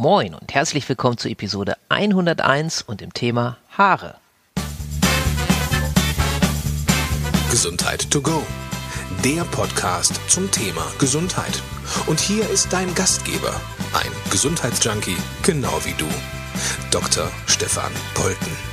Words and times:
Moin 0.00 0.34
und 0.34 0.54
herzlich 0.54 0.88
willkommen 0.88 1.18
zu 1.18 1.28
Episode 1.28 1.76
101 1.90 2.80
und 2.80 3.02
dem 3.02 3.12
Thema 3.12 3.58
Haare. 3.76 4.14
Gesundheit 7.50 8.10
to 8.10 8.22
go. 8.22 8.42
Der 9.22 9.44
Podcast 9.44 10.18
zum 10.26 10.50
Thema 10.50 10.86
Gesundheit. 10.98 11.62
Und 12.06 12.18
hier 12.18 12.48
ist 12.48 12.72
dein 12.72 12.94
Gastgeber, 12.94 13.52
ein 13.92 14.10
Gesundheitsjunkie, 14.30 15.18
genau 15.42 15.78
wie 15.84 15.92
du, 15.98 16.08
Dr. 16.90 17.30
Stefan 17.46 17.92
Polten. 18.14 18.69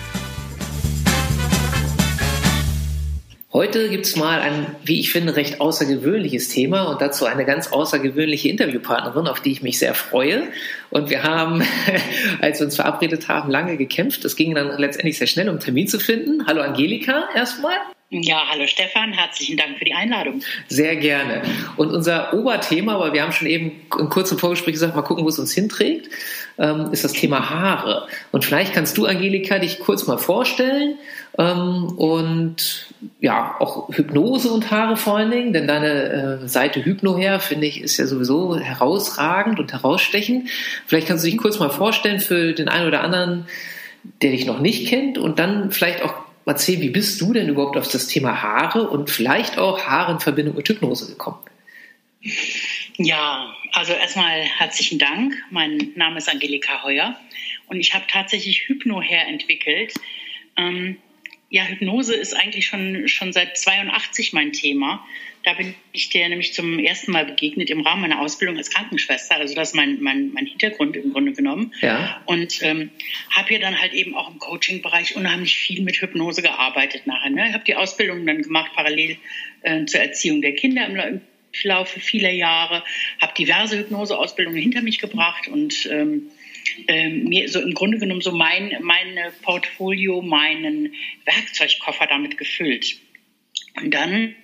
Heute 3.57 3.89
gibt 3.89 4.05
es 4.05 4.15
mal 4.15 4.39
ein, 4.39 4.75
wie 4.83 4.99
ich 4.99 5.11
finde, 5.11 5.35
recht 5.35 5.61
außergewöhnliches 5.61 6.49
Thema 6.49 6.83
und 6.83 7.01
dazu 7.01 7.25
eine 7.25 7.43
ganz 7.43 7.69
außergewöhnliche 7.69 8.49
Interviewpartnerin, 8.49 9.25
auf 9.25 9.39
die 9.39 9.51
ich 9.51 9.63
mich 9.63 9.79
sehr 9.79 9.95
freue. 9.95 10.43
Und 10.91 11.09
wir 11.09 11.23
haben, 11.23 11.63
als 12.39 12.59
wir 12.59 12.65
uns 12.67 12.75
verabredet 12.75 13.29
haben, 13.29 13.49
lange 13.49 13.75
gekämpft. 13.75 14.23
Es 14.25 14.35
ging 14.35 14.53
dann 14.53 14.77
letztendlich 14.77 15.17
sehr 15.17 15.25
schnell, 15.25 15.49
um 15.49 15.59
Termin 15.59 15.87
zu 15.87 15.99
finden. 15.99 16.45
Hallo 16.45 16.61
Angelika 16.61 17.29
erstmal. 17.33 17.77
Ja, 18.11 18.43
hallo 18.47 18.67
Stefan, 18.67 19.11
herzlichen 19.11 19.57
Dank 19.57 19.79
für 19.79 19.85
die 19.85 19.93
Einladung. 19.93 20.43
Sehr 20.67 20.95
gerne. 20.95 21.41
Und 21.77 21.89
unser 21.89 22.35
Oberthema, 22.35 22.93
aber 22.93 23.11
wir 23.13 23.23
haben 23.23 23.31
schon 23.31 23.47
eben 23.47 23.71
im 23.97 24.09
kurzen 24.09 24.37
Vorgespräch 24.37 24.73
gesagt, 24.73 24.95
mal 24.95 25.01
gucken, 25.01 25.25
wo 25.25 25.29
es 25.29 25.39
uns 25.39 25.51
hinträgt, 25.51 26.11
ähm, 26.57 26.89
ist 26.91 27.03
das 27.03 27.13
Thema 27.13 27.49
Haare. 27.49 28.07
Und 28.31 28.45
vielleicht 28.45 28.73
kannst 28.73 28.97
du, 28.97 29.05
Angelika, 29.05 29.59
dich 29.59 29.79
kurz 29.79 30.07
mal 30.07 30.17
vorstellen 30.17 30.95
ähm, 31.37 31.93
und 31.97 32.87
ja, 33.19 33.55
auch 33.59 33.89
Hypnose 33.89 34.51
und 34.51 34.71
Haare 34.71 34.97
vor 34.97 35.17
allen 35.17 35.31
Dingen, 35.31 35.53
denn 35.53 35.67
deine 35.67 36.41
äh, 36.43 36.47
Seite 36.47 36.83
Hypnoher, 36.83 37.39
finde 37.39 37.67
ich, 37.67 37.81
ist 37.81 37.97
ja 37.97 38.07
sowieso 38.07 38.57
herausragend 38.57 39.59
und 39.59 39.71
herausstechend. 39.71 40.49
Vielleicht 40.85 41.07
kannst 41.07 41.23
du 41.23 41.29
dich 41.29 41.37
kurz 41.37 41.59
mal 41.59 41.69
vorstellen 41.69 42.19
für 42.19 42.53
den 42.53 42.69
einen 42.69 42.87
oder 42.87 43.01
anderen, 43.01 43.45
der 44.21 44.31
dich 44.31 44.45
noch 44.45 44.59
nicht 44.59 44.87
kennt 44.87 45.17
und 45.17 45.39
dann 45.39 45.71
vielleicht 45.71 46.01
auch 46.01 46.13
erzähl, 46.45 46.79
wie 46.79 46.89
bist 46.89 47.19
du 47.21 47.33
denn 47.33 47.49
überhaupt 47.49 47.77
auf 47.77 47.89
das 47.89 48.07
Thema 48.07 48.41
Haare 48.41 48.89
und 48.89 49.09
vielleicht 49.09 49.57
auch 49.57 49.81
Haare 49.81 50.13
in 50.13 50.19
Verbindung 50.19 50.55
mit 50.55 50.67
Hypnose 50.67 51.07
gekommen? 51.07 51.39
Ja, 52.97 53.55
also 53.73 53.93
erstmal 53.93 54.41
herzlichen 54.41 54.97
Dank. 54.97 55.35
Mein 55.51 55.91
Name 55.95 56.17
ist 56.17 56.29
Angelika 56.29 56.83
Heuer 56.83 57.19
und 57.67 57.79
ich 57.79 57.93
habe 57.93 58.05
tatsächlich 58.09 58.67
Hypnoher 58.67 59.27
entwickelt. 59.27 59.93
Ähm, 60.57 60.97
ja, 61.49 61.63
Hypnose 61.63 62.15
ist 62.15 62.33
eigentlich 62.33 62.65
schon, 62.65 63.07
schon 63.07 63.33
seit 63.33 63.57
82 63.57 64.33
mein 64.33 64.51
Thema. 64.51 65.05
Da 65.43 65.53
bin 65.53 65.75
ich 65.93 66.09
dir 66.09 66.27
nämlich 66.27 66.53
zum 66.53 66.79
ersten 66.79 67.11
Mal 67.11 67.25
begegnet 67.25 67.69
im 67.69 67.81
Rahmen 67.81 68.01
meiner 68.01 68.19
Ausbildung 68.19 68.57
als 68.57 68.71
Krankenschwester. 68.71 69.35
Also 69.35 69.53
das 69.53 69.69
ist 69.69 69.75
mein, 69.75 70.01
mein, 70.01 70.33
mein 70.33 70.47
Hintergrund 70.47 70.97
im 70.97 71.13
Grunde 71.13 71.33
genommen. 71.33 71.73
Ja. 71.81 72.21
Und 72.25 72.61
ähm, 72.63 72.89
habe 73.29 73.53
ja 73.53 73.59
dann 73.59 73.79
halt 73.79 73.93
eben 73.93 74.15
auch 74.15 74.29
im 74.29 74.39
Coaching-Bereich 74.39 75.15
unheimlich 75.15 75.55
viel 75.55 75.83
mit 75.83 76.01
Hypnose 76.01 76.41
gearbeitet 76.41 77.05
nachher. 77.05 77.29
Ne? 77.29 77.47
Ich 77.47 77.53
habe 77.53 77.63
die 77.63 77.75
Ausbildung 77.75 78.25
dann 78.25 78.41
gemacht 78.41 78.71
parallel 78.75 79.17
äh, 79.61 79.85
zur 79.85 80.01
Erziehung 80.01 80.41
der 80.41 80.55
Kinder 80.55 80.85
im, 80.87 81.21
Laufe 81.63 81.99
vieler 81.99 82.31
Jahre, 82.31 82.83
habe 83.21 83.33
diverse 83.37 83.77
Hypnoseausbildungen 83.77 84.61
hinter 84.61 84.81
mich 84.81 84.99
gebracht 84.99 85.47
und 85.47 85.87
ähm, 85.91 86.29
ähm, 86.87 87.23
mir 87.25 87.49
so 87.49 87.61
im 87.61 87.73
Grunde 87.73 87.97
genommen 87.97 88.21
so 88.21 88.31
mein 88.31 88.77
meine 88.81 89.31
Portfolio, 89.41 90.21
meinen 90.21 90.93
Werkzeugkoffer 91.25 92.07
damit 92.07 92.37
gefüllt. 92.37 92.97
Und 93.75 93.93
dann 93.93 94.35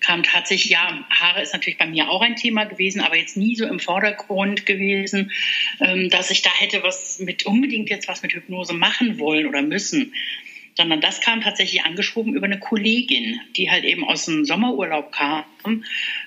kam 0.00 0.22
tatsächlich, 0.22 0.70
ja, 0.70 1.06
Haare 1.10 1.42
ist 1.42 1.52
natürlich 1.52 1.78
bei 1.78 1.86
mir 1.86 2.10
auch 2.10 2.20
ein 2.20 2.36
Thema 2.36 2.64
gewesen, 2.64 3.00
aber 3.00 3.16
jetzt 3.16 3.36
nie 3.36 3.54
so 3.54 3.66
im 3.66 3.78
Vordergrund 3.78 4.66
gewesen, 4.66 5.32
ähm, 5.80 6.10
dass 6.10 6.30
ich 6.30 6.42
da 6.42 6.50
hätte 6.58 6.82
was 6.82 7.18
mit 7.20 7.46
unbedingt 7.46 7.88
jetzt 7.90 8.08
was 8.08 8.22
mit 8.22 8.32
Hypnose 8.32 8.74
machen 8.74 9.18
wollen 9.18 9.46
oder 9.46 9.62
müssen 9.62 10.12
sondern 10.76 11.00
das 11.00 11.20
kam 11.20 11.40
tatsächlich 11.40 11.84
angeschoben 11.84 12.34
über 12.34 12.46
eine 12.46 12.58
Kollegin, 12.58 13.40
die 13.56 13.70
halt 13.70 13.84
eben 13.84 14.04
aus 14.04 14.24
dem 14.24 14.44
Sommerurlaub 14.44 15.12
kam 15.12 15.44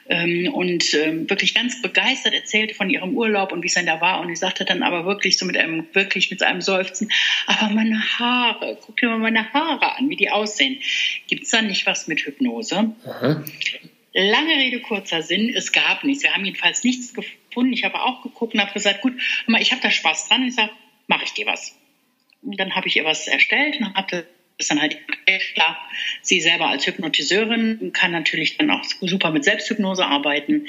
ähm, 0.07 0.51
und 0.53 0.93
ähm, 0.93 1.29
wirklich 1.29 1.53
ganz 1.53 1.81
begeistert 1.81 2.33
erzählte 2.33 2.73
von 2.73 2.89
ihrem 2.89 3.15
Urlaub 3.15 3.51
und 3.51 3.61
wie 3.61 3.67
es 3.67 3.73
dann 3.73 3.85
da 3.85 3.99
war. 3.99 4.21
Und 4.21 4.29
sie 4.29 4.35
sagte 4.35 4.63
dann 4.63 4.83
aber 4.83 5.05
wirklich 5.05 5.37
so 5.37 5.45
mit 5.45 5.57
einem, 5.57 5.87
wirklich 5.93 6.31
mit 6.31 6.41
einem 6.43 6.61
Seufzen, 6.61 7.11
aber 7.45 7.73
meine 7.73 8.01
Haare, 8.19 8.77
guck 8.81 8.97
dir 8.97 9.09
mal 9.09 9.19
meine 9.19 9.51
Haare 9.53 9.97
an, 9.97 10.09
wie 10.09 10.15
die 10.15 10.29
aussehen. 10.29 10.79
Gibt 11.27 11.43
es 11.43 11.49
da 11.49 11.61
nicht 11.61 11.85
was 11.85 12.07
mit 12.07 12.21
Hypnose? 12.21 12.95
Aha. 13.05 13.43
Lange 14.13 14.55
Rede, 14.55 14.79
kurzer 14.79 15.21
Sinn, 15.21 15.53
es 15.53 15.71
gab 15.71 16.03
nichts. 16.03 16.23
Wir 16.23 16.33
haben 16.33 16.43
jedenfalls 16.43 16.83
nichts 16.83 17.13
gefunden. 17.13 17.73
Ich 17.73 17.83
habe 17.83 18.01
auch 18.01 18.23
geguckt 18.23 18.55
und 18.55 18.61
habe 18.61 18.73
gesagt, 18.73 19.01
gut, 19.01 19.13
ich 19.59 19.71
habe 19.71 19.81
da 19.81 19.91
Spaß 19.91 20.29
dran. 20.29 20.47
Ich 20.47 20.55
sage, 20.55 20.71
mache 21.05 21.25
ich 21.25 21.33
dir 21.33 21.45
was. 21.45 21.75
Und 22.41 22.59
dann 22.59 22.75
habe 22.75 22.87
ich 22.87 22.95
ihr 22.95 23.05
was 23.05 23.27
erstellt 23.27 23.77
und 23.79 23.93
habe 23.93 24.25
ist 24.57 24.71
dann 24.71 24.81
halt 24.81 24.97
klar, 25.53 25.77
sie 26.21 26.41
selber 26.41 26.67
als 26.67 26.87
Hypnotiseurin 26.87 27.91
kann 27.93 28.11
natürlich 28.11 28.57
dann 28.57 28.71
auch 28.71 28.83
super 29.01 29.31
mit 29.31 29.43
Selbsthypnose 29.43 30.05
arbeiten. 30.05 30.67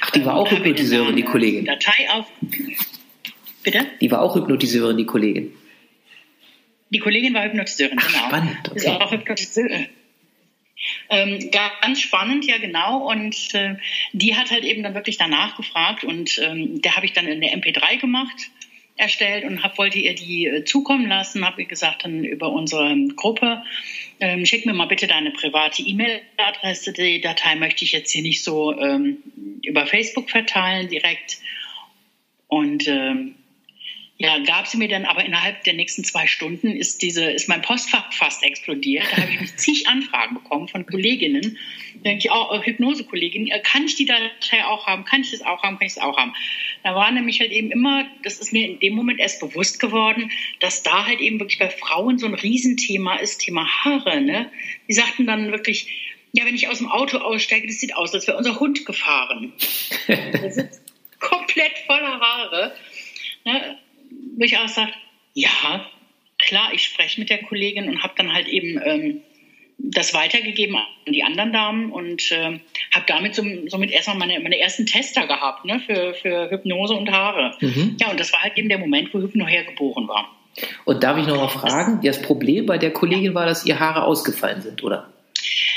Ach, 0.00 0.10
die 0.10 0.24
war 0.24 0.34
auch 0.34 0.50
ähm, 0.50 0.58
Hypnotiseurin, 0.58 1.16
die 1.16 1.22
Kollegin. 1.22 1.64
Datei 1.64 2.10
auf. 2.10 2.26
Bitte? 3.62 3.86
Die 4.00 4.10
war 4.10 4.22
auch 4.22 4.34
Hypnotiseurin, 4.34 4.96
die 4.96 5.06
Kollegin. 5.06 5.52
Die 6.90 6.98
Kollegin 6.98 7.34
war 7.34 7.44
Hypnotiseurin, 7.44 7.98
Ach, 8.00 8.06
genau. 8.06 8.26
Spannend. 8.26 8.58
Okay. 8.68 8.76
Ist 8.76 8.88
auch 8.88 9.12
Hypnotiseurin. 9.12 9.86
Ähm, 11.10 11.50
ganz 11.50 12.00
spannend, 12.00 12.44
ja 12.46 12.58
genau. 12.58 13.08
Und 13.10 13.54
äh, 13.54 13.76
die 14.12 14.36
hat 14.36 14.50
halt 14.50 14.64
eben 14.64 14.82
dann 14.82 14.94
wirklich 14.94 15.18
danach 15.18 15.56
gefragt 15.56 16.04
und 16.04 16.38
ähm, 16.38 16.80
da 16.82 16.96
habe 16.96 17.06
ich 17.06 17.12
dann 17.12 17.26
in 17.26 17.40
der 17.40 17.52
MP3 17.52 17.98
gemacht 18.00 18.50
erstellt 18.98 19.44
und 19.44 19.62
hab, 19.62 19.78
wollte 19.78 19.98
ihr 19.98 20.14
die 20.14 20.46
äh, 20.46 20.64
zukommen 20.64 21.08
lassen, 21.08 21.46
habe 21.46 21.62
ihr 21.62 21.68
gesagt, 21.68 22.04
dann 22.04 22.24
über 22.24 22.50
unsere 22.52 22.94
Gruppe, 23.16 23.62
ähm, 24.20 24.44
schick 24.44 24.66
mir 24.66 24.74
mal 24.74 24.86
bitte 24.86 25.06
deine 25.06 25.30
private 25.30 25.82
E-Mail-Adresse. 25.82 26.92
Die 26.92 27.20
Datei 27.20 27.54
möchte 27.54 27.84
ich 27.84 27.92
jetzt 27.92 28.10
hier 28.10 28.22
nicht 28.22 28.42
so 28.42 28.76
ähm, 28.78 29.18
über 29.62 29.86
Facebook 29.86 30.28
verteilen 30.28 30.88
direkt. 30.88 31.38
Und 32.48 32.88
ähm, 32.88 33.36
ja, 34.20 34.36
gab 34.40 34.66
sie 34.66 34.78
mir 34.78 34.88
dann, 34.88 35.04
aber 35.04 35.24
innerhalb 35.24 35.62
der 35.62 35.74
nächsten 35.74 36.02
zwei 36.02 36.26
Stunden 36.26 36.72
ist 36.72 37.02
diese, 37.02 37.30
ist 37.30 37.48
mein 37.48 37.62
Postfach 37.62 38.12
fast 38.12 38.42
explodiert. 38.42 39.04
Da 39.12 39.22
habe 39.22 39.30
ich 39.30 39.56
zig 39.56 39.86
Anfragen 39.86 40.34
bekommen 40.34 40.66
von 40.66 40.84
Kolleginnen. 40.84 41.56
Da 41.94 42.10
denke 42.10 42.26
ich, 42.26 42.32
oh, 42.32 42.60
Hypnose-Kollegin, 42.60 43.46
äh, 43.46 43.60
kann 43.60 43.84
ich 43.84 43.94
die 43.94 44.06
Datei 44.06 44.64
auch 44.64 44.88
haben? 44.88 45.04
Kann 45.04 45.20
ich 45.20 45.30
das 45.30 45.42
auch 45.42 45.62
haben? 45.62 45.78
Kann 45.78 45.86
ich 45.86 45.94
das 45.94 46.02
auch 46.02 46.16
haben? 46.16 46.34
Da 46.82 46.96
war 46.96 47.12
nämlich 47.12 47.38
halt 47.38 47.52
eben 47.52 47.70
immer, 47.70 48.08
das 48.24 48.40
ist 48.40 48.52
mir 48.52 48.68
in 48.68 48.80
dem 48.80 48.94
Moment 48.94 49.20
erst 49.20 49.38
bewusst 49.38 49.78
geworden, 49.78 50.32
dass 50.58 50.82
da 50.82 51.06
halt 51.06 51.20
eben 51.20 51.38
wirklich 51.38 51.60
bei 51.60 51.70
Frauen 51.70 52.18
so 52.18 52.26
ein 52.26 52.34
Riesenthema 52.34 53.16
ist, 53.16 53.38
Thema 53.38 53.68
Haare, 53.84 54.20
ne? 54.20 54.50
Die 54.88 54.94
sagten 54.94 55.26
dann 55.26 55.52
wirklich, 55.52 56.18
ja, 56.32 56.44
wenn 56.44 56.56
ich 56.56 56.66
aus 56.66 56.78
dem 56.78 56.88
Auto 56.88 57.18
aussteige, 57.18 57.68
das 57.68 57.78
sieht 57.78 57.94
aus, 57.94 58.12
als 58.14 58.26
wäre 58.26 58.36
unser 58.36 58.58
Hund 58.58 58.84
gefahren. 58.84 59.52
Der 60.08 60.50
sitzt 60.50 60.82
komplett 61.20 61.78
voller 61.86 62.18
Haare. 62.18 62.74
Ne? 63.44 63.78
Wo 64.38 64.44
ich 64.44 64.56
auch 64.56 64.68
sage, 64.68 64.92
ja, 65.34 65.84
klar, 66.38 66.72
ich 66.72 66.84
spreche 66.84 67.20
mit 67.20 67.30
der 67.30 67.42
Kollegin 67.42 67.88
und 67.88 68.02
habe 68.02 68.14
dann 68.16 68.32
halt 68.32 68.46
eben 68.46 68.80
ähm, 68.84 69.22
das 69.78 70.14
weitergegeben 70.14 70.76
an 70.76 71.12
die 71.12 71.22
anderen 71.22 71.52
Damen 71.52 71.92
und 71.92 72.30
äh, 72.32 72.60
habe 72.92 73.04
damit 73.06 73.34
so, 73.34 73.44
somit 73.68 73.90
erstmal 73.90 74.18
meine, 74.18 74.40
meine 74.40 74.58
ersten 74.58 74.86
Tester 74.86 75.26
gehabt 75.26 75.64
ne, 75.64 75.80
für, 75.80 76.14
für 76.14 76.50
Hypnose 76.50 76.94
und 76.94 77.10
Haare. 77.10 77.56
Mhm. 77.60 77.96
Ja, 78.00 78.10
und 78.10 78.18
das 78.18 78.32
war 78.32 78.42
halt 78.42 78.56
eben 78.56 78.68
der 78.68 78.78
Moment, 78.78 79.12
wo 79.12 79.20
Hypno 79.20 79.46
hergeboren 79.46 80.08
war. 80.08 80.34
Und 80.84 81.04
darf 81.04 81.18
ich 81.18 81.26
noch 81.26 81.36
mal 81.36 81.48
fragen, 81.48 82.00
das, 82.02 82.20
Problem 82.20 82.66
bei 82.66 82.78
der 82.78 82.92
Kollegin 82.92 83.34
war, 83.34 83.46
dass 83.46 83.64
ihr 83.64 83.78
Haare 83.78 84.02
ausgefallen 84.02 84.60
sind, 84.60 84.82
oder? 84.82 85.12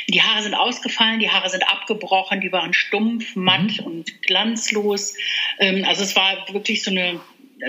Die 0.09 0.21
Haare 0.21 0.41
sind 0.41 0.55
ausgefallen, 0.55 1.19
die 1.19 1.29
Haare 1.29 1.49
sind 1.49 1.63
abgebrochen, 1.63 2.41
die 2.41 2.51
waren 2.51 2.73
stumpf, 2.73 3.35
matt 3.35 3.79
mhm. 3.79 3.85
und 3.85 4.21
glanzlos. 4.23 5.15
Ähm, 5.59 5.85
also 5.87 6.03
es 6.03 6.15
war 6.15 6.47
wirklich 6.51 6.83
so 6.83 6.89
eine 6.89 7.19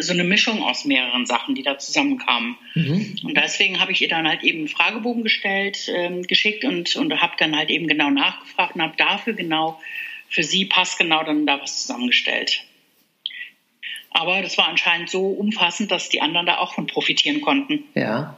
so 0.01 0.13
eine 0.13 0.25
Mischung 0.25 0.63
aus 0.63 0.85
mehreren 0.85 1.27
Sachen, 1.27 1.55
die 1.55 1.62
da 1.62 1.79
zusammenkamen. 1.79 2.56
Mhm. 2.75 3.17
Und 3.25 3.37
deswegen 3.37 3.81
habe 3.81 3.93
ich 3.93 4.00
ihr 4.00 4.09
dann 4.09 4.29
halt 4.29 4.43
eben 4.43 4.61
einen 4.61 4.69
Fragebogen 4.69 5.23
gestellt, 5.23 5.89
ähm, 5.94 6.23
geschickt 6.23 6.65
und, 6.65 6.97
und 6.97 7.21
habe 7.21 7.35
dann 7.39 7.56
halt 7.56 7.71
eben 7.71 7.87
genau 7.87 8.11
nachgefragt 8.11 8.75
und 8.75 8.83
habe 8.83 8.97
dafür 8.97 9.35
genau, 9.35 9.81
für 10.29 10.43
sie 10.43 10.65
passgenau 10.65 11.25
dann 11.25 11.47
da 11.47 11.61
was 11.61 11.83
zusammengestellt. 11.83 12.65
Aber 14.11 14.43
das 14.43 14.59
war 14.59 14.69
anscheinend 14.69 15.11
so 15.11 15.29
umfassend, 15.29 15.91
dass 15.91 16.09
die 16.09 16.21
anderen 16.21 16.47
da 16.47 16.59
auch 16.59 16.75
von 16.75 16.87
profitieren 16.87 17.41
konnten. 17.41 17.85
Ja. 17.95 18.37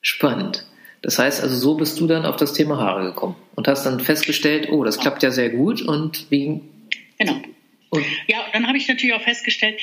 Spannend. 0.00 0.66
Das 1.02 1.18
heißt 1.18 1.42
also, 1.42 1.56
so 1.56 1.74
bist 1.74 1.98
du 2.00 2.06
dann 2.06 2.26
auf 2.26 2.36
das 2.36 2.52
Thema 2.52 2.78
Haare 2.78 3.04
gekommen 3.04 3.36
und 3.54 3.68
hast 3.68 3.84
dann 3.84 4.00
festgestellt, 4.00 4.68
oh, 4.70 4.84
das 4.84 4.98
klappt 4.98 5.22
ja 5.22 5.30
sehr 5.30 5.50
gut 5.50 5.82
und 5.82 6.26
wie. 6.30 6.60
Genau. 7.18 7.40
Und 7.90 8.04
ja, 8.26 8.44
und 8.44 8.54
dann 8.54 8.66
habe 8.66 8.76
ich 8.76 8.86
natürlich 8.86 9.14
auch 9.14 9.22
festgestellt, 9.22 9.80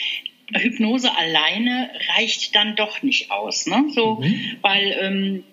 Hypnose 0.54 1.16
alleine 1.16 1.90
reicht 2.16 2.56
dann 2.56 2.76
doch 2.76 3.02
nicht 3.04 3.32
aus, 3.32 3.66
ne? 3.66 3.86
So, 3.94 4.16
mhm. 4.16 4.58
weil 4.62 4.98
ähm, 5.02 5.44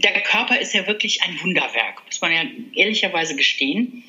der 0.00 0.20
Körper 0.22 0.58
ist 0.58 0.74
ja 0.74 0.86
wirklich 0.86 1.22
ein 1.22 1.40
Wunderwerk, 1.42 2.04
muss 2.04 2.20
man 2.20 2.32
ja 2.32 2.42
ehrlicherweise 2.74 3.34
gestehen. 3.34 4.04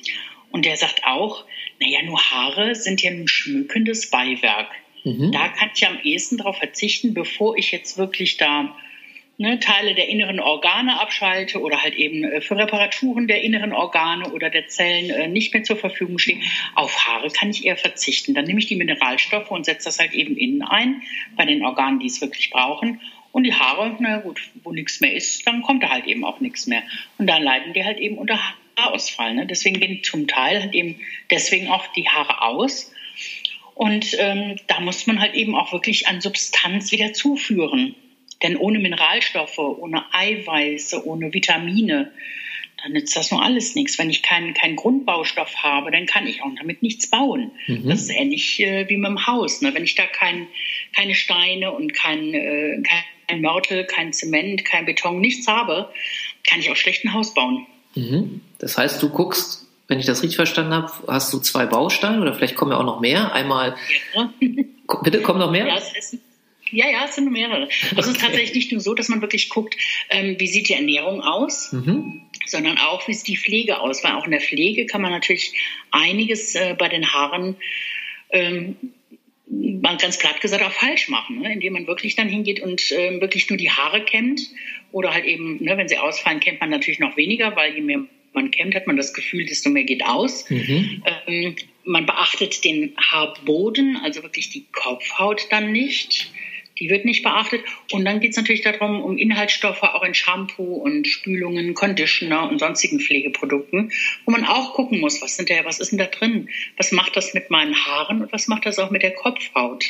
Und 0.50 0.64
der 0.64 0.76
sagt 0.76 1.04
auch, 1.04 1.44
naja, 1.78 2.02
nur 2.02 2.20
Haare 2.20 2.74
sind 2.74 3.02
ja 3.02 3.10
ein 3.10 3.28
schmückendes 3.28 4.10
Beiwerk. 4.10 4.68
Mhm. 5.04 5.32
Da 5.32 5.48
kann 5.48 5.70
ich 5.74 5.86
am 5.86 5.98
ehesten 6.02 6.36
darauf 6.36 6.58
verzichten, 6.58 7.14
bevor 7.14 7.56
ich 7.56 7.70
jetzt 7.72 7.96
wirklich 7.96 8.36
da 8.36 8.76
ne, 9.40 9.58
Teile 9.58 9.94
der 9.94 10.08
inneren 10.08 10.38
Organe 10.38 11.00
abschalte 11.00 11.60
oder 11.60 11.82
halt 11.82 11.94
eben 11.94 12.24
äh, 12.24 12.42
für 12.42 12.56
Reparaturen 12.56 13.26
der 13.26 13.42
inneren 13.42 13.72
Organe 13.72 14.30
oder 14.32 14.50
der 14.50 14.68
Zellen 14.68 15.08
äh, 15.08 15.28
nicht 15.28 15.54
mehr 15.54 15.62
zur 15.62 15.76
Verfügung 15.76 16.18
stehen. 16.18 16.42
Auf 16.74 17.06
Haare 17.06 17.30
kann 17.30 17.48
ich 17.48 17.64
eher 17.64 17.78
verzichten. 17.78 18.34
Dann 18.34 18.44
nehme 18.44 18.60
ich 18.60 18.66
die 18.66 18.76
Mineralstoffe 18.76 19.50
und 19.50 19.64
setze 19.64 19.86
das 19.86 19.98
halt 19.98 20.12
eben 20.12 20.36
innen 20.36 20.60
ein, 20.60 21.02
bei 21.36 21.46
den 21.46 21.64
Organen, 21.64 22.00
die 22.00 22.06
es 22.06 22.20
wirklich 22.20 22.50
brauchen. 22.50 23.00
Und 23.32 23.44
die 23.44 23.54
Haare, 23.54 23.96
na 23.98 24.18
gut, 24.18 24.42
wo 24.62 24.72
nichts 24.72 25.00
mehr 25.00 25.14
ist, 25.14 25.46
dann 25.46 25.62
kommt 25.62 25.82
da 25.82 25.88
halt 25.88 26.06
eben 26.06 26.22
auch 26.24 26.40
nichts 26.40 26.66
mehr. 26.66 26.82
Und 27.16 27.26
dann 27.26 27.42
leiden 27.42 27.72
die 27.72 27.84
halt 27.84 27.98
eben 27.98 28.18
unter 28.18 28.38
Haarausfall. 28.76 29.34
Ne? 29.34 29.46
Deswegen 29.46 29.80
gehen 29.80 30.02
zum 30.02 30.28
Teil 30.28 30.60
halt 30.60 30.74
eben 30.74 31.00
deswegen 31.30 31.68
auch 31.68 31.86
die 31.94 32.08
Haare 32.08 32.42
aus. 32.42 32.92
Und 33.74 34.14
ähm, 34.18 34.56
da 34.66 34.80
muss 34.80 35.06
man 35.06 35.18
halt 35.18 35.32
eben 35.32 35.54
auch 35.54 35.72
wirklich 35.72 36.08
an 36.08 36.20
Substanz 36.20 36.92
wieder 36.92 37.14
zuführen. 37.14 37.94
Denn 38.42 38.56
ohne 38.56 38.78
Mineralstoffe, 38.78 39.58
ohne 39.58 40.04
Eiweiße, 40.12 41.06
ohne 41.06 41.32
Vitamine, 41.32 42.12
dann 42.82 42.92
nützt 42.92 43.14
das 43.16 43.30
nur 43.30 43.42
alles 43.42 43.74
nichts. 43.74 43.98
Wenn 43.98 44.10
ich 44.10 44.22
keinen, 44.22 44.54
keinen 44.54 44.76
Grundbaustoff 44.76 45.56
habe, 45.56 45.90
dann 45.90 46.06
kann 46.06 46.26
ich 46.26 46.42
auch 46.42 46.50
damit 46.56 46.82
nichts 46.82 47.10
bauen. 47.10 47.50
Mhm. 47.66 47.88
Das 47.88 48.02
ist 48.02 48.10
ähnlich 48.10 48.60
äh, 48.60 48.88
wie 48.88 48.96
mit 48.96 49.08
dem 49.08 49.26
Haus. 49.26 49.60
Ne? 49.60 49.74
Wenn 49.74 49.84
ich 49.84 49.94
da 49.94 50.06
kein, 50.06 50.46
keine 50.94 51.14
Steine 51.14 51.72
und 51.72 51.92
kein, 51.92 52.32
äh, 52.32 52.82
kein 53.28 53.42
Mörtel, 53.42 53.84
kein 53.84 54.12
Zement, 54.12 54.64
kein 54.64 54.86
Beton, 54.86 55.20
nichts 55.20 55.46
habe, 55.46 55.92
kann 56.48 56.60
ich 56.60 56.70
auch 56.70 56.76
schlecht 56.76 57.04
ein 57.04 57.12
Haus 57.12 57.34
bauen. 57.34 57.66
Mhm. 57.94 58.40
Das 58.58 58.78
heißt, 58.78 59.02
du 59.02 59.10
guckst, 59.10 59.66
wenn 59.88 59.98
ich 59.98 60.06
das 60.06 60.22
richtig 60.22 60.36
verstanden 60.36 60.72
habe, 60.72 60.92
hast 61.08 61.32
du 61.32 61.40
zwei 61.40 61.66
Bausteine 61.66 62.20
oder 62.20 62.32
vielleicht 62.34 62.54
kommen 62.54 62.70
ja 62.70 62.78
auch 62.78 62.84
noch 62.84 63.00
mehr. 63.00 63.32
Einmal, 63.32 63.76
ja. 64.14 64.32
bitte, 65.02 65.20
kommen 65.20 65.40
noch 65.40 65.50
mehr? 65.50 65.66
Ja, 65.66 65.76
es 65.76 66.12
ist 66.12 66.29
ja, 66.72 66.88
ja, 66.88 67.04
es 67.04 67.14
sind 67.14 67.30
mehrere. 67.30 67.62
Also 67.62 67.76
okay. 67.92 68.00
es 68.00 68.06
ist 68.06 68.20
tatsächlich 68.20 68.54
nicht 68.54 68.72
nur 68.72 68.80
so, 68.80 68.94
dass 68.94 69.08
man 69.08 69.20
wirklich 69.20 69.48
guckt, 69.48 69.76
ähm, 70.08 70.36
wie 70.38 70.46
sieht 70.46 70.68
die 70.68 70.74
Ernährung 70.74 71.22
aus, 71.22 71.72
mhm. 71.72 72.22
sondern 72.46 72.78
auch, 72.78 73.06
wie 73.08 73.14
sieht 73.14 73.28
die 73.28 73.36
Pflege 73.36 73.80
aus. 73.80 74.04
Weil 74.04 74.12
auch 74.12 74.24
in 74.24 74.32
der 74.32 74.40
Pflege 74.40 74.86
kann 74.86 75.02
man 75.02 75.12
natürlich 75.12 75.52
einiges 75.90 76.54
äh, 76.54 76.74
bei 76.78 76.88
den 76.88 77.12
Haaren 77.12 77.56
ähm, 78.30 78.76
man 79.50 79.98
ganz 79.98 80.18
platt 80.18 80.40
gesagt 80.40 80.62
auch 80.62 80.72
falsch 80.72 81.08
machen, 81.08 81.40
ne? 81.40 81.52
indem 81.52 81.72
man 81.72 81.86
wirklich 81.86 82.14
dann 82.14 82.28
hingeht 82.28 82.60
und 82.60 82.92
äh, 82.92 83.20
wirklich 83.20 83.48
nur 83.50 83.56
die 83.56 83.70
Haare 83.70 84.04
kämmt 84.04 84.40
oder 84.92 85.12
halt 85.12 85.24
eben, 85.24 85.62
ne, 85.62 85.76
wenn 85.76 85.88
sie 85.88 85.98
ausfallen, 85.98 86.40
kämmt 86.40 86.60
man 86.60 86.70
natürlich 86.70 87.00
noch 87.00 87.16
weniger, 87.16 87.56
weil 87.56 87.74
je 87.74 87.80
mehr 87.80 88.04
man 88.32 88.52
kämmt, 88.52 88.76
hat 88.76 88.86
man 88.86 88.96
das 88.96 89.12
Gefühl, 89.12 89.44
desto 89.44 89.70
mehr 89.70 89.82
geht 89.82 90.04
aus. 90.04 90.48
Mhm. 90.50 91.02
Ähm, 91.26 91.56
man 91.84 92.06
beachtet 92.06 92.64
den 92.64 92.96
Haarboden, 92.96 93.96
also 93.96 94.22
wirklich 94.22 94.50
die 94.50 94.66
Kopfhaut 94.70 95.48
dann 95.50 95.72
nicht. 95.72 96.30
Die 96.80 96.90
wird 96.90 97.04
nicht 97.04 97.22
beachtet. 97.22 97.62
Und 97.92 98.04
dann 98.04 98.20
geht 98.20 98.30
es 98.30 98.36
natürlich 98.36 98.62
darum, 98.62 99.02
um 99.02 99.18
Inhaltsstoffe 99.18 99.82
auch 99.82 100.02
in 100.02 100.14
Shampoo 100.14 100.76
und 100.76 101.06
Spülungen, 101.06 101.74
Conditioner 101.74 102.48
und 102.48 102.58
sonstigen 102.58 103.00
Pflegeprodukten, 103.00 103.92
wo 104.24 104.32
man 104.32 104.44
auch 104.44 104.74
gucken 104.74 105.00
muss, 105.00 105.22
was, 105.22 105.36
sind 105.36 105.50
da, 105.50 105.64
was 105.64 105.78
ist 105.78 105.92
denn 105.92 105.98
da 105.98 106.06
drin? 106.06 106.48
Was 106.76 106.90
macht 106.90 107.16
das 107.16 107.34
mit 107.34 107.50
meinen 107.50 107.74
Haaren 107.86 108.22
und 108.22 108.32
was 108.32 108.48
macht 108.48 108.66
das 108.66 108.78
auch 108.78 108.90
mit 108.90 109.02
der 109.02 109.14
Kopfhaut? 109.14 109.84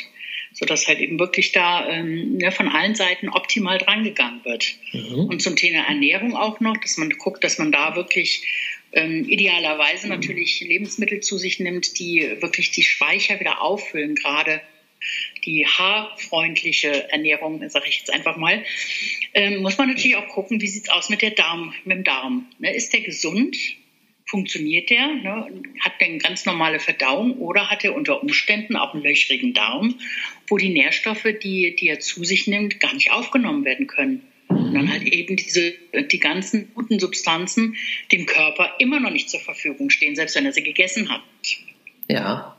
sodass 0.53 0.87
halt 0.87 0.99
eben 0.99 1.17
wirklich 1.17 1.51
da 1.51 1.87
ähm, 1.87 2.37
ne, 2.37 2.51
von 2.51 2.67
allen 2.67 2.95
Seiten 2.95 3.29
optimal 3.29 3.77
drangegangen 3.77 4.43
wird. 4.43 4.75
Mhm. 4.91 5.25
Und 5.29 5.41
zum 5.41 5.55
Thema 5.55 5.87
Ernährung 5.87 6.35
auch 6.35 6.59
noch, 6.59 6.77
dass 6.77 6.97
man 6.97 7.09
guckt, 7.11 7.43
dass 7.43 7.57
man 7.57 7.71
da 7.71 7.95
wirklich 7.95 8.45
ähm, 8.91 9.25
idealerweise 9.27 10.09
natürlich 10.09 10.59
Lebensmittel 10.59 11.21
zu 11.21 11.37
sich 11.37 11.59
nimmt, 11.59 11.99
die 11.99 12.37
wirklich 12.41 12.71
die 12.71 12.83
Speicher 12.83 13.39
wieder 13.39 13.61
auffüllen, 13.61 14.15
gerade 14.15 14.61
die 15.45 15.65
haarfreundliche 15.65 17.11
Ernährung, 17.11 17.67
sage 17.69 17.85
ich 17.87 17.99
jetzt 17.99 18.13
einfach 18.13 18.37
mal, 18.37 18.63
ähm, 19.33 19.61
muss 19.61 19.77
man 19.77 19.89
natürlich 19.89 20.15
auch 20.15 20.27
gucken, 20.27 20.61
wie 20.61 20.67
sieht 20.67 20.83
es 20.83 20.89
aus 20.89 21.09
mit, 21.09 21.21
der 21.21 21.31
Darm, 21.31 21.73
mit 21.85 21.97
dem 21.97 22.03
Darm. 22.03 22.47
Ne? 22.59 22.73
Ist 22.75 22.93
der 22.93 23.01
gesund? 23.01 23.57
Funktioniert 24.25 24.89
der? 24.89 25.07
Ne? 25.07 25.63
Hat 25.81 25.99
der 25.99 26.07
eine 26.07 26.17
ganz 26.19 26.45
normale 26.45 26.79
Verdauung 26.79 27.37
oder 27.39 27.69
hat 27.69 27.83
er 27.83 27.93
unter 27.93 28.21
Umständen 28.21 28.77
auch 28.77 28.93
einen 28.93 29.03
löchrigen 29.03 29.53
Darm, 29.53 29.99
wo 30.47 30.57
die 30.57 30.69
Nährstoffe, 30.69 31.27
die, 31.43 31.75
die 31.75 31.87
er 31.89 31.99
zu 31.99 32.23
sich 32.23 32.47
nimmt, 32.47 32.79
gar 32.79 32.93
nicht 32.93 33.11
aufgenommen 33.11 33.65
werden 33.65 33.87
können? 33.87 34.21
Und 34.47 34.73
dann 34.73 34.91
halt 34.91 35.03
eben 35.03 35.35
diese, 35.35 35.73
die 36.11 36.19
ganzen 36.19 36.73
guten 36.73 36.99
Substanzen 36.99 37.75
dem 38.11 38.25
Körper 38.25 38.75
immer 38.79 38.99
noch 38.99 39.11
nicht 39.11 39.29
zur 39.29 39.39
Verfügung 39.39 39.89
stehen, 39.89 40.15
selbst 40.15 40.35
wenn 40.35 40.45
er 40.45 40.53
sie 40.53 40.63
gegessen 40.63 41.09
hat. 41.09 41.21
Ja. 42.09 42.57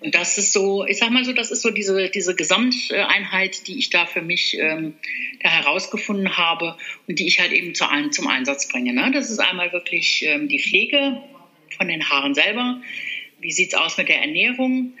Und 0.00 0.14
das 0.14 0.38
ist 0.38 0.52
so, 0.52 0.84
ich 0.86 0.98
sag 0.98 1.10
mal 1.10 1.24
so, 1.24 1.32
das 1.32 1.50
ist 1.50 1.62
so 1.62 1.70
diese, 1.70 2.08
diese 2.08 2.36
Gesamteinheit, 2.36 3.66
die 3.66 3.78
ich 3.78 3.90
da 3.90 4.06
für 4.06 4.22
mich 4.22 4.56
ähm, 4.58 4.94
da 5.42 5.50
herausgefunden 5.50 6.36
habe 6.36 6.76
und 7.08 7.18
die 7.18 7.26
ich 7.26 7.40
halt 7.40 7.52
eben 7.52 7.74
zu 7.74 7.84
zum 8.10 8.28
Einsatz 8.28 8.68
bringe. 8.68 8.92
Ne? 8.92 9.10
Das 9.12 9.28
ist 9.28 9.40
einmal 9.40 9.72
wirklich 9.72 10.24
ähm, 10.24 10.48
die 10.48 10.60
Pflege 10.60 11.20
von 11.76 11.88
den 11.88 12.08
Haaren 12.08 12.34
selber. 12.34 12.80
Wie 13.40 13.50
sieht's 13.50 13.74
aus 13.74 13.98
mit 13.98 14.08
der 14.08 14.20
Ernährung? 14.20 14.92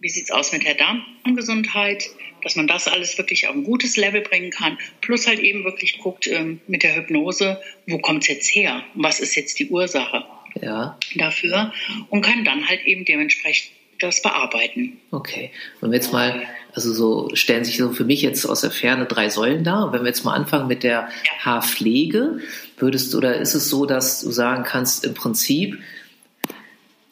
Wie 0.00 0.08
sieht's 0.08 0.30
aus 0.30 0.52
mit 0.52 0.64
der 0.64 0.74
Darmgesundheit? 0.74 2.08
Dass 2.42 2.56
man 2.56 2.66
das 2.66 2.88
alles 2.88 3.18
wirklich 3.18 3.48
auf 3.48 3.54
ein 3.54 3.64
gutes 3.64 3.96
Level 3.96 4.22
bringen 4.22 4.50
kann. 4.50 4.78
Plus 5.00 5.26
halt 5.26 5.40
eben 5.40 5.64
wirklich 5.64 5.98
guckt 5.98 6.28
ähm, 6.28 6.60
mit 6.66 6.82
der 6.82 6.96
Hypnose, 6.96 7.60
wo 7.86 7.98
kommt's 7.98 8.28
jetzt 8.28 8.48
her? 8.48 8.84
Was 8.94 9.20
ist 9.20 9.34
jetzt 9.34 9.58
die 9.58 9.68
Ursache? 9.68 10.24
Ja. 10.62 10.98
Dafür 11.16 11.74
und 12.08 12.22
kann 12.22 12.44
dann 12.44 12.66
halt 12.66 12.86
eben 12.86 13.04
dementsprechend 13.04 13.75
das 13.98 14.22
bearbeiten. 14.22 14.98
Okay. 15.10 15.50
Wenn 15.80 15.90
wir 15.90 15.96
jetzt 15.96 16.12
mal, 16.12 16.42
also 16.74 16.92
so 16.92 17.34
stellen 17.34 17.64
sich 17.64 17.78
so 17.78 17.92
für 17.92 18.04
mich 18.04 18.22
jetzt 18.22 18.44
aus 18.46 18.60
der 18.60 18.70
Ferne 18.70 19.06
drei 19.06 19.28
Säulen 19.28 19.64
dar. 19.64 19.86
Und 19.86 19.92
wenn 19.92 20.02
wir 20.02 20.08
jetzt 20.08 20.24
mal 20.24 20.34
anfangen 20.34 20.68
mit 20.68 20.82
der 20.82 20.92
ja. 20.92 21.08
Haarpflege, 21.44 22.40
würdest 22.78 23.12
du, 23.12 23.18
oder 23.18 23.36
ist 23.36 23.54
es 23.54 23.68
so, 23.68 23.86
dass 23.86 24.20
du 24.20 24.30
sagen 24.30 24.64
kannst, 24.64 25.04
im 25.04 25.14
Prinzip 25.14 25.78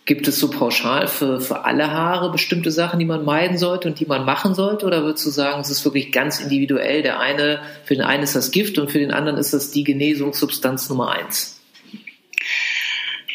gibt 0.07 0.29
es 0.29 0.39
so 0.39 0.51
pauschal 0.51 1.09
für, 1.09 1.41
für 1.41 1.65
alle 1.65 1.91
Haare 1.91 2.31
bestimmte 2.31 2.71
Sachen, 2.71 2.99
die 2.99 3.07
man 3.07 3.25
meiden 3.25 3.57
sollte 3.57 3.89
und 3.89 4.01
die 4.01 4.07
man 4.07 4.25
machen 4.25 4.55
sollte? 4.55 4.85
Oder 4.87 5.03
würdest 5.03 5.25
du 5.25 5.31
sagen, 5.31 5.61
es 5.61 5.71
ist 5.71 5.85
wirklich 5.85 6.13
ganz 6.13 6.41
individuell? 6.41 7.03
Der 7.03 7.21
eine, 7.21 7.61
für 7.85 7.95
den 7.95 8.05
einen 8.05 8.23
ist 8.23 8.37
das 8.37 8.51
Gift 8.51 8.79
und 8.79 8.91
für 8.91 8.99
den 8.99 9.13
anderen 9.13 9.39
ist 9.39 9.55
das 9.55 9.71
die 9.71 9.85
Genesungssubstanz 9.85 10.89
Nummer 10.91 11.13
eins? 11.13 11.61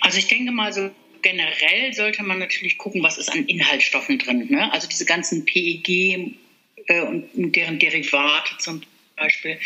Also 0.02 0.20
ich 0.20 0.28
denke 0.28 0.52
mal 0.52 0.72
so 0.72 0.92
generell 1.22 1.94
sollte 1.94 2.24
man 2.24 2.40
natürlich 2.40 2.78
gucken, 2.78 3.04
was 3.04 3.18
ist 3.18 3.30
an 3.30 3.46
Inhaltsstoffen 3.46 4.20
drin. 4.20 4.48
Ne? 4.50 4.72
Also 4.72 4.88
diese 4.88 5.06
ganzen 5.06 5.46
PEG 5.46 6.36
äh, 6.88 7.02
und 7.02 7.56
deren 7.56 7.80
Derivate 7.80 8.58
zum 8.58 8.82
Beispiel, 9.16 9.60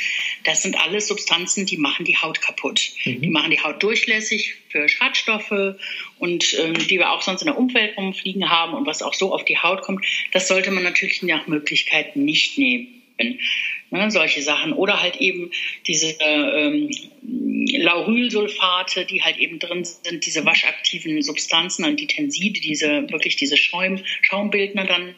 das 0.44 0.63
sind 0.63 0.75
alles 0.75 1.08
Substanzen, 1.08 1.66
die 1.66 1.78
machen 1.78 2.06
die 2.06 2.18
Haut 2.18 2.42
kaputt. 2.42 2.92
Mhm. 3.06 3.22
Die 3.22 3.30
machen 3.30 3.51
die 3.51 3.62
Haut 3.62 3.82
durchlässig 3.84 4.56
für 4.70 4.89
Schadstoffe 4.89 5.75
und 6.18 6.58
ähm, 6.60 6.74
die 6.88 6.98
wir 6.98 7.12
auch 7.12 7.22
sonst 7.22 7.42
in 7.42 7.48
der 7.48 7.58
Umwelt 7.58 7.96
rumfliegen 7.98 8.50
haben 8.50 8.74
und 8.74 8.86
was 8.86 9.01
auch 9.01 9.13
so 9.13 9.34
auf 9.34 9.46
die 9.46 9.58
Haut 9.58 9.82
kommt. 9.84 10.06
Das 10.32 10.48
sollte 10.48 10.72
man 10.72 10.84
natürlich 10.84 11.22
nach 11.24 11.48
Möglichkeit 11.48 12.16
nicht 12.16 12.58
nehmen. 12.58 13.00
Ne, 13.94 14.10
solche 14.10 14.42
Sachen. 14.42 14.74
Oder 14.74 15.04
halt 15.04 15.18
eben 15.18 15.52
diese 15.86 16.16
ähm, 16.20 16.90
Laurylsulfate, 17.22 19.06
die 19.06 19.22
halt 19.22 19.38
eben 19.38 19.60
drin 19.60 19.86
sind, 19.86 20.26
diese 20.26 20.44
waschaktiven 20.46 21.22
Substanzen 21.22 21.86
und 21.86 22.00
die 22.00 22.08
Tenside, 22.08 22.60
diese 22.60 23.08
wirklich 23.12 23.36
diese 23.36 23.56
Schaum, 23.56 24.04
Schaumbildner 24.24 24.86
dann. 24.86 25.14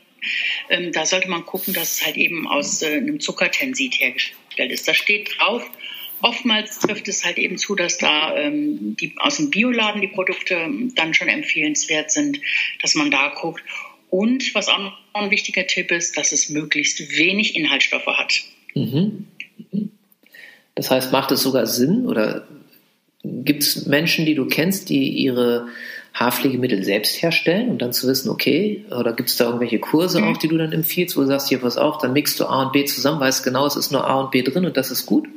Ähm, 0.70 0.91
da 0.91 1.05
sollte 1.05 1.29
man 1.29 1.46
gucken, 1.46 1.74
dass 1.74 1.94
es 1.94 2.05
halt 2.05 2.17
eben 2.17 2.50
aus 2.50 2.82
äh, 2.82 2.98
einem 2.98 3.22
Zuckertensid 3.22 3.98
hergestellt 3.98 4.72
ist. 4.74 4.86
Da 4.86 4.94
steht 4.94 5.39
drauf, 5.39 5.63
Oftmals 6.22 6.79
trifft 6.79 7.08
es 7.08 7.24
halt 7.24 7.38
eben 7.38 7.58
zu, 7.58 7.75
dass 7.75 7.98
da 7.98 8.36
ähm, 8.38 8.98
die, 8.98 9.13
aus 9.20 9.38
dem 9.38 9.51
Bioladen 9.51 10.01
die 10.01 10.08
Produkte 10.08 10.70
dann 10.96 11.13
schon 11.13 11.27
empfehlenswert 11.27 12.12
sind, 12.12 12.41
dass 12.82 12.96
man 12.96 13.12
da 13.12 13.29
guckt. 13.29 13.63
Und 14.10 14.53
was 14.55 14.67
auch 14.67 14.79
noch 14.79 14.98
ein 15.13 15.29
wichtiger 15.29 15.67
Tipp 15.67 15.91
ist, 15.91 16.17
dass 16.17 16.32
es 16.32 16.50
möglichst 16.50 17.17
wenig 17.17 17.55
Inhaltsstoffe 17.55 18.08
hat. 18.08 18.44
Mhm. 18.75 19.25
Das 20.75 20.91
heißt, 20.91 21.12
macht 21.12 21.32
es 21.32 21.41
sogar 21.41 21.65
Sinn 21.65 22.05
oder 22.05 22.46
gibt 23.24 23.63
es 23.63 23.86
Menschen, 23.86 24.25
die 24.25 24.36
du 24.36 24.46
kennst, 24.46 24.89
die 24.89 25.10
ihre 25.10 25.67
Haarpflegemittel 26.13 26.84
selbst 26.84 27.22
herstellen 27.22 27.70
und 27.70 27.82
dann 27.82 27.91
zu 27.91 28.08
wissen, 28.08 28.29
okay, 28.29 28.86
oder 28.89 29.13
gibt 29.13 29.29
es 29.29 29.38
da 29.38 29.46
irgendwelche 29.46 29.79
Kurse 29.79 30.22
mhm. 30.22 30.27
auch, 30.27 30.38
die 30.38 30.48
du 30.48 30.58
dann 30.58 30.72
empfiehlst, 30.72 31.17
wo 31.17 31.22
du 31.22 31.27
sagst, 31.27 31.50
hier, 31.50 31.60
pass 31.60 31.77
auf, 31.77 31.98
dann 31.98 32.13
mixt 32.13 32.39
du 32.39 32.46
A 32.46 32.63
und 32.63 32.72
B 32.72 32.86
zusammen, 32.86 33.20
weißt 33.20 33.44
genau, 33.44 33.65
es 33.65 33.75
ist 33.75 33.91
nur 33.91 34.05
A 34.05 34.20
und 34.22 34.32
B 34.32 34.41
drin 34.41 34.65
und 34.65 34.77
das 34.77 34.91
ist 34.91 35.05
gut? 35.05 35.27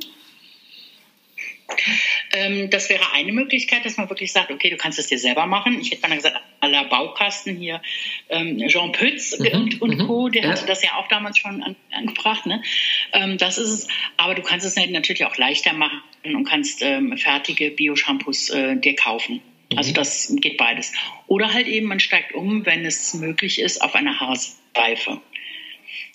Ähm, 2.31 2.69
das 2.69 2.89
wäre 2.89 3.03
eine 3.13 3.31
Möglichkeit, 3.31 3.85
dass 3.85 3.97
man 3.97 4.09
wirklich 4.09 4.31
sagt, 4.31 4.51
okay, 4.51 4.69
du 4.69 4.77
kannst 4.77 4.99
es 4.99 5.07
dir 5.07 5.17
selber 5.17 5.45
machen. 5.45 5.79
Ich 5.81 5.91
hätte 5.91 6.07
mal 6.07 6.15
gesagt, 6.15 6.39
aller 6.59 6.85
Baukasten 6.85 7.55
hier, 7.55 7.81
ähm, 8.29 8.57
Jean 8.67 8.91
Pütz 8.91 9.37
mhm, 9.37 9.47
und, 9.47 9.81
und 9.81 9.97
mhm. 9.97 10.07
Co., 10.07 10.29
der 10.29 10.43
ja. 10.43 10.49
hatte 10.49 10.65
das 10.65 10.83
ja 10.83 10.95
auch 10.95 11.07
damals 11.07 11.37
schon 11.37 11.63
an, 11.63 11.75
angebracht. 11.91 12.45
Ne? 12.45 12.61
Ähm, 13.13 13.37
das 13.37 13.57
ist 13.57 13.69
es. 13.69 13.87
Aber 14.17 14.35
du 14.35 14.41
kannst 14.41 14.65
es 14.65 14.75
natürlich 14.75 15.25
auch 15.25 15.37
leichter 15.37 15.73
machen 15.73 16.01
und 16.23 16.43
kannst 16.45 16.81
ähm, 16.81 17.17
fertige 17.17 17.71
Bio-Shampoos 17.71 18.49
äh, 18.49 18.75
dir 18.75 18.95
kaufen. 18.95 19.41
Also 19.75 19.91
mhm. 19.91 19.95
das 19.95 20.35
geht 20.39 20.57
beides. 20.57 20.93
Oder 21.27 21.53
halt 21.53 21.67
eben, 21.67 21.87
man 21.87 21.99
steigt 21.99 22.33
um, 22.33 22.65
wenn 22.65 22.85
es 22.85 23.13
möglich 23.13 23.59
ist, 23.59 23.81
auf 23.81 23.95
eine 23.95 24.19
Haarseife. 24.19 25.21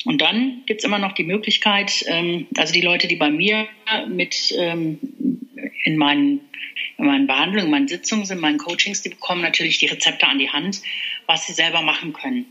Und 0.04 0.20
dann 0.20 0.62
gibt 0.66 0.80
es 0.80 0.84
immer 0.84 0.98
noch 0.98 1.12
die 1.12 1.24
Möglichkeit, 1.24 2.04
ähm, 2.06 2.46
also 2.56 2.72
die 2.72 2.82
Leute, 2.82 3.08
die 3.08 3.16
bei 3.16 3.30
mir 3.30 3.66
mit 4.08 4.54
ähm, 4.56 4.98
in 5.84 5.96
meinen, 5.96 6.40
in 6.98 7.06
meinen 7.06 7.26
Behandlungen, 7.26 7.66
in 7.66 7.70
meinen 7.70 7.88
Sitzungen 7.88 8.28
in 8.28 8.40
meinen 8.40 8.58
Coachings, 8.58 9.02
die 9.02 9.10
bekommen 9.10 9.42
natürlich 9.42 9.78
die 9.78 9.86
Rezepte 9.86 10.26
an 10.26 10.38
die 10.38 10.50
Hand, 10.50 10.82
was 11.26 11.46
sie 11.46 11.52
selber 11.52 11.82
machen 11.82 12.12
können. 12.12 12.46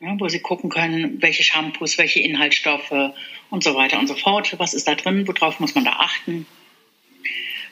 Ja, 0.00 0.14
wo 0.18 0.28
sie 0.28 0.40
gucken 0.40 0.68
können, 0.68 1.22
welche 1.22 1.44
Shampoos, 1.44 1.96
welche 1.96 2.20
Inhaltsstoffe 2.20 3.12
und 3.50 3.62
so 3.62 3.74
weiter 3.74 3.98
und 3.98 4.08
so 4.08 4.14
fort. 4.14 4.58
Was 4.58 4.74
ist 4.74 4.88
da 4.88 4.96
drin? 4.96 5.26
Worauf 5.28 5.60
muss 5.60 5.74
man 5.74 5.84
da 5.84 5.92
achten? 5.92 6.46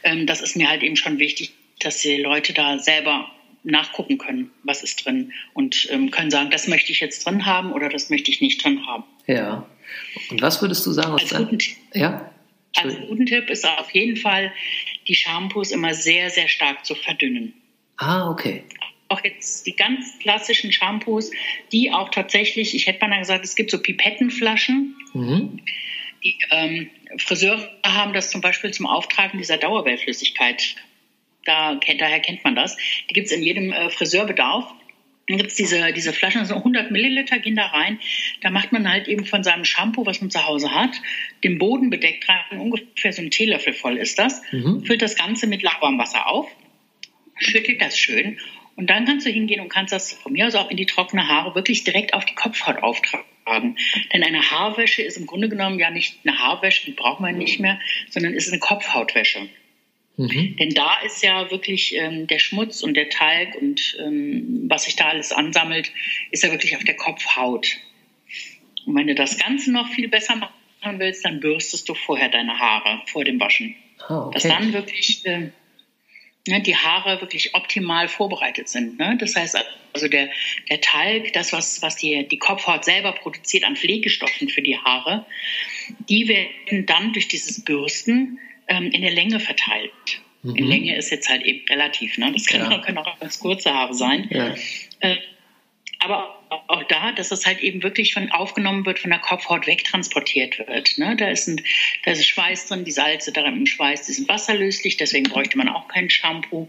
Ähm, 0.05 0.27
das 0.27 0.41
ist 0.41 0.57
mir 0.57 0.69
halt 0.69 0.83
eben 0.83 0.97
schon 0.97 1.19
wichtig, 1.19 1.53
dass 1.81 1.99
die 1.99 2.17
Leute 2.17 2.53
da 2.53 2.79
selber 2.79 3.31
nachgucken 3.63 4.17
können, 4.17 4.51
was 4.63 4.83
ist 4.83 5.05
drin 5.05 5.33
und 5.53 5.89
ähm, 5.91 6.11
können 6.11 6.31
sagen, 6.31 6.51
das 6.51 6.69
möchte 6.69 6.93
ich 6.93 7.01
jetzt 7.01 7.27
drin 7.27 7.45
haben 7.45 7.73
oder 7.73 7.89
das 7.89 8.09
möchte 8.09 8.31
ich 8.31 8.41
nicht 8.41 8.65
drin 8.65 8.87
haben. 8.87 9.05
Ja. 9.27 9.67
Und 10.31 10.41
was 10.41 10.63
würdest 10.63 10.87
du 10.87 10.93
sagen? 10.93 11.13
Als 11.13 11.35
guten, 11.35 11.59
ja? 11.93 12.31
Als 12.77 12.97
guten 13.09 13.27
Tipp 13.27 13.51
ist 13.51 13.67
auf 13.67 13.91
jeden 13.93 14.17
Fall, 14.17 14.53
die 15.09 15.15
Shampoos 15.15 15.73
immer 15.73 15.95
sehr, 15.95 16.31
sehr 16.31 16.49
stark 16.49 16.85
zu 16.85 16.95
verdünnen. 16.95 17.55
Ah, 17.97 18.31
okay. 18.31 18.65
Auch 19.09 19.23
jetzt 19.25 19.67
die 19.67 19.75
ganz 19.75 20.19
klassischen 20.21 20.73
Shampoos, 20.73 21.31
die 21.73 21.91
auch 21.91 22.11
tatsächlich, 22.11 22.75
ich 22.75 22.87
hätte 22.87 23.07
mal 23.07 23.19
gesagt, 23.19 23.45
es 23.45 23.57
gibt 23.57 23.71
so 23.71 23.83
Pipettenflaschen. 23.83 24.95
Mhm. 25.13 25.61
Die 26.23 26.39
ähm, 26.51 26.91
Friseure 27.19 27.69
haben 27.85 28.13
das 28.13 28.31
zum 28.31 28.41
Beispiel 28.41 28.73
zum 28.73 28.87
Auftragen 28.87 29.39
dieser 29.39 29.57
Dauerwellflüssigkeit 29.57 30.77
da, 31.45 31.75
daher 31.99 32.21
kennt 32.21 32.45
man 32.45 32.55
das. 32.55 32.77
Die 33.09 33.15
gibt 33.15 33.27
es 33.27 33.33
in 33.33 33.43
jedem 33.43 33.73
äh, 33.73 33.91
Friseurbedarf. 33.91 34.73
Dann 35.31 35.39
gibt 35.39 35.51
es 35.51 35.57
diese, 35.57 35.93
diese 35.93 36.13
Flaschen, 36.13 36.45
so 36.45 36.57
100 36.57 36.91
Milliliter 36.91 37.39
gehen 37.39 37.55
da 37.55 37.67
rein. 37.67 38.01
Da 38.41 38.51
macht 38.51 38.73
man 38.73 38.91
halt 38.91 39.07
eben 39.07 39.25
von 39.25 39.45
seinem 39.45 39.65
Shampoo, 39.65 40.05
was 40.05 40.21
man 40.21 40.29
zu 40.29 40.45
Hause 40.45 40.75
hat, 40.75 40.91
den 41.45 41.59
Boden 41.59 41.89
bedeckt 41.89 42.29
rein, 42.29 42.59
ungefähr 42.59 43.13
so 43.13 43.23
ein 43.23 43.31
Teelöffel 43.31 43.73
voll 43.73 43.97
ist 43.97 44.19
das. 44.19 44.43
Mhm. 44.51 44.85
Füllt 44.85 45.03
das 45.03 45.15
Ganze 45.15 45.47
mit 45.47 45.63
Lauwarmwasser 45.63 46.27
auf, 46.27 46.49
schüttelt 47.39 47.81
das 47.81 47.97
schön 47.97 48.39
und 48.75 48.91
dann 48.91 49.05
kannst 49.05 49.25
du 49.25 49.31
hingehen 49.31 49.61
und 49.61 49.69
kannst 49.69 49.93
das 49.93 50.15
von 50.15 50.33
mir 50.33 50.49
aus 50.49 50.57
auch 50.57 50.69
in 50.69 50.77
die 50.77 50.87
trockene 50.87 51.29
Haare 51.29 51.55
wirklich 51.55 51.85
direkt 51.85 52.13
auf 52.13 52.25
die 52.25 52.35
Kopfhaut 52.35 52.83
auftragen. 52.83 53.77
Denn 54.13 54.25
eine 54.25 54.51
Haarwäsche 54.51 55.03
ist 55.03 55.17
im 55.17 55.27
Grunde 55.27 55.49
genommen 55.49 55.79
ja 55.79 55.91
nicht 55.91 56.19
eine 56.25 56.39
Haarwäsche, 56.41 56.87
die 56.87 56.93
braucht 56.93 57.21
man 57.21 57.39
nicht 57.39 57.61
mehr, 57.61 57.79
sondern 58.09 58.35
ist 58.35 58.51
eine 58.51 58.59
Kopfhautwäsche. 58.59 59.49
Mhm. 60.21 60.57
Denn 60.57 60.71
da 60.71 61.01
ist 61.03 61.23
ja 61.23 61.51
wirklich 61.51 61.95
ähm, 61.95 62.27
der 62.27 62.39
Schmutz 62.39 62.83
und 62.83 62.93
der 62.95 63.09
Talg 63.09 63.55
und 63.55 63.97
ähm, 64.01 64.67
was 64.69 64.85
sich 64.85 64.95
da 64.95 65.09
alles 65.09 65.33
ansammelt, 65.33 65.91
ist 66.31 66.43
ja 66.43 66.51
wirklich 66.51 66.77
auf 66.77 66.85
der 66.85 66.97
Kopfhaut. 66.97 67.79
Und 68.85 68.97
wenn 68.97 69.07
du 69.07 69.15
das 69.15 69.39
Ganze 69.39 69.73
noch 69.73 69.89
viel 69.89 70.09
besser 70.09 70.37
machen 70.37 70.53
willst, 70.99 71.25
dann 71.25 71.41
bürstest 71.41 71.89
du 71.89 71.95
vorher 71.95 72.29
deine 72.29 72.59
Haare 72.59 73.01
vor 73.07 73.25
dem 73.25 73.41
Waschen. 73.41 73.75
Oh, 74.11 74.15
okay. 74.15 74.35
Dass 74.35 74.43
dann 74.43 74.75
wirklich 74.75 75.25
äh, 75.25 75.51
ne, 76.47 76.61
die 76.61 76.77
Haare 76.77 77.23
wirklich 77.23 77.55
optimal 77.55 78.07
vorbereitet 78.09 78.69
sind. 78.69 78.99
Ne? 78.99 79.17
Das 79.19 79.37
heißt 79.37 79.57
also 79.95 80.07
der, 80.07 80.29
der 80.69 80.83
Talg, 80.83 81.33
das, 81.33 81.55
was, 81.55 81.81
was 81.81 81.97
die, 81.97 82.29
die 82.29 82.39
Kopfhaut 82.39 82.85
selber 82.85 83.13
produziert 83.13 83.65
an 83.65 83.75
Pflegestoffen 83.75 84.51
für 84.51 84.61
die 84.61 84.77
Haare, 84.77 85.25
die 86.11 86.29
werden 86.29 86.85
dann 86.85 87.15
durch 87.15 87.29
dieses 87.29 87.65
Bürsten 87.65 88.39
ähm, 88.71 88.91
in 88.91 89.03
der 89.03 89.11
Länge 89.11 89.41
verteilt. 89.41 90.23
Mhm. 90.43 90.57
In 90.57 90.67
Länge 90.67 90.97
ist 90.97 91.11
jetzt 91.11 91.29
halt 91.29 91.43
eben 91.43 91.67
relativ, 91.69 92.17
ne? 92.17 92.33
Das 92.33 92.47
kann, 92.47 92.71
ja. 92.71 92.79
können 92.79 92.97
auch 92.97 93.19
ganz 93.19 93.39
kurze 93.39 93.75
Haare 93.75 93.93
sein. 93.93 94.29
Ja. 94.31 94.55
Äh, 95.01 95.17
aber 96.03 96.41
auch 96.67 96.83
da, 96.85 97.13
dass 97.13 97.31
es 97.31 97.45
halt 97.45 97.61
eben 97.61 97.83
wirklich 97.83 98.15
von 98.15 98.31
aufgenommen 98.33 98.87
wird, 98.87 98.99
von 98.99 99.11
der 99.11 99.21
Kopfhaut 99.21 99.67
wegtransportiert 99.67 100.59
wird. 100.59 100.97
Ne? 100.97 101.15
Da, 101.15 101.29
ist 101.29 101.47
ein, 101.47 101.61
da 102.05 102.13
ist 102.13 102.27
Schweiß 102.27 102.69
drin, 102.69 102.85
die 102.85 102.91
Salze 102.91 103.33
darin 103.33 103.55
im 103.55 103.67
Schweiß, 103.67 104.07
die 104.07 104.15
sind 104.15 104.29
wasserlöslich, 104.29 104.97
deswegen 104.97 105.29
bräuchte 105.29 105.59
man 105.59 105.69
auch 105.69 105.89
kein 105.89 106.09
Shampoo. 106.09 106.69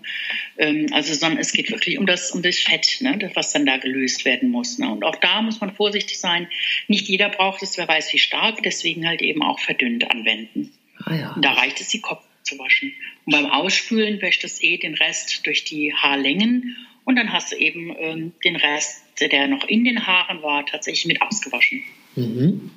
Ähm, 0.58 0.88
also, 0.91 1.13
sondern 1.13 1.39
es 1.39 1.53
geht 1.53 1.72
wirklich 1.72 1.98
um 1.98 2.05
das, 2.05 2.31
um 2.31 2.41
das 2.41 2.60
Fett, 2.60 2.98
ne? 3.00 3.31
was 3.34 3.53
dann 3.53 3.65
da 3.65 3.77
gelöst 3.77 4.25
werden 4.25 4.50
muss. 4.51 4.77
Ne? 4.77 4.91
Und 4.91 5.05
auch 5.05 5.15
da 5.15 5.41
muss 5.41 5.62
man 5.62 5.74
vorsichtig 5.74 6.20
sein. 6.20 6.50
Nicht 6.89 7.08
jeder 7.08 7.29
braucht 7.29 7.63
es, 7.63 7.77
wer 7.77 7.88
weiß 7.88 8.12
wie 8.12 8.20
stark, 8.20 8.62
deswegen 8.63 9.08
halt 9.08 9.22
eben 9.22 9.41
auch 9.41 9.60
verdünnt 9.60 10.12
anwenden. 10.12 10.74
Ah, 11.05 11.15
ja. 11.15 11.36
Da 11.39 11.53
reicht 11.53 11.81
es, 11.81 11.89
die 11.89 12.01
Kopf 12.01 12.24
zu 12.43 12.58
waschen. 12.58 12.93
Und 13.25 13.34
beim 13.34 13.46
Ausspülen 13.46 14.22
wäscht 14.22 14.43
es 14.43 14.62
eh 14.62 14.77
den 14.77 14.96
Rest 14.96 15.46
durch 15.46 15.63
die 15.63 15.93
Haarlängen 15.93 16.75
und 17.03 17.15
dann 17.15 17.34
hast 17.34 17.51
du 17.51 17.58
eben 17.58 17.93
ähm, 17.98 18.31
den 18.43 18.55
Rest, 18.55 19.03
der 19.20 19.48
noch 19.48 19.67
in 19.67 19.84
den 19.84 20.05
Haaren 20.05 20.41
war, 20.43 20.65
tatsächlich 20.65 21.05
mit 21.05 21.22
ausgewaschen. 21.22 21.84
Mhm. 22.15 22.72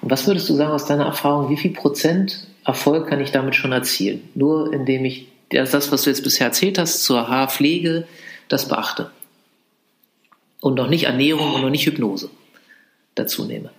Und 0.00 0.10
was 0.10 0.26
würdest 0.26 0.48
du 0.48 0.54
sagen 0.54 0.72
aus 0.72 0.86
deiner 0.86 1.06
Erfahrung, 1.06 1.50
wie 1.50 1.56
viel 1.56 1.72
Prozent 1.72 2.46
Erfolg 2.64 3.08
kann 3.08 3.20
ich 3.20 3.30
damit 3.30 3.54
schon 3.54 3.72
erzielen? 3.72 4.28
Nur 4.34 4.72
indem 4.72 5.04
ich 5.04 5.28
das, 5.50 5.90
was 5.90 6.02
du 6.02 6.10
jetzt 6.10 6.22
bisher 6.22 6.46
erzählt 6.46 6.78
hast 6.78 7.04
zur 7.04 7.28
Haarpflege, 7.28 8.06
das 8.48 8.68
beachte. 8.68 9.10
Und 10.60 10.74
noch 10.74 10.88
nicht 10.88 11.04
Ernährung 11.04 11.54
und 11.54 11.62
noch 11.62 11.70
nicht 11.70 11.86
Hypnose 11.86 12.30
dazu 13.14 13.44
nehme. 13.44 13.70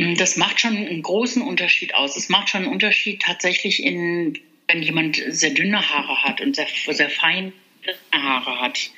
Mm, 0.00 0.14
das 0.14 0.36
macht 0.36 0.60
schon 0.60 0.76
einen 0.76 1.02
großen 1.02 1.42
Unterschied 1.42 1.94
aus. 1.94 2.16
Es 2.16 2.30
macht 2.30 2.48
schon 2.48 2.62
einen 2.62 2.72
Unterschied 2.72 3.20
tatsächlich 3.20 3.84
in, 3.84 4.38
wenn 4.66 4.82
jemand 4.82 5.22
sehr 5.28 5.50
dünne 5.50 5.90
Haare 5.90 6.22
hat 6.22 6.40
und 6.40 6.56
sehr, 6.56 6.66
sehr 6.88 7.10
feine 7.10 7.52
Haare 8.10 8.62
hat, 8.62 8.90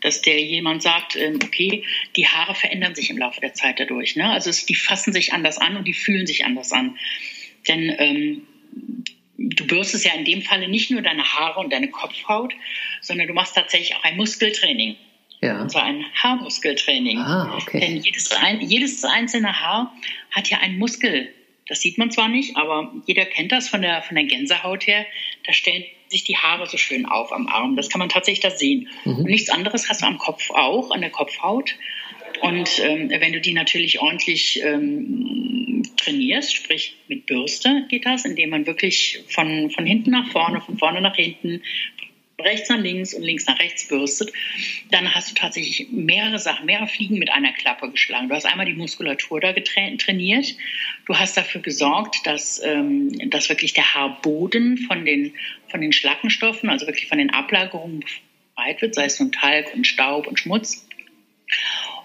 dass 0.00 0.20
der 0.20 0.40
jemand 0.40 0.82
sagt, 0.82 1.14
ähm, 1.14 1.38
okay, 1.44 1.84
die 2.16 2.26
Haare 2.26 2.56
verändern 2.56 2.96
sich 2.96 3.10
im 3.10 3.18
Laufe 3.18 3.40
der 3.40 3.54
Zeit 3.54 3.78
dadurch. 3.78 4.16
Ne? 4.16 4.28
Also 4.30 4.50
es, 4.50 4.66
die 4.66 4.74
fassen 4.74 5.12
sich 5.12 5.32
anders 5.32 5.58
an 5.58 5.76
und 5.76 5.86
die 5.86 5.94
fühlen 5.94 6.26
sich 6.26 6.44
anders 6.44 6.72
an. 6.72 6.98
Denn 7.68 7.94
ähm, 7.98 8.46
du 9.36 9.64
bürstest 9.64 10.06
ja 10.06 10.14
in 10.14 10.24
dem 10.24 10.42
Falle 10.42 10.68
nicht 10.68 10.90
nur 10.90 11.02
deine 11.02 11.24
Haare 11.24 11.60
und 11.60 11.72
deine 11.72 11.88
Kopfhaut, 11.88 12.52
sondern 13.00 13.28
du 13.28 13.32
machst 13.32 13.54
tatsächlich 13.54 13.94
auch 13.94 14.02
ein 14.02 14.16
Muskeltraining. 14.16 14.96
Ja. 15.40 15.62
Und 15.62 15.70
zwar 15.70 15.84
ein 15.84 16.04
Haarmuskeltraining. 16.14 17.18
Ah, 17.18 17.56
okay. 17.60 17.80
Denn 17.80 17.96
jedes, 17.96 18.30
jedes 18.60 19.04
einzelne 19.04 19.60
Haar 19.60 19.94
hat 20.30 20.48
ja 20.48 20.58
einen 20.58 20.78
Muskel. 20.78 21.28
Das 21.68 21.80
sieht 21.80 21.98
man 21.98 22.10
zwar 22.10 22.28
nicht, 22.28 22.56
aber 22.56 22.92
jeder 23.06 23.24
kennt 23.26 23.52
das 23.52 23.68
von 23.68 23.82
der, 23.82 24.02
von 24.02 24.16
der 24.16 24.24
Gänsehaut 24.24 24.86
her. 24.86 25.06
Da 25.46 25.52
stellen 25.52 25.84
sich 26.08 26.24
die 26.24 26.36
Haare 26.36 26.66
so 26.66 26.78
schön 26.78 27.06
auf 27.06 27.32
am 27.32 27.46
Arm. 27.46 27.76
Das 27.76 27.90
kann 27.90 27.98
man 27.98 28.08
tatsächlich 28.08 28.40
da 28.40 28.50
sehen. 28.50 28.88
Mhm. 29.04 29.18
Und 29.18 29.24
nichts 29.24 29.50
anderes 29.50 29.88
hast 29.88 30.02
du 30.02 30.06
am 30.06 30.18
Kopf 30.18 30.50
auch, 30.50 30.90
an 30.90 31.02
der 31.02 31.10
Kopfhaut. 31.10 31.74
Und 32.40 32.78
ähm, 32.82 33.10
wenn 33.10 33.32
du 33.32 33.40
die 33.40 33.52
natürlich 33.52 34.00
ordentlich 34.00 34.62
ähm, 34.62 35.82
trainierst, 35.96 36.54
sprich 36.54 36.96
mit 37.08 37.26
Bürste 37.26 37.84
geht 37.88 38.06
das, 38.06 38.24
indem 38.24 38.50
man 38.50 38.66
wirklich 38.66 39.22
von, 39.28 39.70
von 39.70 39.86
hinten 39.86 40.10
nach 40.10 40.30
vorne, 40.30 40.60
von 40.60 40.78
vorne 40.78 41.00
nach 41.00 41.16
hinten, 41.16 41.62
rechts 42.40 42.68
nach 42.68 42.78
links 42.78 43.14
und 43.14 43.22
links 43.22 43.46
nach 43.46 43.58
rechts 43.58 43.88
bürstet, 43.88 44.32
dann 44.90 45.12
hast 45.14 45.30
du 45.30 45.34
tatsächlich 45.34 45.88
mehrere 45.90 46.38
Sachen, 46.38 46.66
mehrere 46.66 46.86
Fliegen 46.86 47.18
mit 47.18 47.30
einer 47.30 47.52
Klappe 47.52 47.90
geschlagen. 47.90 48.28
Du 48.28 48.34
hast 48.34 48.46
einmal 48.46 48.66
die 48.66 48.74
Muskulatur 48.74 49.40
da 49.40 49.52
trainiert. 49.52 50.54
Du 51.06 51.16
hast 51.16 51.36
dafür 51.36 51.60
gesorgt, 51.60 52.26
dass, 52.26 52.62
ähm, 52.64 53.30
dass 53.30 53.48
wirklich 53.48 53.74
der 53.74 53.94
Haarboden 53.94 54.78
von 54.78 55.04
den, 55.04 55.34
von 55.68 55.80
den 55.80 55.92
Schlackenstoffen, 55.92 56.70
also 56.70 56.86
wirklich 56.86 57.08
von 57.08 57.18
den 57.18 57.30
Ablagerungen 57.30 58.00
befreit 58.00 58.82
wird, 58.82 58.94
sei 58.94 59.04
es 59.04 59.18
nun 59.18 59.32
Talg 59.32 59.74
und 59.74 59.86
Staub 59.86 60.26
und 60.26 60.38
Schmutz. 60.38 60.86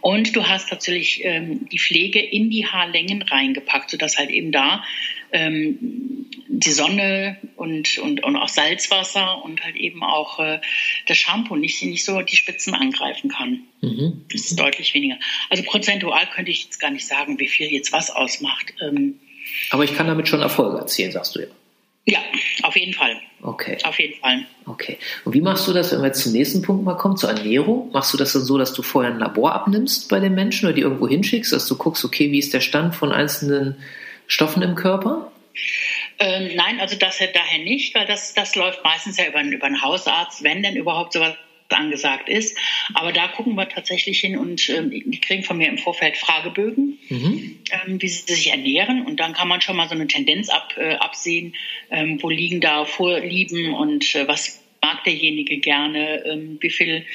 Und 0.04 0.36
du 0.36 0.46
hast 0.46 0.70
natürlich 0.70 1.24
ähm, 1.24 1.70
die 1.70 1.80
Pflege 1.80 2.20
in 2.20 2.50
die 2.50 2.68
Haarlängen 2.68 3.22
reingepackt, 3.22 3.90
sodass 3.90 4.18
halt 4.18 4.32
eben 4.32 4.52
da 4.52 4.84
ähm, 5.32 5.78
die 6.50 6.72
Sonne 6.72 7.38
und, 7.56 8.00
und, 8.00 8.22
und 8.22 8.36
auch 8.36 8.50
Salzwasser 8.50 9.42
und 9.46 9.64
halt 9.64 9.78
eben 9.78 10.04
auch 10.04 10.40
äh, 10.40 10.60
das 11.08 11.18
Shampoo 11.18 11.56
nicht, 11.56 11.82
nicht 11.84 12.04
so 12.04 12.22
die 12.22 12.36
Spitzen 12.36 12.74
angreifen 12.74 13.30
kann. 13.30 13.62
Mhm. 13.80 14.26
Das 14.30 14.42
ist 14.42 14.60
deutlich 14.60 14.94
weniger. 14.94 15.16
Also 15.50 15.64
prozentual 15.64 16.28
könnte 16.36 16.52
ich 16.52 16.66
jetzt 16.66 16.82
gar 16.82 16.92
nicht 16.92 17.08
sagen, 17.08 17.40
wie 17.40 17.48
viel 17.48 17.72
jetzt 17.72 17.94
was 17.94 18.10
ausmacht. 18.12 18.74
Ähm, 18.82 19.22
Aber 19.70 19.86
ich 19.86 19.96
kann 19.96 20.08
damit 20.08 20.28
schon 20.28 20.42
Erfolge 20.42 20.80
erzielen, 20.80 21.14
sagst 21.14 21.38
du 21.38 21.40
ja. 21.40 21.48
Ja, 22.06 22.20
auf 22.64 22.76
jeden 22.76 22.94
Fall. 22.94 23.16
Okay. 23.42 23.78
Auf 23.84 23.98
jeden 23.98 24.20
Fall. 24.20 24.46
Okay. 24.66 24.98
Und 25.24 25.34
wie 25.34 25.42
machst 25.42 25.68
du 25.68 25.74
das, 25.74 25.92
wenn 25.92 26.00
wir 26.00 26.08
jetzt 26.08 26.22
zum 26.22 26.34
nächsten 26.34 26.62
Punkt 26.62 26.84
mal 26.84 26.96
kommen, 26.96 27.16
zur 27.16 27.30
Ernährung? 27.30 27.92
Machst 27.92 28.14
du 28.14 28.18
das 28.18 28.34
dann 28.34 28.44
so, 28.44 28.58
dass 28.58 28.74
du 28.74 28.82
vorher 28.82 29.12
ein 29.12 29.20
Labor 29.20 29.54
abnimmst 29.54 30.10
bei 30.10 30.20
den 30.20 30.34
Menschen 30.34 30.66
oder 30.66 30.76
die 30.76 30.82
irgendwo 30.82 31.08
hinschickst, 31.08 31.54
dass 31.54 31.66
du 31.66 31.78
guckst, 31.78 32.04
okay, 32.04 32.32
wie 32.32 32.40
ist 32.40 32.54
der 32.54 32.60
Stand 32.60 32.96
von 32.96 33.14
einzelnen 33.14 33.78
Stoffen 34.28 34.62
im 34.64 34.76
Körper? 34.76 35.32
Ähm, 36.20 36.56
nein, 36.56 36.80
also 36.80 36.98
das 36.98 37.20
daher 37.20 37.64
nicht, 37.64 37.96
weil 37.96 38.06
das, 38.06 38.34
das 38.34 38.56
läuft 38.56 38.84
meistens 38.84 39.18
ja 39.18 39.28
über, 39.28 39.42
über 39.42 39.66
einen 39.66 39.82
Hausarzt, 39.82 40.44
wenn 40.44 40.62
denn 40.62 40.76
überhaupt 40.76 41.14
sowas 41.14 41.36
angesagt 41.70 42.30
ist. 42.30 42.58
Aber 42.94 43.12
da 43.12 43.28
gucken 43.28 43.56
wir 43.56 43.70
tatsächlich 43.70 44.20
hin 44.20 44.38
und 44.38 44.70
ähm, 44.70 44.90
die 44.90 45.22
kriegen 45.22 45.44
von 45.44 45.58
mir 45.58 45.70
im 45.70 45.78
Vorfeld 45.78 46.18
Fragebögen, 46.18 47.00
mhm. 47.10 47.60
ähm, 47.72 48.02
wie 48.02 48.10
sie 48.10 48.34
sich 48.34 48.52
ernähren. 48.52 49.06
Und 49.06 49.20
dann 49.20 49.34
kann 49.34 49.48
man 49.48 49.62
schon 49.62 49.76
mal 49.76 49.88
so 49.88 49.96
eine 49.96 50.08
Tendenz 50.08 50.50
ab, 50.50 50.76
äh, 50.78 50.96
absehen, 50.96 51.56
ähm, 51.90 52.22
wo 52.22 52.30
liegen 52.30 52.62
da 52.62 52.86
Vorlieben 52.86 53.74
und 53.74 54.16
äh, 54.16 54.28
was 54.28 54.62
mag 54.82 55.04
derjenige 55.06 55.60
gerne, 55.60 56.26
ähm, 56.26 56.58
wie 56.60 56.70
viel 56.70 57.06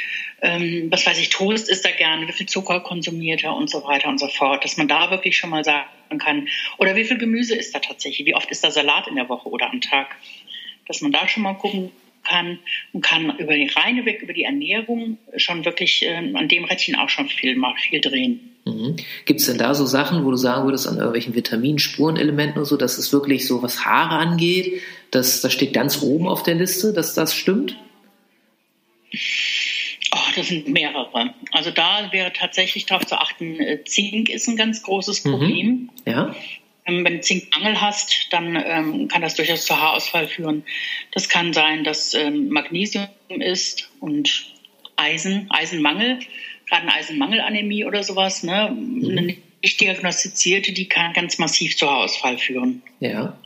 ähm, 0.40 0.86
was 0.90 1.04
weiß 1.04 1.18
ich, 1.18 1.30
Toast 1.30 1.68
isst 1.68 1.84
er 1.84 1.92
gerne, 1.92 2.28
wie 2.28 2.32
viel 2.32 2.46
Zucker 2.46 2.80
konsumiert 2.80 3.44
er 3.44 3.54
und 3.54 3.68
so 3.68 3.84
weiter 3.84 4.08
und 4.08 4.18
so 4.18 4.28
fort, 4.28 4.64
dass 4.64 4.76
man 4.76 4.88
da 4.88 5.10
wirklich 5.10 5.36
schon 5.36 5.50
mal 5.50 5.64
sagen 5.64 6.18
kann, 6.18 6.48
oder 6.78 6.96
wie 6.96 7.04
viel 7.04 7.18
Gemüse 7.18 7.56
isst 7.56 7.74
er 7.74 7.80
tatsächlich, 7.80 8.26
wie 8.26 8.34
oft 8.34 8.50
isst 8.50 8.64
er 8.64 8.70
Salat 8.70 9.08
in 9.08 9.16
der 9.16 9.28
Woche 9.28 9.48
oder 9.48 9.70
am 9.70 9.80
Tag, 9.80 10.16
dass 10.86 11.00
man 11.00 11.12
da 11.12 11.28
schon 11.28 11.42
mal 11.42 11.54
gucken 11.54 11.90
kann 12.28 12.58
und 12.92 13.02
kann 13.02 13.36
über 13.38 13.54
die 13.54 13.68
reine 13.68 14.04
Weg, 14.04 14.22
über 14.22 14.32
die 14.32 14.44
Ernährung 14.44 15.18
schon 15.36 15.64
wirklich 15.64 16.04
ähm, 16.04 16.36
an 16.36 16.48
dem 16.48 16.64
Rädchen 16.64 16.96
auch 16.96 17.08
schon 17.08 17.28
viel, 17.28 17.56
mal 17.56 17.74
viel 17.76 18.00
drehen. 18.00 18.56
Mhm. 18.64 18.96
Gibt 19.24 19.40
es 19.40 19.46
denn 19.46 19.58
da 19.58 19.74
so 19.74 19.86
Sachen, 19.86 20.24
wo 20.24 20.30
du 20.30 20.36
sagen 20.36 20.64
würdest, 20.64 20.86
an 20.86 20.96
irgendwelchen 20.96 21.34
Vitaminen, 21.34 21.78
Spurenelementen 21.78 22.58
und 22.58 22.66
so, 22.66 22.76
dass 22.76 22.98
es 22.98 23.12
wirklich 23.12 23.46
so, 23.46 23.62
was 23.62 23.84
Haare 23.84 24.16
angeht, 24.16 24.82
dass 25.10 25.40
das 25.40 25.52
steht 25.52 25.72
ganz 25.72 26.02
oben 26.02 26.28
auf 26.28 26.42
der 26.42 26.54
Liste, 26.54 26.92
dass 26.92 27.14
das 27.14 27.34
stimmt? 27.34 27.76
Oh, 30.12 30.30
das 30.36 30.48
sind 30.48 30.68
mehrere. 30.68 31.34
Also 31.52 31.70
da 31.70 32.08
wäre 32.12 32.32
tatsächlich 32.32 32.86
darauf 32.86 33.06
zu 33.06 33.18
achten, 33.18 33.58
äh, 33.60 33.84
Zink 33.84 34.28
ist 34.28 34.48
ein 34.48 34.56
ganz 34.56 34.82
großes 34.82 35.24
mhm. 35.24 35.30
Problem. 35.30 35.66
Mhm. 35.66 35.90
Ja. 36.06 36.34
Ähm, 36.88 37.04
wenn 37.04 37.14
du 37.14 37.20
Zinkmangel 37.20 37.80
hast, 37.80 38.28
dann 38.30 38.56
ähm, 38.56 39.08
kann 39.08 39.22
das 39.22 39.34
durchaus 39.34 39.66
zu 39.66 39.76
Haarausfall 39.76 40.26
führen. 40.26 40.64
Das 41.12 41.28
kann 41.28 41.52
sein, 41.52 41.84
dass 41.84 42.14
ähm, 42.14 42.48
Magnesium 42.48 43.08
ist 43.28 43.90
und 44.00 44.52
Eisen, 44.96 45.46
Eisenmangel, 45.50 46.18
gerade 46.66 46.82
eine 46.82 46.94
Eisenmangelanämie 46.94 47.84
oder 47.84 48.02
sowas, 48.02 48.42
ne? 48.42 48.74
Mhm. 48.74 49.18
eine 49.18 49.36
nicht 49.62 49.80
diagnostizierte, 49.80 50.72
die 50.72 50.88
kann 50.88 51.12
ganz 51.12 51.38
massiv 51.38 51.76
zu 51.76 51.88
Haarausfall 51.88 52.38
führen. 52.38 52.82
Ja. 53.00 53.38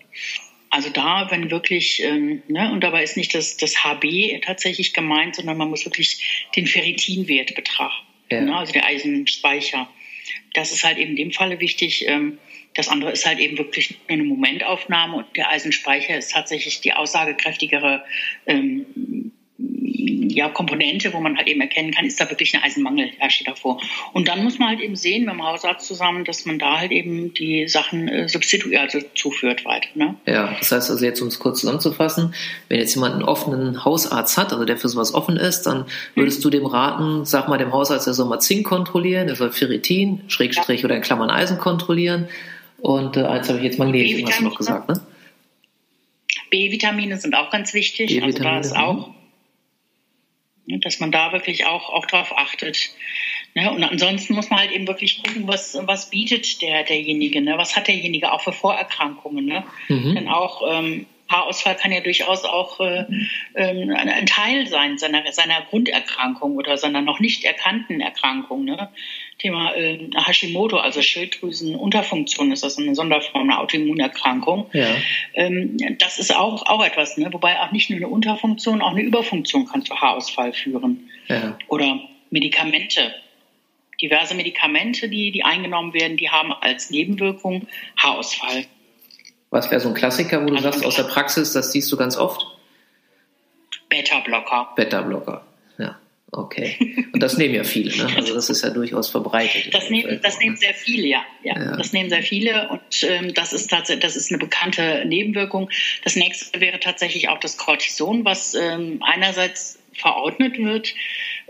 Also 0.71 0.91
da, 0.91 1.31
wenn 1.31 1.51
wirklich, 1.51 2.03
ähm, 2.03 2.43
ne, 2.49 2.73
und 2.73 2.83
dabei 2.83 3.03
ist 3.03 3.17
nicht 3.17 3.35
das, 3.35 3.57
das 3.57 3.85
HB 3.85 4.41
tatsächlich 4.43 4.95
gemeint, 4.95 5.37
sondern 5.37 5.57
man 5.57 5.69
muss 5.69 5.85
wirklich 5.85 6.49
den 6.57 6.67
Ferritinwert 6.67 7.55
betrachten, 7.55 8.07
ja. 8.31 8.41
ne, 8.41 8.57
also 8.57 8.73
der 8.73 8.87
Eisenspeicher. 8.87 9.89
Das 10.55 10.73
ist 10.73 10.85
halt 10.85 10.99
eben 10.99 11.11
in 11.11 11.17
dem 11.17 11.33
Falle 11.33 11.61
wichtig. 11.61 12.07
Ähm, 12.09 12.39
das 12.75 12.88
andere 12.88 13.12
ist 13.12 13.26
halt 13.26 13.38
eben 13.38 13.59
wirklich 13.59 13.99
eine 14.09 14.25
Momentaufnahme 14.25 15.17
und 15.19 15.37
der 15.37 15.50
Eisenspeicher 15.50 16.17
ist 16.17 16.33
tatsächlich 16.33 16.81
die 16.81 16.95
aussagekräftigere 16.95 18.05
ähm, 18.47 19.33
ja, 19.59 20.49
Komponente, 20.49 21.12
wo 21.12 21.21
man 21.21 21.37
halt 21.37 21.47
eben 21.49 21.61
erkennen 21.61 21.93
kann, 21.93 22.05
ist 22.05 22.21
da 22.21 22.29
wirklich 22.29 22.55
ein 22.55 22.62
Eisenmangel, 22.62 23.11
herrscht 23.19 23.47
davor. 23.47 23.81
Und 24.12 24.29
dann 24.29 24.43
muss 24.43 24.59
man 24.59 24.69
halt 24.69 24.81
eben 24.81 24.97
sehen, 24.97 25.25
mit 25.25 25.35
dem 25.35 25.43
Hausarzt 25.43 25.87
zusammen, 25.87 26.25
dass 26.25 26.47
man 26.47 26.59
da 26.59 26.79
halt 26.79 26.91
eben 26.91 27.35
die 27.35 27.69
Sachen 27.69 28.09
äh, 28.09 28.29
substituiert, 28.29 28.81
also 28.81 29.00
zuführt 29.14 29.64
weiter. 29.64 29.88
Ne? 29.95 30.17
Ja, 30.26 30.55
das 30.59 30.73
heißt 30.73 30.91
also 30.91 31.05
jetzt, 31.05 31.21
um 31.21 31.29
es 31.29 31.38
kurz 31.38 31.61
zusammenzufassen, 31.61 32.35
wenn 32.69 32.79
jetzt 32.79 32.95
jemand 32.95 33.14
einen 33.14 33.25
offenen 33.25 33.85
Hausarzt 33.85 34.37
hat, 34.38 34.52
also 34.52 34.64
der 34.64 34.76
für 34.76 34.88
sowas 34.88 35.14
offen 35.14 35.37
ist, 35.37 35.62
dann 35.62 35.87
würdest 36.14 36.38
hm. 36.38 36.43
du 36.43 36.50
dem 36.50 36.67
raten, 36.67 37.25
sag 37.25 37.49
mal 37.49 37.59
dem 37.59 37.73
Hausarzt, 37.73 38.07
er 38.07 38.14
soll 38.14 38.26
mal 38.26 38.41
Zink 38.41 38.67
kontrollieren, 38.67 39.29
er 39.29 39.37
soll 39.37 39.52
Ferritin, 39.52 40.23
Schrägstrich 40.29 40.81
ja. 40.81 40.87
oder 40.87 40.97
in 40.97 41.02
Klammern 41.02 41.31
Eisen 41.31 41.59
kontrollieren 41.59 42.29
und 42.83 43.17
äh, 43.17 43.25
eins 43.25 43.49
habe 43.49 43.59
ich 43.59 43.65
jetzt 43.65 43.79
Magnesium, 43.79 44.29
hast 44.29 44.41
du 44.41 44.45
noch 44.45 44.57
gesagt, 44.57 44.89
ne? 44.89 45.01
B-Vitamine 46.51 47.17
sind 47.17 47.35
auch 47.35 47.51
ganz 47.51 47.73
wichtig. 47.73 48.23
Also 48.23 48.43
da 48.43 48.59
ist 48.59 48.77
auch 48.77 49.09
mhm. 49.09 49.15
Ne, 50.65 50.79
dass 50.79 51.01
man 51.01 51.11
da 51.11 51.33
wirklich 51.33 51.67
auch, 51.67 51.91
auch 51.91 52.07
drauf 52.07 52.37
achtet. 52.37 52.91
Ne? 53.55 53.71
Und 53.73 53.83
ansonsten 53.83 54.35
muss 54.35 54.49
man 54.49 54.61
halt 54.61 54.71
eben 54.71 54.87
wirklich 54.87 55.23
gucken, 55.23 55.49
was, 55.49 55.77
was 55.83 56.11
bietet 56.11 56.62
der, 56.62 56.85
derjenige, 56.85 57.41
ne? 57.41 57.59
was 57.59 57.75
hat 57.75 57.89
derjenige 57.89 58.33
auch 58.33 58.41
für 58.41 58.53
Vorerkrankungen. 58.53 59.45
Ne? 59.45 59.65
Mhm. 59.89 60.15
Denn 60.15 60.29
auch 60.29 60.62
ähm, 60.71 61.07
Haarausfall 61.33 61.77
kann 61.77 61.91
ja 61.91 62.01
durchaus 62.01 62.45
auch 62.45 62.79
äh, 62.81 63.05
ähm, 63.55 63.91
ein 63.91 64.27
Teil 64.27 64.67
sein 64.67 64.99
seiner, 64.99 65.33
seiner 65.33 65.62
Grunderkrankung 65.62 66.57
oder 66.57 66.77
seiner 66.77 67.03
noch 67.03 67.19
nicht 67.19 67.45
erkannten 67.45 68.01
Erkrankung. 68.01 68.65
Ne? 68.65 68.91
Thema 69.39 69.75
äh, 69.75 70.11
Hashimoto, 70.15 70.77
also 70.77 71.03
Schilddrüsenunterfunktion, 71.03 72.53
ist 72.53 72.62
das 72.62 72.79
eine 72.79 72.95
Sonderform, 72.95 73.51
eine 73.51 73.59
Autoimmunerkrankung. 73.59 74.71
Ja. 74.73 74.95
Ähm, 75.35 75.77
das 75.99 76.18
ist 76.18 76.35
auch, 76.35 76.66
auch 76.66 76.85
etwas, 76.85 77.16
ne? 77.16 77.29
wobei 77.33 77.59
auch 77.61 77.73
nicht 77.73 77.90
nur 77.90 77.97
eine 77.97 78.09
Unterfunktion, 78.09 78.83
auch 78.83 78.92
eine 78.92 79.03
Überfunktion 79.03 79.66
kann 79.66 79.85
zu 79.85 80.01
Haarausfall 80.01 80.53
führen. 80.53 81.11
Ja. 81.29 81.59
Oder 81.68 82.01
Medikamente. 82.31 83.14
Diverse 84.01 84.35
Medikamente, 84.35 85.09
die, 85.09 85.31
die 85.31 85.45
eingenommen 85.45 85.95
werden, 85.95 86.16
die 86.16 86.31
haben 86.31 86.53
als 86.53 86.90
Nebenwirkung 86.90 87.68
Haarausfall. 87.97 88.66
Was 89.53 89.71
wäre 89.71 89.81
so 89.81 89.88
ein 89.88 89.95
Klassiker, 89.95 90.43
wo 90.43 90.47
du 90.47 90.55
also 90.55 90.71
sagst 90.71 90.85
aus 90.85 90.97
der 90.97 91.03
Praxis, 91.03 91.53
das 91.53 91.73
siehst 91.73 91.93
du 91.93 91.99
ganz 91.99 92.17
oft? 92.17 92.47
Beta-Blocker. 93.91 94.73
Beta-Blocker, 94.75 95.45
ja. 95.77 95.99
Okay. 96.31 97.07
Und 97.12 97.23
das 97.23 97.37
nehmen 97.37 97.55
ja 97.55 97.62
viele, 97.62 97.95
ne? 97.95 98.09
Also 98.17 98.35
das 98.35 98.49
ist 98.49 98.65
ja 98.65 98.71
durchaus 98.71 99.11
verbreitet. 99.11 99.75
Das 99.75 99.91
nehmen, 99.91 100.21
das 100.23 100.38
nehmen 100.38 100.57
sehr 100.57 100.73
viele, 100.73 101.07
ja. 101.07 101.23
ja. 101.43 101.55
ja. 101.55 101.77
Das 101.77 101.93
nehmen 101.93 102.09
sehr 102.09 102.23
viele 102.23 102.71
und 102.71 103.03
ähm, 103.03 103.35
das 103.35 103.53
ist 103.53 103.69
tatsächlich, 103.69 104.03
das 104.03 104.17
ist 104.17 104.31
eine 104.33 104.38
bekannte 104.38 105.05
Nebenwirkung. 105.05 105.69
Das 106.03 106.17
nächste 106.17 106.59
wäre 106.59 106.81
tatsächlich 106.81 107.29
auch 107.29 107.38
das 107.38 107.59
Cortison, 107.59 108.25
was 108.25 108.55
ähm, 108.55 109.03
einerseits 109.03 109.79
verordnet 109.93 110.59
wird 110.59 110.95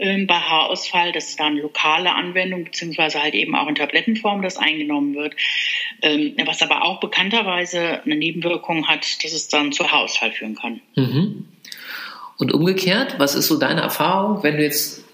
ähm, 0.02 0.26
bei 0.26 0.34
Haarausfall, 0.34 1.12
dass 1.12 1.36
da 1.36 1.46
eine 1.46 1.60
lokale 1.60 2.12
Anwendung 2.12 2.64
beziehungsweise 2.64 3.22
halt 3.22 3.34
eben 3.34 3.54
auch 3.54 3.68
in 3.68 3.76
Tablettenform 3.76 4.42
das 4.42 4.56
eingenommen 4.56 5.14
wird, 5.14 5.34
ähm, 6.02 6.34
was 6.44 6.60
aber 6.60 6.82
auch 6.82 6.98
bekannterweise 6.98 8.02
eine 8.02 8.16
Nebenwirkung 8.16 8.88
hat, 8.88 9.24
dass 9.24 9.32
es 9.32 9.46
dann 9.48 9.72
zu 9.72 9.90
Haarausfall 9.90 10.32
führen 10.32 10.56
kann. 10.56 10.80
Mhm. 10.96 11.46
Und 12.36 12.52
umgekehrt, 12.52 13.14
was 13.18 13.36
ist 13.36 13.46
so 13.46 13.58
deine 13.58 13.82
Erfahrung, 13.82 14.42
wenn 14.42 14.56
du 14.56 14.64
jetzt 14.64 15.04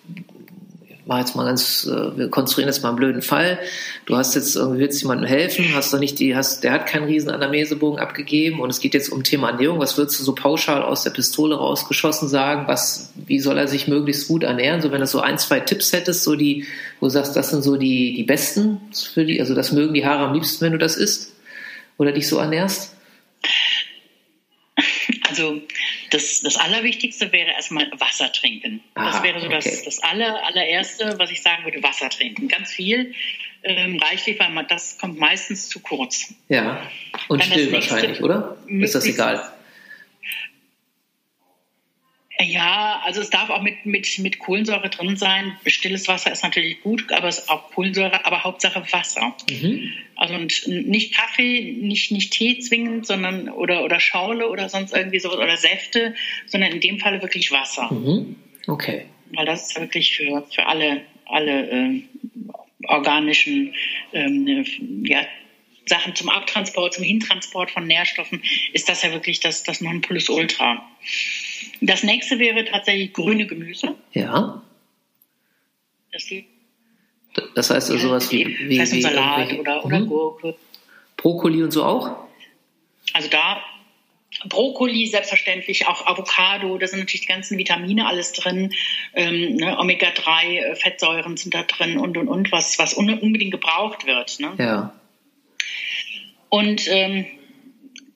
war 1.08 1.20
jetzt 1.20 1.34
mal 1.34 1.46
ganz, 1.46 1.86
äh, 1.86 2.18
wir 2.18 2.28
konstruieren 2.28 2.68
jetzt 2.68 2.82
mal 2.82 2.90
einen 2.90 2.98
blöden 2.98 3.22
Fall. 3.22 3.58
Du 4.04 4.16
hast 4.16 4.34
jetzt 4.34 4.56
irgendwie 4.56 4.80
willst 4.80 5.00
jemandem 5.00 5.26
helfen, 5.26 5.74
hast 5.74 5.92
doch 5.92 5.98
nicht 5.98 6.18
die, 6.18 6.36
hast, 6.36 6.62
der 6.64 6.72
hat 6.72 6.86
keinen 6.86 7.06
riesen 7.06 7.30
Anamnesebogen 7.30 7.98
abgegeben 7.98 8.60
und 8.60 8.68
es 8.68 8.78
geht 8.78 8.92
jetzt 8.92 9.08
um 9.08 9.24
Thema 9.24 9.48
Ernährung. 9.48 9.78
Was 9.78 9.96
würdest 9.96 10.20
du 10.20 10.24
so 10.24 10.34
pauschal 10.34 10.82
aus 10.82 11.04
der 11.04 11.10
Pistole 11.10 11.56
rausgeschossen 11.56 12.28
sagen? 12.28 12.68
Was, 12.68 13.10
wie 13.26 13.40
soll 13.40 13.56
er 13.56 13.68
sich 13.68 13.88
möglichst 13.88 14.28
gut 14.28 14.42
ernähren? 14.42 14.82
So 14.82 14.92
wenn 14.92 15.00
du 15.00 15.06
so 15.06 15.20
ein, 15.20 15.38
zwei 15.38 15.60
Tipps 15.60 15.94
hättest, 15.94 16.24
so 16.24 16.36
die, 16.36 16.66
wo 17.00 17.06
du 17.06 17.10
sagst, 17.10 17.34
das 17.34 17.48
sind 17.50 17.62
so 17.62 17.76
die, 17.76 18.12
die 18.14 18.24
besten 18.24 18.82
für 18.92 19.24
die, 19.24 19.40
also 19.40 19.54
das 19.54 19.72
mögen 19.72 19.94
die 19.94 20.04
Haare 20.04 20.26
am 20.26 20.34
liebsten, 20.34 20.62
wenn 20.66 20.72
du 20.72 20.78
das 20.78 20.98
isst 20.98 21.32
oder 21.96 22.12
dich 22.12 22.28
so 22.28 22.36
ernährst? 22.36 22.94
Also 25.30 25.62
das, 26.10 26.40
das 26.40 26.56
Allerwichtigste 26.56 27.32
wäre 27.32 27.50
erstmal 27.50 27.90
Wasser 27.98 28.32
trinken. 28.32 28.80
Aha, 28.94 29.10
das 29.10 29.22
wäre 29.22 29.40
so 29.40 29.46
okay. 29.46 29.56
das, 29.56 29.84
das 29.84 30.02
aller, 30.02 30.44
allererste, 30.46 31.14
was 31.18 31.30
ich 31.30 31.42
sagen 31.42 31.64
würde, 31.64 31.82
Wasser 31.82 32.08
trinken. 32.10 32.48
Ganz 32.48 32.72
viel, 32.72 33.14
ähm, 33.62 33.98
reichlich, 33.98 34.38
weil 34.38 34.50
man, 34.50 34.66
das 34.68 34.98
kommt 34.98 35.18
meistens 35.18 35.68
zu 35.68 35.80
kurz. 35.80 36.34
Ja, 36.48 36.82
und 37.28 37.42
Dann 37.42 37.50
still 37.50 37.72
wahrscheinlich, 37.72 38.22
oder? 38.22 38.56
Ist 38.66 38.94
das 38.94 39.06
egal? 39.06 39.52
Ja, 42.40 43.02
also 43.04 43.20
es 43.20 43.30
darf 43.30 43.50
auch 43.50 43.62
mit, 43.62 43.84
mit, 43.84 44.18
mit 44.20 44.38
Kohlensäure 44.38 44.88
drin 44.90 45.16
sein. 45.16 45.56
Stilles 45.66 46.06
Wasser 46.06 46.30
ist 46.30 46.44
natürlich 46.44 46.80
gut, 46.82 47.10
aber 47.10 47.26
es 47.26 47.38
ist 47.38 47.50
auch 47.50 47.70
Kohlensäure, 47.72 48.24
aber 48.24 48.44
Hauptsache 48.44 48.84
Wasser. 48.92 49.34
Mhm. 49.50 49.92
Also 50.14 50.34
und 50.34 50.66
nicht 50.68 51.16
Kaffee, 51.16 51.72
nicht, 51.80 52.12
nicht 52.12 52.32
Tee 52.32 52.60
zwingend, 52.60 53.06
sondern 53.06 53.48
oder, 53.48 53.84
oder 53.84 53.98
Schaule 53.98 54.48
oder 54.48 54.68
sonst 54.68 54.94
irgendwie 54.94 55.18
so 55.18 55.32
oder 55.32 55.56
Säfte, 55.56 56.14
sondern 56.46 56.70
in 56.70 56.80
dem 56.80 57.00
Falle 57.00 57.20
wirklich 57.22 57.50
Wasser. 57.50 57.92
Mhm. 57.92 58.36
Okay. 58.68 59.06
Weil 59.32 59.46
das 59.46 59.70
ist 59.70 59.80
wirklich 59.80 60.16
für, 60.16 60.46
für 60.54 60.66
alle, 60.66 61.02
alle 61.26 61.70
äh, 61.70 62.02
organischen 62.86 63.74
ähm, 64.12 64.64
ja, 65.04 65.26
Sachen 65.86 66.14
zum 66.14 66.28
Abtransport, 66.28 66.94
zum 66.94 67.04
Hintransport 67.04 67.72
von 67.72 67.86
Nährstoffen, 67.86 68.42
ist 68.72 68.88
das 68.88 69.02
ja 69.02 69.12
wirklich 69.12 69.40
das, 69.40 69.64
das 69.64 69.80
Nonplusultra. 69.80 70.88
Das 71.80 72.02
nächste 72.02 72.38
wäre 72.38 72.64
tatsächlich 72.64 73.12
grüne 73.12 73.46
Gemüse. 73.46 73.94
Ja. 74.12 74.62
Das, 76.12 76.26
das 77.54 77.70
heißt 77.70 77.90
also 77.90 78.08
sowas 78.08 78.30
wie, 78.32 78.46
wie, 78.68 78.78
das 78.78 78.88
heißt 78.88 78.94
wie 78.94 79.02
Salat 79.02 79.52
oder, 79.58 79.84
oder 79.84 80.00
mhm. 80.00 80.08
Gurke. 80.08 80.56
Brokkoli 81.16 81.62
und 81.62 81.72
so 81.72 81.84
auch? 81.84 82.28
Also 83.12 83.28
da 83.28 83.62
Brokkoli 84.46 85.06
selbstverständlich, 85.06 85.86
auch 85.86 86.06
Avocado, 86.06 86.76
da 86.78 86.86
sind 86.86 87.00
natürlich 87.00 87.22
die 87.22 87.32
ganzen 87.32 87.58
Vitamine 87.58 88.06
alles 88.06 88.32
drin, 88.32 88.74
ähm, 89.14 89.56
ne, 89.56 89.78
Omega-3-Fettsäuren 89.78 91.36
sind 91.36 91.54
da 91.54 91.62
drin 91.62 91.98
und 91.98 92.16
und 92.16 92.28
und, 92.28 92.52
was, 92.52 92.78
was 92.78 92.94
unbedingt 92.94 93.52
gebraucht 93.52 94.06
wird. 94.06 94.38
Ne? 94.38 94.54
Ja. 94.58 94.94
Und 96.50 96.86
ähm, 96.88 97.26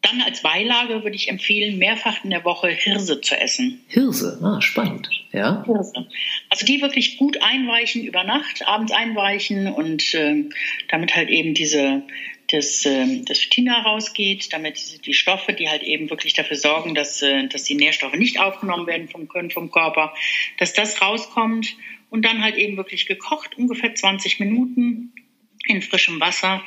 dann 0.02 0.20
als 0.20 0.42
Beilage 0.42 1.04
würde 1.04 1.16
ich 1.16 1.28
empfehlen, 1.28 1.78
mehrfach 1.78 2.24
in 2.24 2.30
der 2.30 2.44
Woche 2.44 2.68
Hirse 2.68 3.20
zu 3.20 3.40
essen. 3.40 3.80
Hirse, 3.88 4.38
ah, 4.42 4.60
spannend, 4.60 5.08
ja. 5.32 5.64
Hirse. 5.64 6.06
Also 6.50 6.66
die 6.66 6.82
wirklich 6.82 7.16
gut 7.16 7.40
einweichen 7.40 8.04
über 8.04 8.24
Nacht, 8.24 8.66
abends 8.66 8.92
einweichen 8.92 9.68
und 9.68 10.12
äh, 10.14 10.44
damit 10.88 11.14
halt 11.14 11.30
eben 11.30 11.54
diese 11.54 12.02
das, 12.52 12.84
äh, 12.84 13.22
das 13.24 13.38
Phytina 13.38 13.82
rausgeht, 13.82 14.52
damit 14.52 15.06
die 15.06 15.14
Stoffe, 15.14 15.52
die 15.52 15.68
halt 15.68 15.82
eben 15.82 16.10
wirklich 16.10 16.34
dafür 16.34 16.56
sorgen, 16.56 16.94
dass, 16.94 17.22
äh, 17.22 17.46
dass 17.48 17.64
die 17.64 17.74
Nährstoffe 17.74 18.14
nicht 18.14 18.40
aufgenommen 18.40 18.86
werden 18.86 19.08
vom, 19.08 19.28
vom 19.50 19.70
Körper, 19.70 20.14
dass 20.58 20.72
das 20.72 21.00
rauskommt 21.00 21.76
und 22.10 22.24
dann 22.24 22.42
halt 22.42 22.56
eben 22.56 22.76
wirklich 22.76 23.06
gekocht, 23.06 23.56
ungefähr 23.56 23.94
20 23.94 24.40
Minuten 24.40 25.12
in 25.66 25.80
frischem 25.80 26.20
Wasser. 26.20 26.62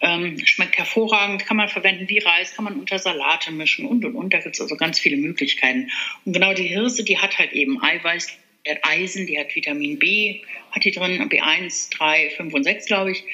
Ähm, 0.00 0.38
schmeckt 0.44 0.76
hervorragend, 0.76 1.46
kann 1.46 1.56
man 1.56 1.68
verwenden 1.68 2.08
wie 2.08 2.18
Reis, 2.18 2.54
kann 2.54 2.64
man 2.64 2.78
unter 2.78 2.98
Salate 2.98 3.52
mischen 3.52 3.86
und 3.86 4.04
und 4.04 4.14
und. 4.14 4.34
Da 4.34 4.38
gibt 4.38 4.54
es 4.54 4.60
also 4.60 4.76
ganz 4.76 4.98
viele 4.98 5.16
Möglichkeiten. 5.16 5.90
Und 6.24 6.32
genau 6.32 6.52
die 6.52 6.66
Hirse, 6.66 7.04
die 7.04 7.18
hat 7.18 7.38
halt 7.38 7.52
eben 7.52 7.82
Eiweiß, 7.82 8.28
die 8.66 8.70
hat 8.70 8.78
Eisen, 8.82 9.26
die 9.26 9.38
hat 9.38 9.54
Vitamin 9.54 9.98
B, 9.98 10.42
hat 10.72 10.84
die 10.84 10.90
drin, 10.90 11.28
B1, 11.28 11.96
3, 11.96 12.30
5 12.36 12.54
und 12.54 12.64
6, 12.64 12.86
glaube 12.86 13.12
ich. 13.12 13.24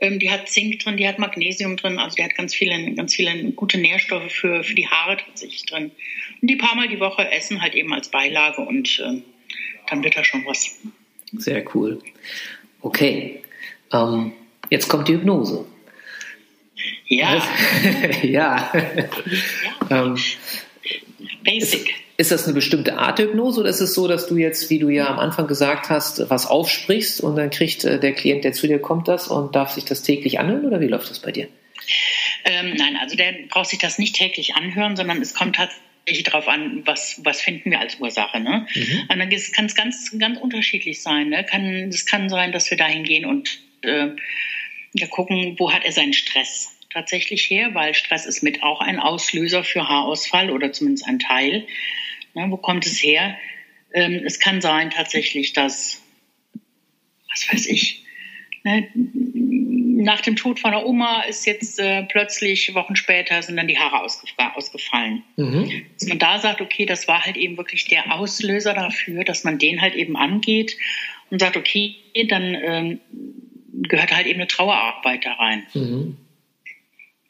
Ähm, 0.00 0.18
die 0.18 0.30
hat 0.30 0.48
Zink 0.48 0.78
drin, 0.80 0.96
die 0.96 1.08
hat 1.08 1.18
Magnesium 1.18 1.76
drin, 1.76 1.98
also 1.98 2.14
die 2.14 2.24
hat 2.24 2.34
ganz 2.36 2.54
viele, 2.54 2.94
ganz 2.94 3.14
viele 3.14 3.52
gute 3.52 3.78
Nährstoffe 3.78 4.30
für, 4.30 4.62
für 4.62 4.74
die 4.74 4.86
Haare 4.86 5.16
tatsächlich 5.16 5.66
drin. 5.66 5.90
Und 6.40 6.48
die 6.48 6.56
paar 6.56 6.76
Mal 6.76 6.88
die 6.88 7.00
Woche 7.00 7.28
essen 7.30 7.60
halt 7.60 7.74
eben 7.74 7.92
als 7.92 8.08
Beilage 8.08 8.62
und 8.62 9.00
äh, 9.00 9.22
dann 9.88 10.04
wird 10.04 10.16
da 10.16 10.24
schon 10.24 10.44
was. 10.46 10.78
Sehr 11.32 11.64
cool. 11.74 12.00
Okay. 12.80 13.42
Ähm, 13.92 14.32
jetzt 14.70 14.88
kommt 14.88 15.08
die 15.08 15.14
Hypnose. 15.14 15.66
Ja. 17.08 17.42
ja. 18.22 18.72
ja. 18.72 18.72
ähm, 19.90 20.16
Basic. 21.42 21.88
Ist, 21.88 21.94
ist 22.18 22.32
das 22.32 22.44
eine 22.44 22.54
bestimmte 22.54 22.98
Art 22.98 23.18
Hypnose 23.18 23.60
oder 23.60 23.70
ist 23.70 23.80
es 23.80 23.94
so, 23.94 24.08
dass 24.08 24.26
du 24.26 24.36
jetzt, 24.36 24.70
wie 24.70 24.78
du 24.78 24.88
ja 24.88 25.06
am 25.06 25.18
Anfang 25.18 25.46
gesagt 25.46 25.88
hast, 25.88 26.28
was 26.30 26.46
aufsprichst 26.46 27.20
und 27.20 27.36
dann 27.36 27.50
kriegt 27.50 27.84
äh, 27.84 27.98
der 27.98 28.12
Klient, 28.12 28.44
der 28.44 28.52
zu 28.52 28.66
dir 28.66 28.80
kommt, 28.80 29.08
das 29.08 29.28
und 29.28 29.54
darf 29.54 29.70
sich 29.70 29.84
das 29.84 30.02
täglich 30.02 30.38
anhören 30.38 30.66
oder 30.66 30.80
wie 30.80 30.88
läuft 30.88 31.10
das 31.10 31.20
bei 31.20 31.32
dir? 31.32 31.48
Ähm, 32.44 32.74
nein, 32.76 32.96
also 33.00 33.16
der 33.16 33.34
braucht 33.48 33.68
sich 33.68 33.78
das 33.78 33.98
nicht 33.98 34.16
täglich 34.16 34.54
anhören, 34.54 34.96
sondern 34.96 35.22
es 35.22 35.34
kommt 35.34 35.56
tatsächlich 35.56 36.24
darauf 36.24 36.48
an, 36.48 36.82
was, 36.84 37.20
was 37.24 37.40
finden 37.40 37.70
wir 37.70 37.80
als 37.80 38.00
Ursache. 38.00 38.40
Ne? 38.40 38.66
Mhm. 38.74 39.00
Und 39.08 39.18
dann 39.18 39.30
kann 39.54 39.66
es 39.66 39.74
ganz, 39.74 40.18
ganz 40.18 40.38
unterschiedlich 40.40 41.02
sein. 41.02 41.28
Ne? 41.28 41.44
Kann, 41.44 41.88
es 41.88 42.04
kann 42.04 42.28
sein, 42.28 42.52
dass 42.52 42.70
wir 42.70 42.78
dahin 42.78 43.04
gehen 43.04 43.24
und 43.24 43.60
äh, 43.82 44.08
ja, 44.92 45.06
gucken, 45.06 45.54
wo 45.58 45.72
hat 45.72 45.84
er 45.84 45.92
seinen 45.92 46.12
Stress 46.12 46.77
tatsächlich 46.90 47.50
her, 47.50 47.74
weil 47.74 47.94
Stress 47.94 48.26
ist 48.26 48.42
mit 48.42 48.62
auch 48.62 48.80
ein 48.80 48.98
Auslöser 48.98 49.64
für 49.64 49.88
Haarausfall 49.88 50.50
oder 50.50 50.72
zumindest 50.72 51.06
ein 51.06 51.18
Teil. 51.18 51.66
Ne, 52.34 52.46
wo 52.50 52.56
kommt 52.56 52.86
es 52.86 53.02
her? 53.02 53.36
Ähm, 53.92 54.22
es 54.24 54.38
kann 54.38 54.60
sein 54.60 54.90
tatsächlich, 54.90 55.52
dass, 55.52 56.02
was 57.30 57.52
weiß 57.52 57.66
ich, 57.66 58.04
ne, 58.64 58.88
nach 58.94 60.20
dem 60.20 60.36
Tod 60.36 60.60
von 60.60 60.70
der 60.70 60.86
Oma 60.86 61.22
ist 61.22 61.44
jetzt 61.44 61.80
äh, 61.80 62.04
plötzlich 62.04 62.72
Wochen 62.74 62.94
später 62.94 63.42
sind 63.42 63.56
dann 63.56 63.66
die 63.66 63.78
Haare 63.78 64.02
ausgef 64.02 64.30
ausgefallen. 64.54 65.24
Mhm. 65.36 65.86
Dass 65.98 66.08
man 66.08 66.18
da 66.18 66.38
sagt, 66.38 66.60
okay, 66.60 66.86
das 66.86 67.08
war 67.08 67.24
halt 67.24 67.36
eben 67.36 67.56
wirklich 67.56 67.86
der 67.86 68.14
Auslöser 68.14 68.74
dafür, 68.74 69.24
dass 69.24 69.42
man 69.42 69.58
den 69.58 69.80
halt 69.80 69.94
eben 69.94 70.16
angeht 70.16 70.76
und 71.30 71.40
sagt, 71.40 71.56
okay, 71.56 71.96
dann 72.28 72.54
ähm, 72.54 73.00
gehört 73.72 74.14
halt 74.14 74.26
eben 74.26 74.40
eine 74.40 74.46
Trauerarbeit 74.46 75.26
da 75.26 75.32
rein. 75.32 75.66
Mhm. 75.74 76.16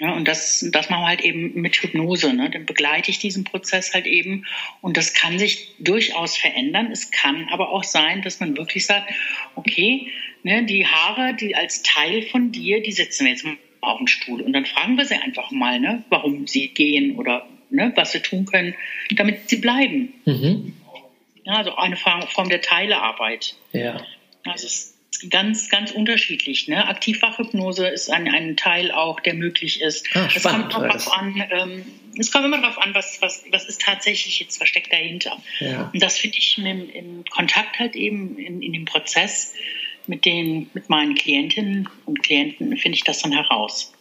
Ja, 0.00 0.12
und 0.12 0.28
das, 0.28 0.64
das 0.70 0.90
machen 0.90 1.02
wir 1.02 1.08
halt 1.08 1.22
eben 1.22 1.60
mit 1.60 1.76
Hypnose. 1.76 2.32
Ne? 2.32 2.50
Dann 2.50 2.66
begleite 2.66 3.10
ich 3.10 3.18
diesen 3.18 3.42
Prozess 3.42 3.94
halt 3.94 4.06
eben. 4.06 4.46
Und 4.80 4.96
das 4.96 5.12
kann 5.12 5.40
sich 5.40 5.74
durchaus 5.80 6.36
verändern. 6.36 6.92
Es 6.92 7.10
kann 7.10 7.48
aber 7.50 7.70
auch 7.70 7.82
sein, 7.82 8.22
dass 8.22 8.38
man 8.38 8.56
wirklich 8.56 8.86
sagt, 8.86 9.12
okay, 9.56 10.08
ne, 10.44 10.64
die 10.64 10.86
Haare, 10.86 11.34
die 11.34 11.56
als 11.56 11.82
Teil 11.82 12.22
von 12.22 12.52
dir, 12.52 12.80
die 12.80 12.92
setzen 12.92 13.24
wir 13.24 13.32
jetzt 13.32 13.44
mal 13.44 13.56
auf 13.80 13.98
den 13.98 14.06
Stuhl. 14.06 14.40
Und 14.40 14.52
dann 14.52 14.66
fragen 14.66 14.96
wir 14.96 15.04
sie 15.04 15.16
einfach 15.16 15.50
mal, 15.50 15.80
ne, 15.80 16.04
warum 16.10 16.46
sie 16.46 16.68
gehen 16.68 17.16
oder 17.16 17.48
ne, 17.70 17.92
was 17.96 18.12
sie 18.12 18.20
tun 18.20 18.46
können, 18.46 18.74
damit 19.10 19.48
sie 19.48 19.56
bleiben. 19.56 20.12
Mhm. 20.24 20.74
Ja, 21.42 21.56
also 21.56 21.74
eine 21.76 21.96
Form 21.96 22.48
der 22.48 22.60
Teilearbeit. 22.60 23.56
Ja. 23.72 24.04
Also 24.44 24.66
es 24.66 24.97
ganz, 25.30 25.68
ganz 25.68 25.90
unterschiedlich. 25.90 26.68
Ne? 26.68 26.86
Aktivfachhypnose 26.86 27.88
ist 27.88 28.10
ein, 28.10 28.28
ein 28.28 28.56
Teil 28.56 28.90
auch, 28.90 29.20
der 29.20 29.34
möglich 29.34 29.80
ist. 29.80 30.06
Ah, 30.14 30.28
es, 30.34 30.42
kommt 30.42 30.72
darauf 30.72 31.12
an, 31.12 31.42
ähm, 31.50 31.84
es 32.18 32.32
kommt 32.32 32.44
immer 32.44 32.60
darauf 32.60 32.78
an, 32.78 32.94
was, 32.94 33.20
was, 33.20 33.44
was 33.50 33.66
ist 33.66 33.80
tatsächlich 33.80 34.40
jetzt 34.40 34.56
versteckt 34.56 34.92
dahinter. 34.92 35.36
Ja. 35.60 35.90
Und 35.92 36.02
das 36.02 36.18
finde 36.18 36.38
ich 36.38 36.58
im, 36.58 36.90
im, 36.90 37.24
Kontakt 37.30 37.78
halt 37.78 37.96
eben 37.96 38.38
in, 38.38 38.62
in 38.62 38.72
dem 38.72 38.84
Prozess 38.84 39.54
mit, 40.06 40.24
den, 40.24 40.70
mit 40.74 40.88
meinen 40.88 41.14
Klientinnen 41.14 41.88
und 42.06 42.22
Klienten, 42.22 42.76
finde 42.76 42.96
ich 42.96 43.04
das 43.04 43.22
dann 43.22 43.32
heraus. 43.32 43.92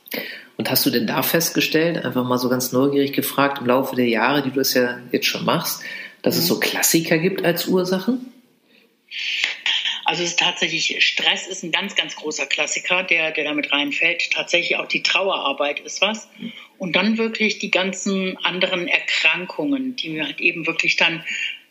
Und 0.56 0.72
hast 0.72 0.86
du 0.86 0.90
denn 0.90 1.06
da 1.06 1.22
festgestellt, 1.22 2.04
einfach 2.04 2.24
mal 2.24 2.38
so 2.38 2.50
ganz 2.50 2.72
neugierig 2.72 3.14
gefragt, 3.14 3.60
im 3.60 3.68
Laufe 3.68 3.96
der 3.96 4.08
Jahre, 4.08 4.42
die 4.42 4.52
du 4.52 4.60
es 4.60 4.74
ja 4.74 5.00
jetzt 5.12 5.28
schon 5.28 5.46
machst, 5.46 5.84
dass 6.24 6.36
mhm. 6.36 6.42
es 6.42 6.48
so 6.48 6.60
Klassiker 6.60 7.18
gibt 7.18 7.44
als 7.46 7.68
Ursachen? 7.68 8.32
Also 10.08 10.24
es 10.24 10.30
ist 10.30 10.40
tatsächlich, 10.40 11.04
Stress 11.04 11.48
ist 11.48 11.64
ein 11.64 11.72
ganz, 11.74 11.94
ganz 11.94 12.16
großer 12.16 12.46
Klassiker, 12.46 13.04
der, 13.04 13.32
der 13.32 13.44
damit 13.44 13.74
reinfällt. 13.74 14.32
Tatsächlich 14.32 14.78
auch 14.78 14.88
die 14.88 15.04
Trauerarbeit 15.04 15.82
ist 15.82 16.00
was. 16.00 16.30
Und 16.78 16.96
dann 16.96 17.18
wirklich 17.18 17.60
die 17.60 17.72
ganzen 17.72 18.38
anderen 18.38 18.88
Erkrankungen, 18.88 19.98
die 19.98 20.08
mir 20.08 20.24
halt 20.24 20.40
eben 20.40 20.66
wirklich 20.66 20.96
dann 20.96 21.26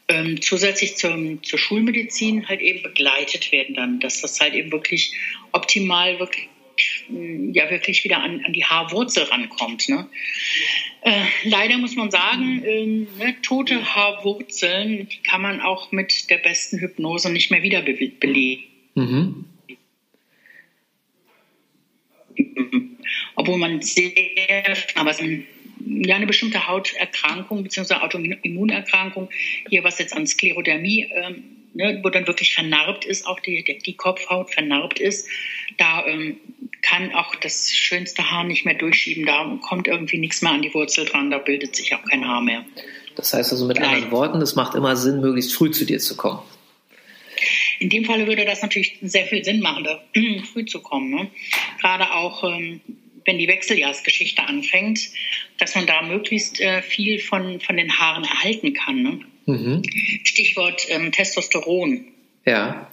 ähm, 0.08 0.42
zusätzlich 0.42 0.98
zum, 0.98 1.42
zur 1.42 1.58
Schulmedizin 1.58 2.46
halt 2.46 2.60
eben 2.60 2.82
begleitet 2.82 3.52
werden 3.52 3.74
dann, 3.74 4.00
dass 4.00 4.20
das 4.20 4.38
halt 4.38 4.52
eben 4.52 4.70
wirklich 4.70 5.14
optimal 5.52 6.18
wirklich 6.18 6.50
ja 7.08 7.70
wirklich 7.70 8.04
wieder 8.04 8.22
an, 8.22 8.44
an 8.44 8.52
die 8.52 8.64
Haarwurzel 8.64 9.24
rankommt. 9.24 9.88
Ne? 9.88 10.08
Äh, 11.02 11.22
leider 11.44 11.78
muss 11.78 11.96
man 11.96 12.10
sagen, 12.10 12.62
ähm, 12.64 13.06
ne, 13.18 13.36
tote 13.42 13.94
Haarwurzeln, 13.94 15.08
die 15.08 15.18
kann 15.22 15.42
man 15.42 15.60
auch 15.60 15.92
mit 15.92 16.30
der 16.30 16.38
besten 16.38 16.78
Hypnose 16.78 17.32
nicht 17.32 17.50
mehr 17.50 17.62
wieder 17.62 17.82
belegen. 17.82 18.64
Mhm. 18.94 19.44
Obwohl 23.34 23.58
man 23.58 23.82
sehr, 23.82 24.76
aber 24.94 25.10
es 25.10 25.20
ist 25.20 25.44
ja, 25.86 26.16
eine 26.16 26.26
bestimmte 26.26 26.66
Hauterkrankung 26.66 27.62
bzw. 27.62 27.94
Autoimmunerkrankung, 27.94 29.28
hier 29.68 29.84
was 29.84 29.98
jetzt 29.98 30.14
an 30.14 30.26
Sklerodermie 30.26 31.08
ähm, 31.12 31.44
ne, 31.76 32.00
wo 32.02 32.10
dann 32.10 32.26
wirklich 32.26 32.54
vernarbt 32.54 33.04
ist, 33.04 33.26
auch 33.26 33.38
die, 33.40 33.64
die 33.64 33.94
Kopfhaut 33.94 34.50
vernarbt 34.50 34.98
ist, 34.98 35.28
da 35.78 36.04
ähm, 36.06 36.38
kann 36.82 37.14
auch 37.14 37.34
das 37.36 37.70
schönste 37.72 38.30
Haar 38.30 38.44
nicht 38.44 38.64
mehr 38.64 38.74
durchschieben, 38.74 39.26
da 39.26 39.58
kommt 39.62 39.86
irgendwie 39.86 40.18
nichts 40.18 40.42
mehr 40.42 40.52
an 40.52 40.62
die 40.62 40.72
Wurzel 40.72 41.04
dran, 41.04 41.30
da 41.30 41.38
bildet 41.38 41.76
sich 41.76 41.94
auch 41.94 42.02
kein 42.04 42.26
Haar 42.26 42.40
mehr. 42.40 42.64
Das 43.14 43.32
heißt 43.32 43.52
also 43.52 43.66
mit 43.66 43.78
Nein. 43.78 43.88
anderen 43.88 44.10
Worten, 44.10 44.42
es 44.42 44.56
macht 44.56 44.74
immer 44.74 44.96
Sinn, 44.96 45.20
möglichst 45.20 45.54
früh 45.54 45.70
zu 45.70 45.84
dir 45.84 45.98
zu 45.98 46.16
kommen. 46.16 46.40
In 47.78 47.90
dem 47.90 48.04
Falle 48.04 48.26
würde 48.26 48.44
das 48.44 48.62
natürlich 48.62 48.98
sehr 49.02 49.26
viel 49.26 49.44
Sinn 49.44 49.60
machen, 49.60 49.84
da 49.84 50.02
früh 50.52 50.64
zu 50.64 50.80
kommen. 50.80 51.10
Ne? 51.10 51.30
Gerade 51.80 52.10
auch, 52.12 52.44
ähm, 52.44 52.80
wenn 53.26 53.38
die 53.38 53.48
Wechseljahrsgeschichte 53.48 54.42
anfängt, 54.42 55.00
dass 55.58 55.74
man 55.74 55.86
da 55.86 56.02
möglichst 56.02 56.60
äh, 56.60 56.80
viel 56.80 57.18
von, 57.18 57.60
von 57.60 57.76
den 57.76 57.98
Haaren 57.98 58.24
erhalten 58.24 58.72
kann. 58.72 59.02
Ne? 59.02 59.20
Mhm. 59.46 59.82
Stichwort 60.24 60.86
ähm, 60.88 61.12
Testosteron. 61.12 62.04
Ja. 62.44 62.90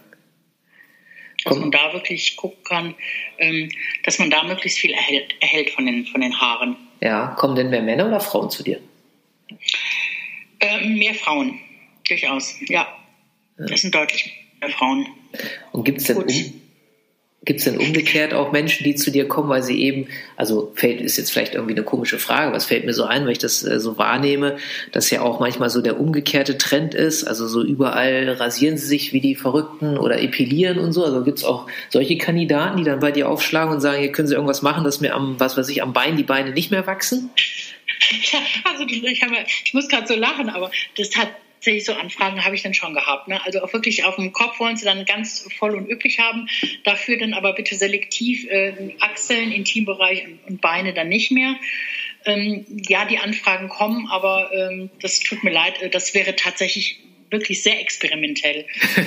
Dass 1.43 1.57
man 1.57 1.71
da 1.71 1.91
wirklich 1.91 2.37
gucken 2.37 2.63
kann, 2.63 2.95
ähm, 3.37 3.69
dass 4.03 4.17
man 4.17 4.29
da 4.29 4.43
möglichst 4.43 4.79
viel 4.79 4.91
erhält, 4.91 5.35
erhält 5.41 5.71
von, 5.71 5.85
den, 5.85 6.05
von 6.05 6.21
den 6.21 6.39
Haaren. 6.39 6.77
Ja, 7.01 7.35
kommen 7.37 7.55
denn 7.55 7.69
mehr 7.69 7.81
Männer 7.81 8.07
oder 8.07 8.21
Frauen 8.21 8.49
zu 8.49 8.63
dir? 8.63 8.79
Ähm, 10.61 10.97
mehr 10.97 11.13
Frauen, 11.13 11.59
durchaus, 12.07 12.55
ja. 12.69 12.87
ja. 13.57 13.65
Das 13.65 13.81
sind 13.81 13.93
deutlich 13.93 14.31
mehr 14.61 14.69
Frauen. 14.69 15.07
Und 15.73 15.83
gibt 15.83 15.99
es 15.99 16.05
denn, 16.05 16.17
um, 16.17 16.27
Gibt 17.45 17.59
es 17.59 17.65
denn 17.65 17.77
umgekehrt 17.77 18.33
auch 18.33 18.53
Menschen, 18.53 18.85
die 18.85 18.95
zu 18.95 19.11
dir 19.11 19.27
kommen, 19.27 19.49
weil 19.49 19.63
sie 19.63 19.81
eben, 19.81 20.07
also 20.37 20.71
fällt 20.75 21.01
ist 21.01 21.17
jetzt 21.17 21.31
vielleicht 21.31 21.55
irgendwie 21.55 21.73
eine 21.73 21.83
komische 21.83 22.17
Frage, 22.17 22.53
was 22.53 22.65
fällt 22.65 22.85
mir 22.85 22.93
so 22.93 23.03
ein, 23.03 23.25
weil 23.25 23.33
ich 23.33 23.37
das 23.37 23.63
äh, 23.63 23.81
so 23.81 23.97
wahrnehme, 23.97 24.57
dass 24.93 25.09
ja 25.09 25.21
auch 25.21 25.41
manchmal 25.41 25.69
so 25.69 25.81
der 25.81 25.99
umgekehrte 25.99 26.57
Trend 26.57 26.93
ist, 26.93 27.25
also 27.25 27.47
so 27.47 27.61
überall 27.61 28.29
rasieren 28.29 28.77
sie 28.77 28.87
sich 28.87 29.11
wie 29.11 29.19
die 29.19 29.35
Verrückten 29.35 29.97
oder 29.97 30.21
epilieren 30.21 30.79
und 30.79 30.93
so. 30.93 31.03
Also 31.03 31.23
gibt 31.23 31.39
es 31.39 31.43
auch 31.43 31.67
solche 31.89 32.17
Kandidaten, 32.17 32.77
die 32.77 32.85
dann 32.85 33.01
bei 33.01 33.11
dir 33.11 33.27
aufschlagen 33.27 33.73
und 33.73 33.81
sagen, 33.81 33.99
hier 33.99 34.11
können 34.11 34.29
sie 34.29 34.35
irgendwas 34.35 34.61
machen, 34.61 34.85
dass 34.85 35.01
mir 35.01 35.13
am, 35.13 35.37
was 35.39 35.57
weiß 35.57 35.67
ich, 35.67 35.83
am 35.83 35.91
Bein 35.91 36.15
die 36.15 36.23
Beine 36.23 36.51
nicht 36.51 36.71
mehr 36.71 36.87
wachsen? 36.87 37.29
Also 38.65 38.85
ich, 38.87 39.21
habe, 39.21 39.35
ich 39.65 39.73
muss 39.73 39.87
gerade 39.87 40.07
so 40.07 40.15
lachen, 40.15 40.49
aber 40.49 40.71
das 40.97 41.15
hat 41.15 41.29
tatsächlich 41.63 41.85
so 41.85 41.93
Anfragen 41.93 42.43
habe 42.43 42.55
ich 42.55 42.61
dann 42.61 42.73
schon 42.73 42.93
gehabt. 42.93 43.29
Ne? 43.29 43.43
Also 43.45 43.63
auch 43.63 43.71
wirklich 43.71 44.03
auf 44.03 44.17
dem 44.17 44.33
Kopf 44.33 44.59
wollen 44.59 44.75
sie 44.75 44.83
dann 44.83 45.05
ganz 45.05 45.47
voll 45.57 45.75
und 45.75 45.89
üppig 45.89 46.19
haben. 46.19 46.49
Dafür 46.83 47.17
dann 47.17 47.33
aber 47.33 47.53
bitte 47.53 47.75
selektiv 47.75 48.45
äh, 48.49 48.73
Achseln, 48.99 49.53
Intimbereich 49.53 50.25
und, 50.25 50.39
und 50.45 50.61
Beine 50.61 50.93
dann 50.93 51.07
nicht 51.07 51.31
mehr. 51.31 51.55
Ähm, 52.25 52.65
ja, 52.89 53.05
die 53.05 53.17
Anfragen 53.17 53.69
kommen, 53.69 54.07
aber 54.09 54.51
ähm, 54.53 54.89
das 55.01 55.19
tut 55.19 55.43
mir 55.43 55.51
leid. 55.51 55.81
Äh, 55.81 55.89
das 55.89 56.13
wäre 56.13 56.35
tatsächlich 56.35 56.99
wirklich 57.29 57.63
sehr 57.63 57.79
experimentell. 57.79 58.65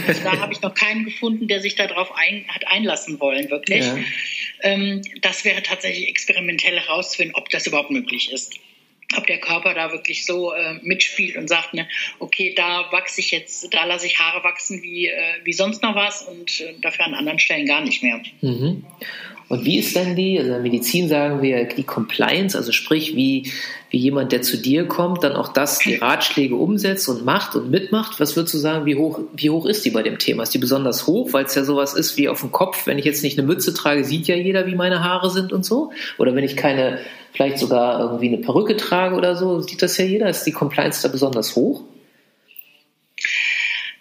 Also 0.08 0.24
da 0.24 0.38
habe 0.38 0.52
ich 0.52 0.62
noch 0.62 0.74
keinen 0.74 1.04
gefunden, 1.04 1.46
der 1.46 1.60
sich 1.60 1.76
darauf 1.76 2.10
ein, 2.16 2.46
hat 2.48 2.66
einlassen 2.66 3.20
wollen, 3.20 3.50
wirklich. 3.50 3.84
Ja. 3.84 3.98
Ähm, 4.62 5.02
das 5.20 5.44
wäre 5.44 5.62
tatsächlich 5.62 6.08
experimentell 6.08 6.80
herauszufinden, 6.80 7.36
ob 7.36 7.50
das 7.50 7.66
überhaupt 7.66 7.90
möglich 7.90 8.32
ist. 8.32 8.58
Ob 9.16 9.26
der 9.26 9.38
Körper 9.38 9.74
da 9.74 9.92
wirklich 9.92 10.24
so 10.24 10.52
äh, 10.52 10.74
mitspielt 10.82 11.36
und 11.36 11.48
sagt, 11.48 11.74
ne, 11.74 11.88
okay, 12.18 12.54
da 12.54 12.90
wachse 12.90 13.20
ich 13.20 13.30
jetzt, 13.30 13.72
da 13.72 13.84
lasse 13.84 14.06
ich 14.06 14.18
Haare 14.18 14.42
wachsen 14.42 14.82
wie, 14.82 15.06
äh, 15.06 15.34
wie 15.44 15.52
sonst 15.52 15.82
noch 15.82 15.94
was 15.94 16.22
und 16.22 16.60
äh, 16.60 16.74
dafür 16.80 17.06
an 17.06 17.14
anderen 17.14 17.38
Stellen 17.38 17.66
gar 17.66 17.82
nicht 17.82 18.02
mehr. 18.02 18.20
Mhm. 18.40 18.84
Und 19.48 19.64
wie 19.64 19.78
ist 19.78 19.94
dann 19.94 20.16
die, 20.16 20.38
also 20.38 20.48
in 20.48 20.54
der 20.54 20.62
Medizin 20.62 21.08
sagen 21.08 21.40
wir, 21.40 21.68
die 21.68 21.84
Compliance, 21.84 22.58
also 22.58 22.72
sprich, 22.72 23.14
wie, 23.14 23.52
wie 23.90 23.98
jemand, 23.98 24.32
der 24.32 24.42
zu 24.42 24.56
dir 24.56 24.86
kommt, 24.86 25.22
dann 25.22 25.36
auch 25.36 25.52
das, 25.52 25.78
die 25.78 25.94
Ratschläge 25.94 26.56
umsetzt 26.56 27.08
und 27.08 27.24
macht 27.24 27.54
und 27.54 27.70
mitmacht? 27.70 28.18
Was 28.18 28.34
würdest 28.34 28.54
du 28.54 28.58
sagen, 28.58 28.86
wie 28.86 28.96
hoch, 28.96 29.20
wie 29.36 29.50
hoch 29.50 29.64
ist 29.66 29.84
die 29.84 29.90
bei 29.90 30.02
dem 30.02 30.18
Thema? 30.18 30.42
Ist 30.42 30.54
die 30.54 30.58
besonders 30.58 31.06
hoch, 31.06 31.32
weil 31.32 31.44
es 31.44 31.54
ja 31.54 31.62
sowas 31.62 31.94
ist 31.94 32.16
wie 32.16 32.28
auf 32.28 32.40
dem 32.40 32.50
Kopf? 32.50 32.86
Wenn 32.86 32.98
ich 32.98 33.04
jetzt 33.04 33.22
nicht 33.22 33.38
eine 33.38 33.46
Mütze 33.46 33.72
trage, 33.72 34.04
sieht 34.04 34.26
ja 34.26 34.34
jeder, 34.34 34.66
wie 34.66 34.74
meine 34.74 35.04
Haare 35.04 35.30
sind 35.30 35.52
und 35.52 35.64
so. 35.64 35.92
Oder 36.18 36.34
wenn 36.34 36.44
ich 36.44 36.56
keine, 36.56 36.98
vielleicht 37.32 37.58
sogar 37.58 38.00
irgendwie 38.00 38.28
eine 38.28 38.38
Perücke 38.38 38.76
trage 38.76 39.14
oder 39.14 39.36
so, 39.36 39.60
sieht 39.60 39.80
das 39.80 39.96
ja 39.96 40.04
jeder. 40.04 40.28
Ist 40.28 40.42
die 40.42 40.52
Compliance 40.52 41.02
da 41.02 41.08
besonders 41.08 41.54
hoch? 41.54 41.84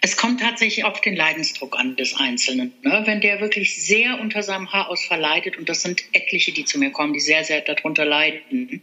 Es 0.06 0.16
kommt 0.16 0.38
tatsächlich 0.38 0.84
auf 0.84 1.00
den 1.00 1.16
Leidensdruck 1.16 1.76
an 1.76 1.96
des 1.96 2.14
Einzelnen. 2.14 2.72
Ne? 2.82 3.02
Wenn 3.06 3.20
der 3.20 3.40
wirklich 3.40 3.74
sehr 3.74 4.20
unter 4.20 4.44
seinem 4.44 4.72
Haarausfall 4.72 5.18
leidet, 5.18 5.58
und 5.58 5.68
das 5.68 5.82
sind 5.82 6.04
etliche, 6.12 6.52
die 6.52 6.64
zu 6.64 6.78
mir 6.78 6.92
kommen, 6.92 7.12
die 7.12 7.18
sehr, 7.18 7.42
sehr 7.42 7.60
darunter 7.60 8.04
leiden, 8.04 8.82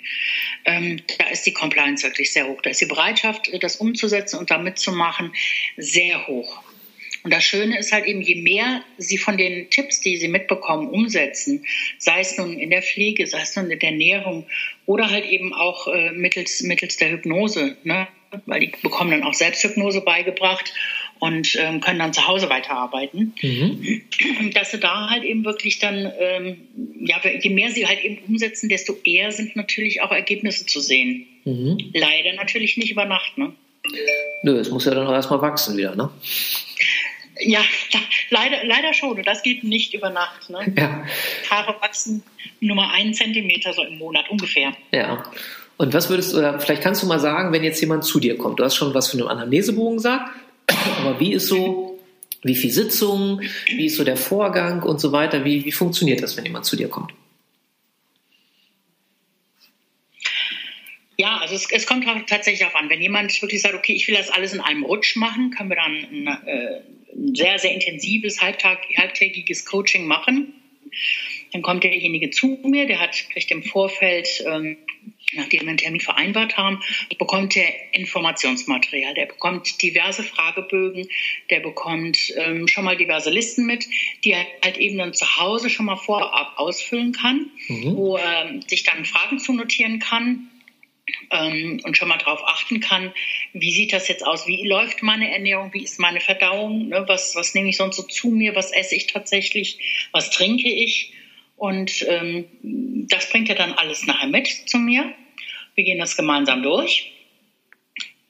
ähm, 0.65 1.01
da 1.17 1.29
ist 1.29 1.45
die 1.45 1.53
Compliance 1.53 2.03
wirklich 2.05 2.33
sehr 2.33 2.49
hoch. 2.49 2.61
Da 2.61 2.71
ist 2.71 2.81
die 2.81 2.87
Bereitschaft, 2.87 3.49
das 3.63 3.77
umzusetzen 3.77 4.37
und 4.37 4.51
da 4.51 4.57
mitzumachen, 4.57 5.31
sehr 5.77 6.27
hoch. 6.27 6.61
Und 7.23 7.33
das 7.33 7.45
Schöne 7.45 7.79
ist 7.79 7.93
halt 7.93 8.05
eben, 8.05 8.21
je 8.21 8.41
mehr 8.41 8.83
Sie 8.97 9.17
von 9.17 9.37
den 9.37 9.69
Tipps, 9.69 10.01
die 10.01 10.17
Sie 10.17 10.27
mitbekommen, 10.27 10.89
umsetzen, 10.89 11.65
sei 11.99 12.19
es 12.19 12.37
nun 12.37 12.59
in 12.59 12.69
der 12.69 12.81
Pflege, 12.81 13.27
sei 13.27 13.39
es 13.43 13.55
nun 13.55 13.71
in 13.71 13.79
der 13.79 13.91
Ernährung 13.91 14.45
oder 14.85 15.09
halt 15.09 15.25
eben 15.25 15.53
auch 15.53 15.87
äh, 15.87 16.11
mittels, 16.11 16.63
mittels 16.63 16.97
der 16.97 17.11
Hypnose, 17.11 17.77
ne? 17.85 18.09
weil 18.45 18.61
die 18.61 18.71
bekommen 18.81 19.11
dann 19.11 19.23
auch 19.23 19.33
Selbsthypnose 19.33 20.01
beigebracht 20.01 20.73
und 21.23 21.55
ähm, 21.55 21.79
können 21.79 21.99
dann 21.99 22.11
zu 22.11 22.27
Hause 22.27 22.49
weiterarbeiten. 22.49 23.33
Mhm. 23.41 24.01
Dass 24.53 24.71
sie 24.71 24.77
da 24.77 25.09
halt 25.09 25.23
eben 25.23 25.45
wirklich 25.45 25.79
dann, 25.79 26.11
ähm, 26.19 26.57
ja, 26.99 27.15
je 27.23 27.49
mehr 27.49 27.71
sie 27.71 27.87
halt 27.87 28.03
eben 28.03 28.17
umsetzen, 28.27 28.67
desto 28.67 28.97
eher 29.05 29.31
sind 29.31 29.55
natürlich 29.55 30.01
auch 30.01 30.11
Ergebnisse 30.11 30.65
zu 30.65 30.81
sehen. 30.81 31.25
Mhm. 31.45 31.77
Leider 31.93 32.33
natürlich 32.35 32.75
nicht 32.75 32.91
über 32.91 33.05
Nacht, 33.05 33.37
ne? 33.37 33.53
Nö, 34.43 34.59
es 34.59 34.69
muss 34.69 34.83
ja 34.83 34.93
dann 34.93 35.07
auch 35.07 35.13
erstmal 35.13 35.41
wachsen 35.41 35.77
wieder, 35.77 35.95
ne? 35.95 36.09
Ja, 37.39 37.61
leider, 38.29 38.65
leider 38.65 38.93
schon. 38.93 39.17
Und 39.17 39.25
das 39.25 39.43
geht 39.43 39.63
nicht 39.63 39.93
über 39.93 40.09
Nacht. 40.09 40.49
Ne? 40.49 40.73
Ja. 40.77 41.05
Haare 41.49 41.75
wachsen 41.81 42.21
nur 42.59 42.75
mal 42.75 42.91
einen 42.93 43.13
Zentimeter 43.13 43.71
so 43.71 43.81
im 43.83 43.97
Monat 43.97 44.29
ungefähr. 44.29 44.73
Ja. 44.91 45.23
Und 45.77 45.93
was 45.93 46.09
würdest 46.09 46.33
du, 46.33 46.39
oder 46.39 46.59
vielleicht 46.59 46.83
kannst 46.83 47.01
du 47.01 47.07
mal 47.07 47.19
sagen, 47.19 47.53
wenn 47.53 47.63
jetzt 47.63 47.79
jemand 47.79 48.03
zu 48.03 48.19
dir 48.19 48.37
kommt, 48.37 48.59
du 48.59 48.65
hast 48.65 48.75
schon 48.75 48.93
was 48.93 49.09
von 49.09 49.21
einem 49.21 49.29
Anamnesebogen 49.29 49.97
gesagt, 49.97 50.29
aber 50.67 51.19
wie 51.19 51.33
ist 51.33 51.47
so, 51.47 51.99
wie 52.43 52.55
viel 52.55 52.71
Sitzungen, 52.71 53.49
wie 53.67 53.85
ist 53.85 53.95
so 53.95 54.03
der 54.03 54.17
Vorgang 54.17 54.83
und 54.83 54.99
so 54.99 55.11
weiter? 55.11 55.45
Wie, 55.45 55.63
wie 55.65 55.71
funktioniert 55.71 56.21
das, 56.21 56.37
wenn 56.37 56.45
jemand 56.45 56.65
zu 56.65 56.75
dir 56.75 56.89
kommt? 56.89 57.13
Ja, 61.15 61.37
also 61.37 61.55
es, 61.55 61.69
es 61.71 61.85
kommt 61.85 62.05
tatsächlich 62.27 62.65
auch 62.65 62.73
an. 62.73 62.89
Wenn 62.89 63.01
jemand 63.01 63.39
wirklich 63.41 63.61
sagt, 63.61 63.75
okay, 63.75 63.93
ich 63.93 64.07
will 64.07 64.15
das 64.15 64.29
alles 64.29 64.53
in 64.53 64.59
einem 64.59 64.83
Rutsch 64.83 65.15
machen, 65.15 65.51
können 65.51 65.69
wir 65.69 65.75
dann 65.75 65.93
ein, 65.93 66.27
äh, 66.47 66.81
ein 67.15 67.35
sehr, 67.35 67.59
sehr 67.59 67.71
intensives, 67.71 68.41
halbtag, 68.41 68.79
halbtägiges 68.97 69.65
Coaching 69.65 70.05
machen. 70.05 70.53
Dann 71.51 71.61
kommt 71.61 71.83
derjenige 71.83 72.31
zu 72.31 72.59
mir, 72.63 72.87
der 72.87 72.99
hat 72.99 73.15
vielleicht 73.15 73.51
im 73.51 73.63
Vorfeld 73.63 74.27
ähm, 74.47 74.77
nachdem 75.35 75.61
wir 75.61 75.69
einen 75.69 75.77
Termin 75.77 76.01
vereinbart 76.01 76.57
haben, 76.57 76.81
bekommt 77.17 77.55
er 77.55 77.73
Informationsmaterial. 77.93 79.13
Der 79.13 79.25
bekommt 79.25 79.81
diverse 79.81 80.23
Fragebögen, 80.23 81.07
der 81.49 81.59
bekommt 81.59 82.17
ähm, 82.37 82.67
schon 82.67 82.85
mal 82.85 82.97
diverse 82.97 83.29
Listen 83.29 83.65
mit, 83.65 83.85
die 84.23 84.31
er 84.31 84.45
halt 84.63 84.77
eben 84.77 84.97
dann 84.97 85.13
zu 85.13 85.37
Hause 85.37 85.69
schon 85.69 85.85
mal 85.85 85.97
vorab 85.97 86.53
ausfüllen 86.57 87.13
kann, 87.13 87.49
mhm. 87.67 87.95
wo 87.95 88.17
er 88.17 88.61
sich 88.67 88.83
dann 88.83 89.05
Fragen 89.05 89.39
zu 89.39 89.53
notieren 89.53 89.99
kann. 89.99 90.49
Ähm, 91.31 91.81
und 91.83 91.97
schon 91.97 92.07
mal 92.07 92.17
darauf 92.17 92.41
achten 92.45 92.79
kann, 92.79 93.13
wie 93.51 93.73
sieht 93.73 93.91
das 93.91 94.07
jetzt 94.07 94.25
aus, 94.25 94.47
wie 94.47 94.65
läuft 94.65 95.03
meine 95.03 95.33
Ernährung, 95.33 95.73
wie 95.73 95.83
ist 95.83 95.99
meine 95.99 96.21
Verdauung, 96.21 96.87
ne? 96.87 97.03
was, 97.07 97.35
was 97.35 97.53
nehme 97.53 97.67
ich 97.67 97.75
sonst 97.75 97.97
so 97.97 98.03
zu 98.03 98.29
mir, 98.29 98.55
was 98.55 98.71
esse 98.71 98.95
ich 98.95 99.07
tatsächlich, 99.07 100.07
was 100.13 100.29
trinke 100.29 100.69
ich. 100.71 101.13
Und 101.57 102.05
ähm, 102.07 102.45
das 103.09 103.29
bringt 103.29 103.49
er 103.49 103.55
dann 103.55 103.73
alles 103.73 104.05
nachher 104.05 104.27
mit 104.27 104.47
zu 104.47 104.77
mir. 104.77 105.13
Wir 105.75 105.83
gehen 105.83 105.99
das 105.99 106.15
gemeinsam 106.15 106.63
durch, 106.63 107.11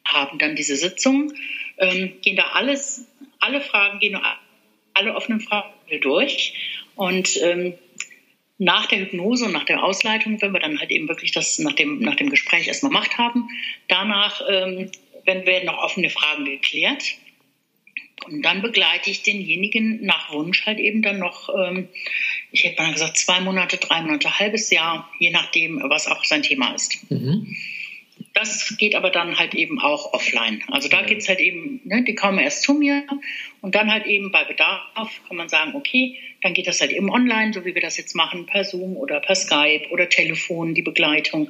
haben 0.06 0.40
dann 0.40 0.56
diese 0.56 0.76
Sitzung, 0.76 1.34
ähm, 1.78 2.14
gehen 2.22 2.36
da 2.36 2.52
alles, 2.54 3.08
alle 3.40 3.62
Fragen, 3.62 4.00
gehen 4.00 4.20
alle 4.94 5.16
offenen 5.16 5.42
Fragen 5.42 5.74
durch 6.02 6.54
und 6.96 7.38
ähm, 7.42 7.74
nach 8.58 8.86
der 8.86 9.00
Hypnose 9.00 9.46
und 9.46 9.52
nach 9.52 9.66
der 9.66 9.84
Ausleitung, 9.84 10.42
wenn 10.42 10.54
wir 10.54 10.60
dann 10.60 10.80
halt 10.80 10.92
eben 10.92 11.08
wirklich 11.08 11.32
das 11.32 11.60
nach 11.60 11.74
dem, 11.74 12.00
nach 12.00 12.16
dem 12.16 12.30
Gespräch 12.30 12.68
erstmal 12.68 12.92
gemacht 12.92 13.18
haben, 13.18 13.50
danach 13.88 14.42
ähm, 14.48 14.92
werden 15.26 15.66
noch 15.66 15.78
offene 15.78 16.10
Fragen 16.10 16.46
geklärt. 16.46 17.04
Und 18.26 18.42
dann 18.44 18.62
begleite 18.62 19.10
ich 19.10 19.24
denjenigen 19.24 20.06
nach 20.06 20.32
Wunsch 20.32 20.66
halt 20.66 20.80
eben 20.80 21.02
dann 21.02 21.20
noch, 21.20 21.50
ähm, 21.50 21.90
ich 22.54 22.64
hätte 22.64 22.82
mal 22.82 22.94
gesagt, 22.94 23.18
zwei 23.18 23.42
Monate, 23.42 23.78
drei 23.78 24.02
Monate, 24.02 24.40
halbes 24.40 24.70
Jahr, 24.70 25.10
je 25.18 25.32
nachdem, 25.32 25.82
was 25.90 26.08
auch 26.08 26.24
sein 26.24 26.44
Thema 26.44 26.74
ist. 26.74 27.12
Mhm. 27.12 27.58
Das 28.36 28.78
geht 28.78 28.94
aber 28.94 29.10
dann 29.10 29.40
halt 29.40 29.56
eben 29.56 29.82
auch 29.82 30.14
offline. 30.14 30.64
Also 30.70 30.88
da 30.88 31.02
geht 31.02 31.20
es 31.20 31.28
halt 31.28 31.40
eben, 31.40 31.82
ne, 31.84 32.04
die 32.04 32.14
kommen 32.14 32.38
erst 32.38 32.62
zu 32.62 32.76
mir 32.76 33.04
und 33.62 33.74
dann 33.74 33.92
halt 33.92 34.06
eben 34.06 34.32
bei 34.32 34.44
Bedarf 34.44 35.10
kann 35.28 35.36
man 35.36 35.50
sagen, 35.50 35.74
okay, 35.74 36.20
dann 36.42 36.54
geht 36.54 36.68
das 36.68 36.80
halt 36.80 36.92
eben 36.92 37.10
online, 37.10 37.54
so 37.54 37.66
wie 37.66 37.74
wir 37.74 37.82
das 37.82 37.98
jetzt 37.98 38.16
machen, 38.16 38.46
per 38.46 38.64
Zoom 38.64 38.98
oder 38.98 39.20
per 39.20 39.36
Skype 39.36 39.90
oder 39.90 40.08
Telefon, 40.08 40.76
die 40.76 40.84
Begleitung. 40.84 41.50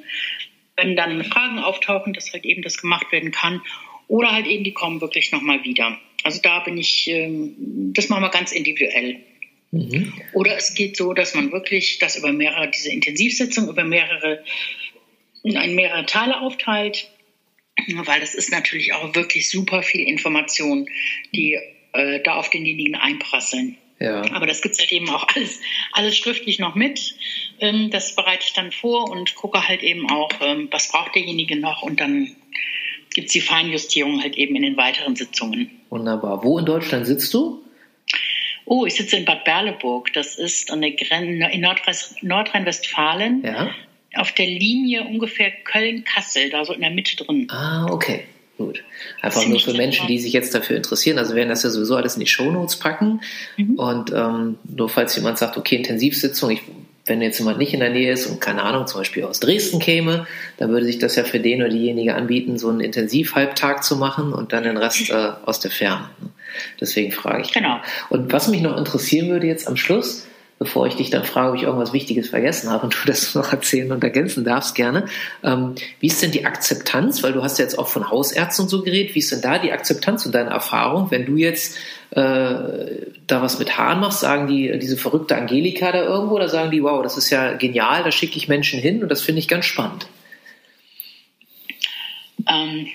Wenn 0.78 0.96
dann 0.96 1.24
Fragen 1.26 1.60
auftauchen, 1.60 2.14
dass 2.14 2.32
halt 2.32 2.46
eben 2.46 2.62
das 2.62 2.78
gemacht 2.78 3.12
werden 3.12 3.32
kann. 3.32 3.62
Oder 4.08 4.32
halt 4.32 4.48
eben, 4.48 4.64
die 4.64 4.74
kommen 4.74 5.02
wirklich 5.02 5.32
nochmal 5.32 5.64
wieder. 5.64 5.98
Also 6.24 6.40
da 6.42 6.60
bin 6.60 6.78
ich, 6.78 7.08
ähm, 7.10 7.92
das 7.94 8.10
machen 8.10 8.24
wir 8.24 8.30
ganz 8.30 8.52
individuell. 8.52 9.22
Mhm. 9.74 10.14
Oder 10.34 10.56
es 10.56 10.76
geht 10.76 10.96
so, 10.96 11.14
dass 11.14 11.34
man 11.34 11.52
wirklich 11.52 11.98
das 11.98 12.16
über 12.16 12.32
mehrere, 12.32 12.70
diese 12.70 12.92
Intensivsitzung 12.92 13.68
über 13.68 13.84
mehrere, 13.84 14.44
in 15.42 15.74
mehrere 15.74 16.06
Teile 16.06 16.42
aufteilt, 16.42 17.10
weil 18.06 18.20
das 18.20 18.36
ist 18.36 18.52
natürlich 18.52 18.94
auch 18.94 19.16
wirklich 19.16 19.50
super 19.50 19.82
viel 19.82 20.08
Information, 20.08 20.88
die 21.34 21.58
äh, 21.94 22.22
da 22.22 22.36
auf 22.36 22.52
denjenigen 22.52 22.94
einprasseln. 22.94 23.78
Ja. 24.00 24.22
Aber 24.34 24.46
das 24.46 24.62
gibt 24.62 24.76
es 24.76 24.80
halt 24.80 24.92
eben 24.92 25.10
auch 25.10 25.28
alles, 25.34 25.60
alles 25.92 26.18
schriftlich 26.18 26.60
noch 26.60 26.76
mit. 26.76 27.16
Ähm, 27.60 27.90
das 27.90 28.16
bereite 28.16 28.44
ich 28.46 28.54
dann 28.54 28.72
vor 28.72 29.10
und 29.10 29.34
gucke 29.34 29.68
halt 29.68 29.82
eben 29.82 30.08
auch, 30.08 30.30
ähm, 30.42 30.68
was 30.70 30.90
braucht 30.90 31.16
derjenige 31.16 31.56
noch 31.56 31.82
und 31.82 32.00
dann 32.00 32.36
gibt 33.16 33.28
es 33.28 33.34
die 33.34 33.42
Feinjustierung 33.42 34.22
halt 34.22 34.36
eben 34.38 34.56
in 34.56 34.62
den 34.62 34.78
weiteren 34.78 35.16
Sitzungen. 35.16 35.72
Wunderbar. 35.90 36.44
Wo 36.44 36.60
in 36.60 36.66
Deutschland 36.66 37.08
sitzt 37.08 37.34
du? 37.34 37.63
Oh, 38.66 38.86
ich 38.86 38.96
sitze 38.96 39.18
in 39.18 39.26
Bad 39.26 39.44
Berleburg. 39.44 40.12
Das 40.14 40.38
ist 40.38 40.72
an 40.72 40.82
der 40.82 40.92
Grenze 40.92 41.50
in 41.52 41.62
Nordrhein-Westfalen. 42.22 43.44
Ja. 43.44 43.72
Auf 44.16 44.32
der 44.32 44.46
Linie 44.46 45.04
ungefähr 45.04 45.52
Köln-Kassel, 45.52 46.50
da 46.50 46.66
so 46.66 46.74
in 46.74 46.82
der 46.82 46.92
Mitte 46.92 47.16
drin. 47.16 47.48
Ah, 47.50 47.88
okay. 47.90 48.26
Gut. 48.58 48.84
Einfach 49.22 49.46
nur 49.48 49.60
für 49.60 49.74
Menschen, 49.74 50.06
die 50.08 50.20
sich 50.20 50.32
jetzt 50.32 50.54
dafür 50.54 50.78
interessieren. 50.78 51.18
Also 51.18 51.34
werden 51.34 51.50
das 51.50 51.64
ja 51.64 51.72
sowieso 51.72 51.96
alles 51.96 52.16
in 52.16 52.20
die 52.20 52.28
Shownotes 52.28 52.78
packen. 52.78 53.22
Mhm. 53.58 53.76
Und 53.76 54.12
ähm, 54.14 54.60
nur 54.64 54.90
falls 54.90 55.16
jemand 55.16 55.40
sagt, 55.40 55.58
okay, 55.58 55.78
Intensivsitzung, 55.78 56.52
ich 56.52 56.62
wenn 57.06 57.22
jetzt 57.22 57.40
jemand 57.40 57.58
nicht 57.58 57.74
in 57.74 57.82
der 57.82 57.90
Nähe 57.90 58.14
ist 58.14 58.28
und 58.28 58.40
keine 58.40 58.64
Ahnung, 58.64 58.88
zum 58.88 59.02
Beispiel 59.02 59.26
aus 59.26 59.40
Dresden 59.40 59.80
käme, 59.80 60.26
dann 60.58 60.70
würde 60.70 60.86
sich 60.86 61.00
das 61.00 61.16
ja 61.16 61.24
für 61.24 61.40
den 61.40 61.62
oder 61.62 61.70
diejenige 61.70 62.16
anbieten, 62.16 62.58
so 62.58 62.70
einen 62.70 62.80
Intensivhalbtag 62.80 63.84
zu 63.84 63.98
machen 63.98 64.32
und 64.32 64.54
dann 64.54 64.64
den 64.64 64.78
Rest 64.78 65.10
äh, 65.10 65.32
aus 65.46 65.60
der 65.60 65.72
Ferne. 65.72 66.10
Deswegen 66.80 67.12
frage 67.12 67.42
ich. 67.44 67.54
Genau. 67.54 67.80
Und 68.10 68.32
was 68.32 68.48
mich 68.48 68.62
noch 68.62 68.78
interessieren 68.78 69.30
würde 69.30 69.48
jetzt 69.48 69.68
am 69.68 69.78
Schluss, 69.78 70.28
bevor 70.60 70.88
ich 70.88 70.96
dich 70.96 71.10
dann 71.10 71.26
frage, 71.26 71.50
ob 71.50 71.56
ich 71.56 71.64
irgendwas 71.64 71.94
Wichtiges 71.94 72.30
vergessen 72.30 72.70
habe 72.70 72.86
und 72.86 72.94
du 72.94 73.00
das 73.06 73.36
noch 73.36 73.52
erzählen 73.52 73.92
und 73.92 74.04
ergänzen 74.04 74.44
darfst 74.44 74.76
gerne. 74.76 75.06
Ähm, 75.44 75.76
wie 76.00 76.08
ist 76.08 76.22
denn 76.22 76.32
die 76.32 76.46
Akzeptanz? 76.46 77.22
Weil 77.24 77.34
du 77.34 77.44
hast 77.44 77.60
ja 77.60 77.64
jetzt 77.64 77.78
auch 77.78 77.88
von 77.88 78.10
Hausärzten 78.10 78.64
und 78.64 78.70
so 78.70 78.82
geredet. 78.82 79.16
Wie 79.16 79.20
ist 79.20 79.32
denn 79.32 79.42
da 79.42 79.60
die 79.60 79.72
Akzeptanz 79.72 80.26
und 80.26 80.34
deine 80.34 80.52
Erfahrung, 80.52 81.12
wenn 81.12 81.26
du 81.26 81.36
jetzt 81.36 81.78
äh, 82.12 82.22
da 83.28 83.42
was 83.42 83.60
mit 83.60 83.78
Haaren 83.78 84.00
machst? 84.00 84.22
Sagen 84.22 84.48
die, 84.48 84.78
diese 84.80 84.98
verrückte 84.98 85.36
Angelika 85.36 85.92
da 85.92 86.04
irgendwo 86.04 86.36
oder 86.36 86.50
sagen 86.50 86.72
die, 86.72 86.84
wow, 86.84 87.04
das 87.04 87.18
ist 87.18 87.30
ja 87.30 87.54
genial, 87.54 88.04
da 88.04 88.12
schicke 88.12 88.38
ich 88.38 88.48
Menschen 88.48 88.80
hin 88.80 89.04
und 89.04 89.10
das 89.10 89.22
finde 89.22 89.40
ich 89.40 89.48
ganz 89.48 89.66
spannend? 89.66 90.08
Ähm, 92.48 92.88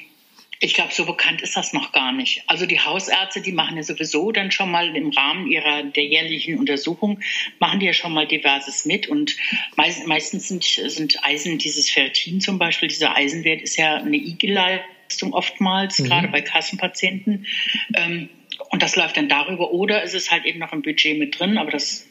Ich 0.60 0.74
glaube, 0.74 0.92
so 0.92 1.06
bekannt 1.06 1.40
ist 1.40 1.56
das 1.56 1.72
noch 1.72 1.92
gar 1.92 2.12
nicht. 2.12 2.42
Also 2.48 2.66
die 2.66 2.80
Hausärzte, 2.80 3.40
die 3.40 3.52
machen 3.52 3.76
ja 3.76 3.82
sowieso 3.84 4.32
dann 4.32 4.50
schon 4.50 4.70
mal 4.70 4.96
im 4.96 5.10
Rahmen 5.10 5.46
ihrer 5.50 5.84
der 5.84 6.04
jährlichen 6.04 6.58
Untersuchung, 6.58 7.20
machen 7.60 7.78
die 7.78 7.86
ja 7.86 7.92
schon 7.92 8.12
mal 8.12 8.26
diverses 8.26 8.84
mit. 8.84 9.08
Und 9.08 9.36
meist, 9.76 10.06
meistens 10.06 10.48
sind, 10.48 10.64
sind 10.64 11.24
Eisen, 11.24 11.58
dieses 11.58 11.90
Ferritin 11.90 12.40
zum 12.40 12.58
Beispiel, 12.58 12.88
dieser 12.88 13.14
Eisenwert 13.14 13.62
ist 13.62 13.76
ja 13.76 13.96
eine 13.96 14.16
IG-Leistung 14.16 15.32
oftmals, 15.32 16.00
mhm. 16.00 16.04
gerade 16.06 16.28
bei 16.28 16.40
Kassenpatienten. 16.40 17.46
Ähm, 17.94 18.28
und 18.70 18.82
das 18.82 18.96
läuft 18.96 19.16
dann 19.16 19.28
darüber. 19.28 19.70
Oder 19.70 20.02
ist 20.02 20.14
es 20.14 20.30
halt 20.30 20.44
eben 20.44 20.58
noch 20.58 20.72
im 20.72 20.82
Budget 20.82 21.18
mit 21.18 21.38
drin, 21.38 21.56
aber 21.58 21.70
das 21.70 22.04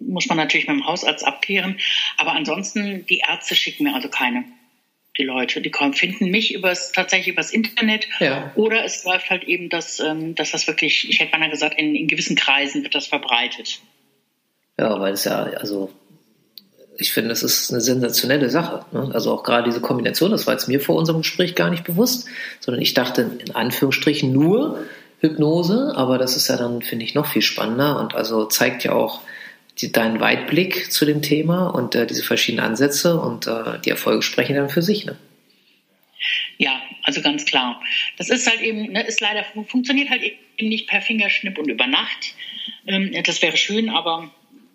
muss 0.00 0.26
man 0.26 0.36
natürlich 0.36 0.66
mit 0.66 0.76
dem 0.76 0.86
Hausarzt 0.86 1.26
abklären. 1.26 1.78
Aber 2.18 2.32
ansonsten, 2.32 3.06
die 3.06 3.22
Ärzte 3.26 3.56
schicken 3.56 3.84
mir 3.84 3.94
also 3.94 4.08
keine 4.08 4.44
die 5.16 5.24
Leute. 5.24 5.60
Die 5.60 5.70
kommen, 5.70 5.94
finden 5.94 6.30
mich 6.30 6.54
übers, 6.54 6.92
tatsächlich 6.92 7.28
übers 7.28 7.50
Internet 7.50 8.08
ja. 8.20 8.52
oder 8.56 8.84
es 8.84 9.04
läuft 9.04 9.30
halt 9.30 9.44
eben, 9.44 9.68
dass, 9.68 10.00
ähm, 10.00 10.34
dass 10.34 10.50
das 10.50 10.66
wirklich, 10.66 11.08
ich 11.08 11.20
hätte 11.20 11.38
mal 11.38 11.50
gesagt, 11.50 11.78
in, 11.78 11.94
in 11.94 12.08
gewissen 12.08 12.36
Kreisen 12.36 12.82
wird 12.82 12.94
das 12.94 13.06
verbreitet. 13.06 13.80
Ja, 14.78 14.98
weil 15.00 15.12
es 15.12 15.24
ja, 15.24 15.44
also 15.44 15.92
ich 16.96 17.12
finde, 17.12 17.30
das 17.30 17.42
ist 17.42 17.70
eine 17.70 17.80
sensationelle 17.80 18.50
Sache. 18.50 18.84
Ne? 18.92 19.10
Also 19.12 19.32
auch 19.32 19.42
gerade 19.42 19.64
diese 19.64 19.80
Kombination, 19.80 20.30
das 20.30 20.46
war 20.46 20.54
jetzt 20.54 20.68
mir 20.68 20.80
vor 20.80 20.96
unserem 20.96 21.22
Gespräch 21.22 21.54
gar 21.54 21.70
nicht 21.70 21.84
bewusst, 21.84 22.28
sondern 22.60 22.82
ich 22.82 22.94
dachte 22.94 23.38
in 23.44 23.54
Anführungsstrichen 23.54 24.32
nur 24.32 24.84
Hypnose, 25.20 25.92
aber 25.96 26.18
das 26.18 26.36
ist 26.36 26.48
ja 26.48 26.56
dann, 26.56 26.82
finde 26.82 27.04
ich, 27.04 27.14
noch 27.14 27.26
viel 27.26 27.42
spannender 27.42 27.98
und 28.00 28.14
also 28.14 28.44
zeigt 28.44 28.84
ja 28.84 28.92
auch, 28.92 29.20
die, 29.78 29.92
deinen 29.92 30.20
Weitblick 30.20 30.92
zu 30.92 31.04
dem 31.04 31.22
Thema 31.22 31.68
und 31.68 31.94
äh, 31.94 32.06
diese 32.06 32.22
verschiedenen 32.22 32.64
Ansätze 32.64 33.20
und 33.20 33.46
äh, 33.46 33.80
die 33.84 33.90
Erfolge 33.90 34.22
sprechen 34.22 34.56
dann 34.56 34.70
für 34.70 34.82
sich. 34.82 35.04
Ne? 35.04 35.16
Ja, 36.58 36.80
also 37.02 37.20
ganz 37.20 37.44
klar. 37.44 37.82
Das 38.16 38.30
ist 38.30 38.48
halt 38.48 38.60
eben, 38.60 38.92
ne, 38.92 39.02
ist 39.02 39.20
leider 39.20 39.44
funktioniert 39.66 40.10
halt 40.10 40.22
eben 40.22 40.68
nicht 40.68 40.88
per 40.88 41.02
Fingerschnipp 41.02 41.58
und 41.58 41.68
über 41.68 41.86
Nacht. 41.86 42.34
Ähm, 42.86 43.12
das 43.24 43.42
wäre 43.42 43.56
schön, 43.56 43.90
aber 43.90 44.30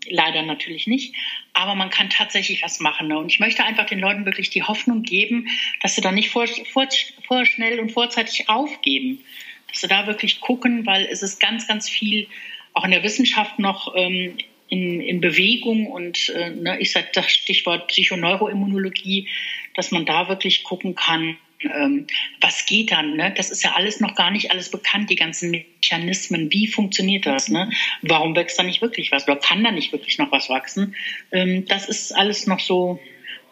leider 0.10 0.42
natürlich 0.42 0.88
nicht. 0.88 1.16
Aber 1.54 1.76
man 1.76 1.90
kann 1.90 2.10
tatsächlich 2.10 2.62
was 2.62 2.80
machen. 2.80 3.08
Ne? 3.08 3.18
Und 3.18 3.32
ich 3.32 3.40
möchte 3.40 3.64
einfach 3.64 3.86
den 3.86 4.00
Leuten 4.00 4.26
wirklich 4.26 4.50
die 4.50 4.64
Hoffnung 4.64 5.04
geben, 5.04 5.48
dass 5.82 5.96
sie 5.96 6.02
da 6.02 6.12
nicht 6.12 6.30
vor, 6.30 6.48
vor, 6.72 6.88
vor 7.28 7.46
schnell 7.46 7.80
und 7.80 7.92
vorzeitig 7.92 8.50
aufgeben. 8.50 9.24
Dass 9.70 9.82
sie 9.82 9.88
da 9.88 10.08
wirklich 10.08 10.42
gucken, 10.42 10.86
weil 10.86 11.06
es 11.06 11.22
ist 11.22 11.40
ganz, 11.40 11.68
ganz 11.68 11.88
viel 11.88 12.28
auch 12.74 12.86
in 12.86 12.92
der 12.92 13.04
Wissenschaft 13.04 13.60
noch 13.60 13.94
ähm, 13.96 14.38
in, 14.70 15.02
in 15.02 15.22
Bewegung 15.22 15.88
und 15.88 16.30
äh, 16.30 16.52
ne, 16.52 16.80
ich 16.80 16.92
sage 16.92 17.08
das 17.14 17.30
Stichwort 17.30 17.88
Psychoneuroimmunologie, 17.88 19.28
dass 19.76 19.92
man 19.92 20.06
da 20.06 20.30
wirklich 20.30 20.64
gucken 20.64 20.96
kann, 20.96 21.38
ähm, 21.62 22.08
was 22.40 22.66
geht 22.66 22.92
dann? 22.92 23.16
Ne? 23.16 23.34
Das 23.36 23.50
ist 23.50 23.64
ja 23.64 23.74
alles 23.76 24.00
noch 24.00 24.16
gar 24.16 24.32
nicht 24.32 24.52
alles 24.52 24.72
bekannt, 24.72 25.10
die 25.10 25.16
ganzen 25.16 25.52
Mechanismen. 25.52 26.52
Wie 26.52 26.68
funktioniert 26.68 27.26
das? 27.26 27.50
Ne? 27.50 27.70
Warum 28.02 28.36
wächst 28.36 28.58
da 28.58 28.64
nicht 28.64 28.82
wirklich 28.82 29.12
was? 29.12 29.28
Oder 29.28 29.36
kann 29.36 29.64
da 29.64 29.72
nicht 29.72 29.92
wirklich 29.92 30.18
noch 30.18 30.32
was 30.32 30.50
wachsen? 30.50 30.96
Ähm, 31.32 31.66
das 31.68 31.90
ist 31.90 32.16
alles 32.16 32.48
noch 32.48 32.60
so 32.60 32.94
ein 32.94 33.00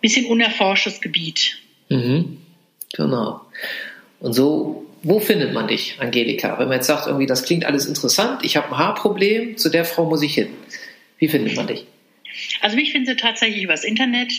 bisschen 0.02 0.26
unerforschtes 0.26 1.02
Gebiet. 1.02 1.60
Mhm. 1.90 2.38
Genau. 2.94 3.42
Und 4.20 4.34
so, 4.34 4.86
wo 5.04 5.20
findet 5.20 5.54
man 5.54 5.68
dich, 5.68 5.96
Angelika? 6.00 6.58
Wenn 6.60 6.70
man 6.70 6.78
jetzt 6.78 6.88
sagt, 6.88 7.08
irgendwie, 7.08 7.28
das 7.28 7.44
klingt 7.44 7.66
alles 7.66 7.86
interessant, 7.86 8.44
ich 8.44 8.56
habe 8.56 8.68
ein 8.68 8.78
Haarproblem, 8.78 9.58
zu 9.58 9.70
der 9.70 9.86
Frau 9.86 10.06
muss 10.06 10.24
ich 10.24 10.34
hin. 10.34 10.50
Wie 11.18 11.28
findet 11.28 11.56
man 11.56 11.68
dich? 11.68 11.86
Also 12.62 12.76
mich 12.76 12.92
findest 12.92 13.14
du 13.14 13.18
tatsächlich 13.22 13.64
übers 13.64 13.84
Internet. 13.84 14.34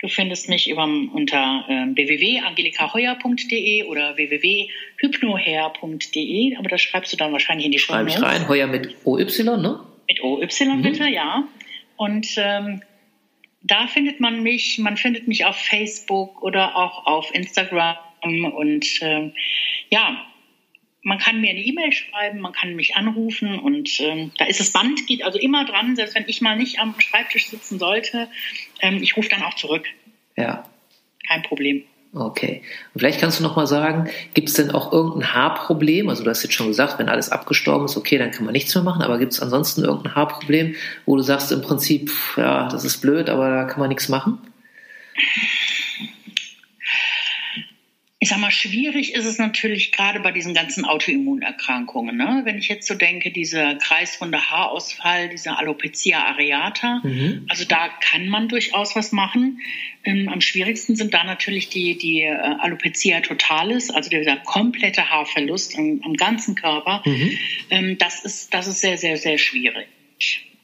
Du 0.00 0.08
findest 0.08 0.48
mich 0.48 0.68
über, 0.70 0.84
unter 0.84 1.66
äh, 1.68 1.94
www.angelikaheuer.de 1.94 3.84
oder 3.84 4.16
www.hypnoher.de, 4.16 6.56
aber 6.56 6.70
das 6.70 6.80
schreibst 6.80 7.12
du 7.12 7.18
dann 7.18 7.32
wahrscheinlich 7.32 7.66
in 7.66 7.72
die 7.72 7.78
Schreibe 7.78 8.08
ich 8.08 8.22
rein, 8.22 8.48
Heuer 8.48 8.66
mit 8.66 8.96
OY, 9.04 9.24
ne? 9.24 9.80
Mit 10.08 10.22
OY 10.22 10.48
mhm. 10.64 10.82
bitte, 10.82 11.06
ja. 11.06 11.46
Und 11.96 12.28
ähm, 12.38 12.80
da 13.62 13.88
findet 13.88 14.20
man 14.20 14.42
mich, 14.42 14.78
man 14.78 14.96
findet 14.96 15.28
mich 15.28 15.44
auf 15.44 15.56
Facebook 15.56 16.42
oder 16.42 16.76
auch 16.76 17.04
auf 17.06 17.34
Instagram 17.34 17.98
und 18.22 19.02
äh, 19.02 19.30
ja, 19.90 20.24
man 21.02 21.18
kann 21.18 21.40
mir 21.40 21.50
eine 21.50 21.60
E-Mail 21.60 21.92
schreiben, 21.92 22.40
man 22.40 22.52
kann 22.52 22.74
mich 22.74 22.96
anrufen 22.96 23.58
und 23.58 24.00
ähm, 24.00 24.32
da 24.38 24.44
ist 24.44 24.60
das 24.60 24.72
Band, 24.72 25.06
geht 25.06 25.24
also 25.24 25.38
immer 25.38 25.64
dran, 25.64 25.96
selbst 25.96 26.14
wenn 26.14 26.28
ich 26.28 26.40
mal 26.40 26.56
nicht 26.56 26.78
am 26.78 26.94
Schreibtisch 26.98 27.48
sitzen 27.48 27.78
sollte, 27.78 28.28
ähm, 28.80 29.02
ich 29.02 29.16
rufe 29.16 29.28
dann 29.28 29.42
auch 29.42 29.54
zurück. 29.54 29.86
Ja. 30.36 30.64
Kein 31.26 31.42
Problem. 31.42 31.84
Okay. 32.12 32.62
Und 32.92 33.00
vielleicht 33.00 33.20
kannst 33.20 33.38
du 33.38 33.44
noch 33.44 33.54
mal 33.54 33.68
sagen, 33.68 34.10
gibt 34.34 34.48
es 34.48 34.54
denn 34.56 34.72
auch 34.72 34.92
irgendein 34.92 35.32
Haarproblem? 35.32 36.08
Also 36.08 36.24
du 36.24 36.30
hast 36.30 36.42
jetzt 36.42 36.54
schon 36.54 36.66
gesagt, 36.66 36.98
wenn 36.98 37.08
alles 37.08 37.30
abgestorben 37.30 37.84
ist, 37.84 37.96
okay, 37.96 38.18
dann 38.18 38.32
kann 38.32 38.44
man 38.44 38.52
nichts 38.52 38.74
mehr 38.74 38.82
machen, 38.82 39.02
aber 39.02 39.18
gibt 39.18 39.32
es 39.32 39.40
ansonsten 39.40 39.84
irgendein 39.84 40.16
Haarproblem, 40.16 40.74
wo 41.06 41.16
du 41.16 41.22
sagst 41.22 41.52
im 41.52 41.62
Prinzip, 41.62 42.10
ja, 42.36 42.68
das 42.68 42.84
ist 42.84 42.98
blöd, 42.98 43.30
aber 43.30 43.48
da 43.48 43.64
kann 43.64 43.78
man 43.78 43.90
nichts 43.90 44.08
machen? 44.08 44.38
Ich 48.22 48.28
sag 48.28 48.38
mal, 48.38 48.50
schwierig 48.50 49.14
ist 49.14 49.24
es 49.24 49.38
natürlich 49.38 49.92
gerade 49.92 50.20
bei 50.20 50.30
diesen 50.30 50.52
ganzen 50.52 50.84
Autoimmunerkrankungen. 50.84 52.18
Ne? 52.18 52.42
Wenn 52.44 52.58
ich 52.58 52.68
jetzt 52.68 52.86
so 52.86 52.94
denke, 52.94 53.30
dieser 53.30 53.76
kreisrunde 53.76 54.50
Haarausfall, 54.50 55.30
dieser 55.30 55.58
Alopecia 55.58 56.22
areata, 56.22 57.00
mhm. 57.02 57.46
also 57.48 57.64
da 57.64 57.88
kann 57.88 58.28
man 58.28 58.48
durchaus 58.48 58.94
was 58.94 59.12
machen. 59.12 59.60
Ähm, 60.04 60.28
am 60.28 60.42
schwierigsten 60.42 60.96
sind 60.96 61.14
da 61.14 61.24
natürlich 61.24 61.70
die, 61.70 61.96
die 61.96 62.20
äh, 62.20 62.34
Alopecia 62.34 63.22
totalis, 63.22 63.90
also 63.90 64.10
dieser 64.10 64.36
komplette 64.36 65.08
Haarverlust 65.08 65.78
am, 65.78 66.02
am 66.04 66.12
ganzen 66.12 66.56
Körper. 66.56 67.02
Mhm. 67.06 67.38
Ähm, 67.70 67.96
das, 67.96 68.22
ist, 68.22 68.52
das 68.52 68.66
ist 68.66 68.82
sehr, 68.82 68.98
sehr, 68.98 69.16
sehr 69.16 69.38
schwierig. 69.38 69.88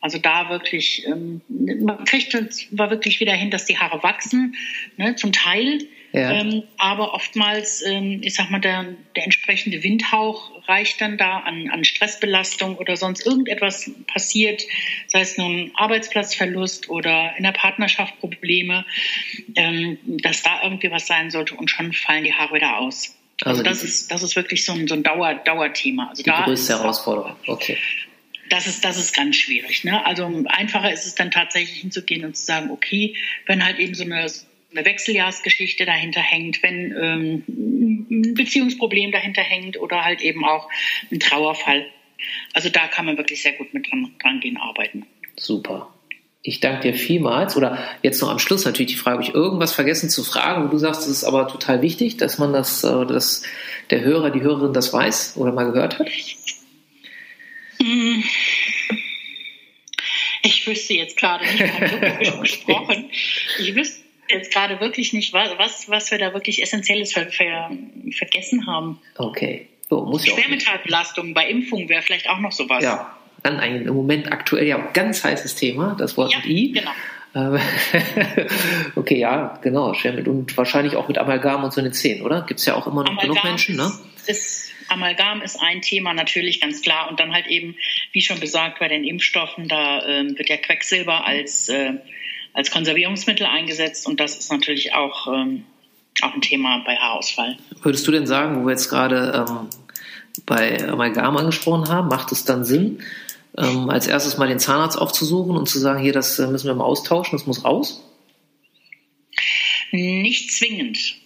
Also 0.02 0.18
da 0.18 0.50
wirklich, 0.50 1.06
ähm, 1.06 1.40
man 1.48 2.04
kriegt 2.04 2.34
war 2.72 2.90
wirklich 2.90 3.18
wieder 3.18 3.32
hin, 3.32 3.50
dass 3.50 3.64
die 3.64 3.78
Haare 3.78 4.02
wachsen, 4.02 4.56
ne, 4.98 5.16
zum 5.16 5.32
Teil. 5.32 5.78
Ja. 6.16 6.32
Ähm, 6.32 6.62
aber 6.78 7.12
oftmals, 7.12 7.84
ähm, 7.84 8.20
ich 8.22 8.34
sag 8.34 8.50
mal, 8.50 8.58
der, 8.58 8.86
der 9.14 9.24
entsprechende 9.24 9.82
Windhauch 9.82 10.50
reicht 10.66 10.98
dann 11.02 11.18
da 11.18 11.40
an, 11.40 11.68
an 11.68 11.84
Stressbelastung 11.84 12.78
oder 12.78 12.96
sonst 12.96 13.26
irgendetwas 13.26 13.90
passiert, 14.06 14.62
sei 15.08 15.20
es 15.20 15.36
nun 15.36 15.72
Arbeitsplatzverlust 15.74 16.88
oder 16.88 17.36
in 17.36 17.44
der 17.44 17.52
Partnerschaft 17.52 18.18
Probleme, 18.18 18.86
ähm, 19.56 19.98
dass 20.22 20.42
da 20.42 20.62
irgendwie 20.62 20.90
was 20.90 21.06
sein 21.06 21.30
sollte 21.30 21.54
und 21.54 21.70
schon 21.70 21.92
fallen 21.92 22.24
die 22.24 22.32
Haare 22.32 22.54
wieder 22.54 22.78
aus. 22.78 23.14
Also, 23.42 23.60
also 23.60 23.62
das, 23.62 23.84
ist, 23.84 24.10
das 24.10 24.22
ist 24.22 24.36
wirklich 24.36 24.64
so 24.64 24.72
ein, 24.72 24.88
so 24.88 24.94
ein 24.94 25.02
Dauer, 25.02 25.34
Dauerthema. 25.34 26.08
Also 26.08 26.22
die 26.22 26.30
da 26.30 26.44
größte 26.44 26.78
Herausforderung, 26.78 27.36
okay. 27.46 27.76
Das 28.48 28.66
ist, 28.66 28.82
das 28.86 28.96
ist 28.96 29.14
ganz 29.14 29.36
schwierig. 29.36 29.84
Ne? 29.84 30.02
Also 30.06 30.44
einfacher 30.46 30.90
ist 30.90 31.04
es 31.04 31.14
dann 31.14 31.30
tatsächlich 31.30 31.80
hinzugehen 31.80 32.24
und 32.24 32.38
zu 32.38 32.44
sagen, 32.44 32.70
okay, 32.70 33.16
wenn 33.44 33.62
halt 33.62 33.78
eben 33.78 33.94
so 33.94 34.04
eine 34.04 34.16
eine 34.16 34.30
Wechseljahrsgeschichte 34.72 35.86
dahinter 35.86 36.20
hängt, 36.20 36.62
wenn 36.62 36.94
ähm, 37.00 37.44
ein 38.10 38.34
Beziehungsproblem 38.34 39.12
dahinter 39.12 39.42
hängt 39.42 39.78
oder 39.78 40.04
halt 40.04 40.20
eben 40.20 40.44
auch 40.44 40.68
ein 41.10 41.20
Trauerfall. 41.20 41.86
Also 42.52 42.68
da 42.68 42.86
kann 42.88 43.06
man 43.06 43.16
wirklich 43.16 43.42
sehr 43.42 43.52
gut 43.52 43.72
mit 43.74 43.90
dran, 43.90 44.12
dran 44.20 44.40
gehen, 44.40 44.56
arbeiten. 44.56 45.06
Super. 45.36 45.92
Ich 46.42 46.60
danke 46.60 46.92
dir 46.92 46.98
vielmals. 46.98 47.56
Oder 47.56 47.78
jetzt 48.02 48.20
noch 48.22 48.30
am 48.30 48.38
Schluss 48.38 48.64
natürlich 48.64 48.92
die 48.92 48.98
Frage, 48.98 49.18
habe 49.18 49.24
ich 49.24 49.34
irgendwas 49.34 49.72
vergessen 49.72 50.08
zu 50.08 50.22
fragen, 50.22 50.70
du 50.70 50.78
sagst, 50.78 51.02
es 51.02 51.08
ist 51.08 51.24
aber 51.24 51.48
total 51.48 51.82
wichtig, 51.82 52.16
dass 52.16 52.38
man 52.38 52.52
das, 52.52 52.84
äh, 52.84 53.06
dass 53.06 53.42
der 53.90 54.00
Hörer, 54.02 54.30
die 54.30 54.42
Hörerin 54.42 54.72
das 54.72 54.92
weiß 54.92 55.36
oder 55.36 55.52
mal 55.52 55.70
gehört 55.70 55.98
hat? 55.98 56.08
Hm. 57.80 58.24
Ich 60.42 60.66
wüsste 60.66 60.94
jetzt 60.94 61.16
gerade 61.16 61.44
nicht, 61.44 61.80
wirklich 61.80 62.40
gesprochen. 62.40 63.10
Ich 63.58 63.74
wüsste 63.74 64.05
jetzt 64.28 64.52
gerade 64.52 64.80
wirklich 64.80 65.12
nicht, 65.12 65.32
was, 65.32 65.88
was 65.88 66.10
wir 66.10 66.18
da 66.18 66.32
wirklich 66.32 66.62
Essentielles 66.62 67.12
ver, 67.12 67.26
ver, 67.26 67.70
vergessen 68.12 68.66
haben. 68.66 69.00
Okay. 69.16 69.68
So, 69.88 70.04
muss 70.04 70.26
Schwermetallbelastung 70.26 71.32
bei 71.32 71.48
Impfungen 71.48 71.88
wäre 71.88 72.02
vielleicht 72.02 72.28
auch 72.28 72.40
noch 72.40 72.52
sowas. 72.52 72.82
Ja, 72.82 73.16
dann 73.42 73.60
ein 73.60 73.82
im 73.82 73.94
Moment 73.94 74.32
aktuell 74.32 74.66
ja 74.66 74.78
ganz 74.92 75.22
heißes 75.22 75.54
Thema, 75.54 75.94
das 75.98 76.16
Wort 76.16 76.32
ja, 76.32 76.38
mit 76.38 76.46
I. 76.46 76.72
Genau. 76.72 76.90
okay, 78.96 79.18
ja, 79.18 79.58
genau. 79.62 79.92
Schwermetall 79.94 80.28
und 80.28 80.56
wahrscheinlich 80.56 80.96
auch 80.96 81.06
mit 81.06 81.18
Amalgam 81.18 81.64
und 81.64 81.72
so 81.72 81.80
in 81.80 81.84
den 81.84 81.92
Zähnen, 81.92 82.22
oder? 82.22 82.42
Gibt 82.42 82.60
es 82.60 82.66
ja 82.66 82.74
auch 82.74 82.86
immer 82.86 83.02
noch 83.02 83.10
Amalgam 83.10 83.34
genug 83.34 83.44
Menschen, 83.44 83.76
ne? 83.76 83.92
Ist, 84.26 84.72
Amalgam 84.88 85.42
ist 85.42 85.60
ein 85.60 85.82
Thema 85.82 86.14
natürlich 86.14 86.60
ganz 86.60 86.80
klar 86.80 87.08
und 87.10 87.20
dann 87.20 87.32
halt 87.32 87.46
eben, 87.46 87.76
wie 88.12 88.22
schon 88.22 88.40
gesagt, 88.40 88.78
bei 88.78 88.88
den 88.88 89.04
Impfstoffen, 89.04 89.68
da 89.68 90.00
äh, 90.00 90.36
wird 90.36 90.48
ja 90.48 90.56
Quecksilber 90.56 91.26
als 91.26 91.68
äh, 91.68 91.92
als 92.56 92.70
Konservierungsmittel 92.70 93.46
eingesetzt 93.46 94.06
und 94.06 94.18
das 94.18 94.36
ist 94.38 94.50
natürlich 94.50 94.94
auch, 94.94 95.26
ähm, 95.32 95.64
auch 96.22 96.32
ein 96.32 96.40
Thema 96.40 96.82
bei 96.86 96.96
Haarausfall. 96.96 97.58
Würdest 97.82 98.06
du 98.06 98.12
denn 98.12 98.26
sagen, 98.26 98.60
wo 98.60 98.66
wir 98.66 98.70
jetzt 98.70 98.88
gerade 98.88 99.46
ähm, 99.46 99.68
bei 100.46 100.82
Amalgam 100.88 101.36
angesprochen 101.36 101.88
haben, 101.88 102.08
macht 102.08 102.32
es 102.32 102.46
dann 102.46 102.64
Sinn, 102.64 103.02
ähm, 103.58 103.90
als 103.90 104.06
erstes 104.06 104.38
mal 104.38 104.48
den 104.48 104.58
Zahnarzt 104.58 104.96
aufzusuchen 104.96 105.54
und 105.54 105.68
zu 105.68 105.78
sagen, 105.78 106.00
hier, 106.00 106.14
das 106.14 106.38
äh, 106.38 106.46
müssen 106.46 106.66
wir 106.66 106.74
mal 106.74 106.84
austauschen, 106.84 107.36
das 107.38 107.46
muss 107.46 107.62
raus? 107.62 108.02
Nicht 109.92 110.50
zwingend. 110.52 111.16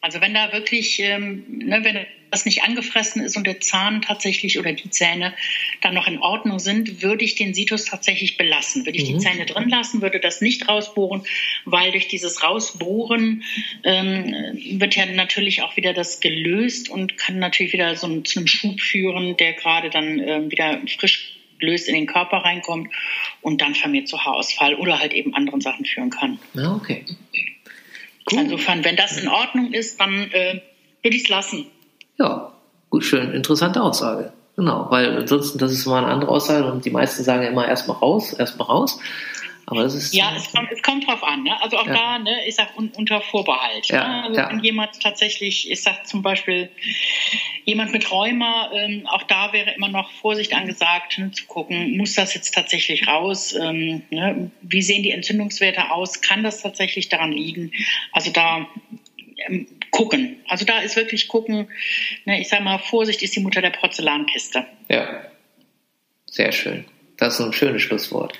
Also 0.00 0.22
wenn 0.22 0.32
da 0.32 0.54
wirklich, 0.54 1.00
ähm, 1.00 1.44
ne, 1.48 1.84
wenn 1.84 2.06
das 2.30 2.44
nicht 2.44 2.62
angefressen 2.62 3.22
ist 3.22 3.36
und 3.36 3.46
der 3.46 3.60
Zahn 3.60 4.02
tatsächlich 4.02 4.58
oder 4.58 4.72
die 4.72 4.90
Zähne 4.90 5.34
dann 5.80 5.94
noch 5.94 6.06
in 6.06 6.18
Ordnung 6.18 6.58
sind, 6.58 7.02
würde 7.02 7.24
ich 7.24 7.34
den 7.34 7.54
Situs 7.54 7.84
tatsächlich 7.84 8.36
belassen. 8.36 8.86
Würde 8.86 8.98
ich 8.98 9.08
mhm. 9.08 9.14
die 9.14 9.24
Zähne 9.24 9.46
drin 9.46 9.68
lassen, 9.68 10.02
würde 10.02 10.20
das 10.20 10.40
nicht 10.40 10.68
rausbohren, 10.68 11.22
weil 11.64 11.92
durch 11.92 12.08
dieses 12.08 12.42
Rausbohren 12.42 13.44
ähm, 13.84 14.34
wird 14.78 14.96
ja 14.96 15.06
natürlich 15.06 15.62
auch 15.62 15.76
wieder 15.76 15.92
das 15.92 16.20
gelöst 16.20 16.88
und 16.88 17.16
kann 17.16 17.38
natürlich 17.38 17.72
wieder 17.72 17.96
so 17.96 18.20
zu 18.20 18.40
einem 18.40 18.46
Schub 18.46 18.80
führen, 18.80 19.36
der 19.36 19.54
gerade 19.54 19.90
dann 19.90 20.18
ähm, 20.18 20.50
wieder 20.50 20.80
frisch 20.98 21.34
gelöst 21.58 21.88
in 21.88 21.94
den 21.94 22.06
Körper 22.06 22.38
reinkommt 22.38 22.88
und 23.42 23.60
dann 23.60 23.74
vermehrt 23.74 24.08
zu 24.08 24.24
Haarausfall 24.24 24.74
oder 24.74 25.00
halt 25.00 25.12
eben 25.12 25.34
anderen 25.34 25.60
Sachen 25.60 25.84
führen 25.84 26.10
kann. 26.10 26.38
Ja, 26.54 26.74
okay. 26.74 27.04
Cool. 28.30 28.40
Insofern, 28.40 28.84
wenn 28.84 28.96
das 28.96 29.16
in 29.18 29.28
Ordnung 29.28 29.72
ist, 29.72 30.00
dann 30.00 30.30
äh, 30.32 30.60
würde 31.02 31.16
ich 31.16 31.24
es 31.24 31.28
lassen. 31.28 31.66
Ja, 32.18 32.52
gut, 32.90 33.04
schön. 33.04 33.32
Interessante 33.32 33.82
Aussage. 33.82 34.32
Genau, 34.56 34.86
weil 34.90 35.18
ansonsten, 35.18 35.58
das 35.58 35.70
ist 35.70 35.86
mal 35.86 36.02
eine 36.02 36.12
andere 36.12 36.32
Aussage 36.32 36.70
und 36.70 36.84
die 36.84 36.90
meisten 36.90 37.22
sagen 37.22 37.42
ja 37.42 37.48
immer 37.48 37.68
erstmal 37.68 37.96
raus, 37.98 38.32
erstmal 38.32 38.66
raus. 38.66 38.98
Aber 39.70 39.82
das 39.82 39.94
ist. 39.94 40.14
Ja, 40.14 40.32
es 40.34 40.50
kommt, 40.50 40.72
es 40.72 40.82
kommt 40.82 41.06
drauf 41.06 41.22
an. 41.22 41.42
Ne? 41.42 41.62
Also 41.62 41.76
auch 41.76 41.86
ja. 41.86 41.92
da, 41.92 42.18
ne, 42.18 42.34
ich 42.46 42.54
sag 42.54 42.76
un, 42.76 42.90
unter 42.96 43.20
Vorbehalt. 43.20 43.86
Ja, 43.88 44.08
ne? 44.08 44.22
Also 44.24 44.40
ja. 44.40 44.50
wenn 44.50 44.60
jemand 44.60 44.98
tatsächlich, 45.00 45.70
ich 45.70 45.82
sag 45.82 46.06
zum 46.06 46.22
Beispiel, 46.22 46.70
jemand 47.66 47.92
mit 47.92 48.10
Rheuma, 48.10 48.70
ähm, 48.72 49.06
auch 49.06 49.22
da 49.24 49.52
wäre 49.52 49.72
immer 49.72 49.88
noch 49.88 50.10
Vorsicht 50.10 50.54
angesagt, 50.54 51.18
ne, 51.18 51.30
zu 51.32 51.44
gucken, 51.44 51.98
muss 51.98 52.14
das 52.14 52.34
jetzt 52.34 52.54
tatsächlich 52.54 53.06
raus? 53.06 53.54
Ähm, 53.54 54.02
ne? 54.10 54.50
Wie 54.62 54.82
sehen 54.82 55.02
die 55.02 55.10
Entzündungswerte 55.10 55.90
aus? 55.90 56.22
Kann 56.22 56.42
das 56.42 56.62
tatsächlich 56.62 57.10
daran 57.10 57.32
liegen? 57.32 57.70
Also 58.12 58.32
da 58.32 58.66
ähm, 59.46 59.66
gucken. 59.90 60.42
Also 60.48 60.64
da 60.64 60.80
ist 60.80 60.96
wirklich 60.96 61.28
gucken, 61.28 61.68
ne, 62.24 62.40
ich 62.40 62.48
sage 62.48 62.62
mal, 62.62 62.78
Vorsicht 62.78 63.22
ist 63.22 63.36
die 63.36 63.40
Mutter 63.40 63.60
der 63.60 63.70
Porzellankiste. 63.70 64.66
Ja, 64.88 65.22
sehr 66.26 66.52
schön. 66.52 66.84
Das 67.16 67.34
ist 67.34 67.40
ein 67.44 67.52
schönes 67.52 67.82
Schlusswort. 67.82 68.38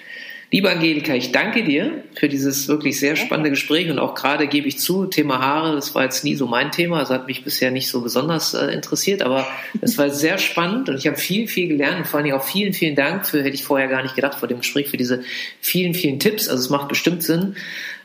Liebe 0.50 0.70
Angelika, 0.70 1.12
ich 1.12 1.30
danke 1.30 1.62
dir 1.62 2.04
für 2.14 2.30
dieses 2.30 2.68
wirklich 2.68 2.98
sehr 2.98 3.16
spannende 3.16 3.50
Gespräch 3.50 3.90
und 3.90 3.98
auch 3.98 4.14
gerade 4.14 4.46
gebe 4.46 4.66
ich 4.66 4.78
zu, 4.78 5.04
Thema 5.04 5.40
Haare, 5.40 5.74
das 5.74 5.94
war 5.94 6.04
jetzt 6.04 6.24
nie 6.24 6.36
so 6.36 6.46
mein 6.46 6.72
Thema, 6.72 7.00
das 7.00 7.10
hat 7.10 7.26
mich 7.26 7.44
bisher 7.44 7.70
nicht 7.70 7.88
so 7.88 8.00
besonders 8.00 8.54
äh, 8.54 8.68
interessiert, 8.68 9.20
aber 9.20 9.46
es 9.82 9.98
war 9.98 10.08
sehr 10.08 10.38
spannend 10.38 10.88
und 10.88 10.96
ich 10.96 11.06
habe 11.06 11.18
viel, 11.18 11.48
viel 11.48 11.68
gelernt 11.68 11.98
und 11.98 12.06
vor 12.06 12.16
allen 12.16 12.24
Dingen 12.24 12.36
auch 12.38 12.44
vielen, 12.44 12.72
vielen 12.72 12.96
Dank 12.96 13.26
für, 13.26 13.40
hätte 13.40 13.50
ich 13.50 13.62
vorher 13.62 13.88
gar 13.88 14.02
nicht 14.02 14.14
gedacht 14.14 14.38
vor 14.38 14.48
dem 14.48 14.60
Gespräch, 14.60 14.88
für 14.88 14.96
diese 14.96 15.22
vielen, 15.60 15.92
vielen 15.92 16.18
Tipps. 16.18 16.48
Also 16.48 16.62
es 16.62 16.70
macht 16.70 16.88
bestimmt 16.88 17.22
Sinn, 17.22 17.54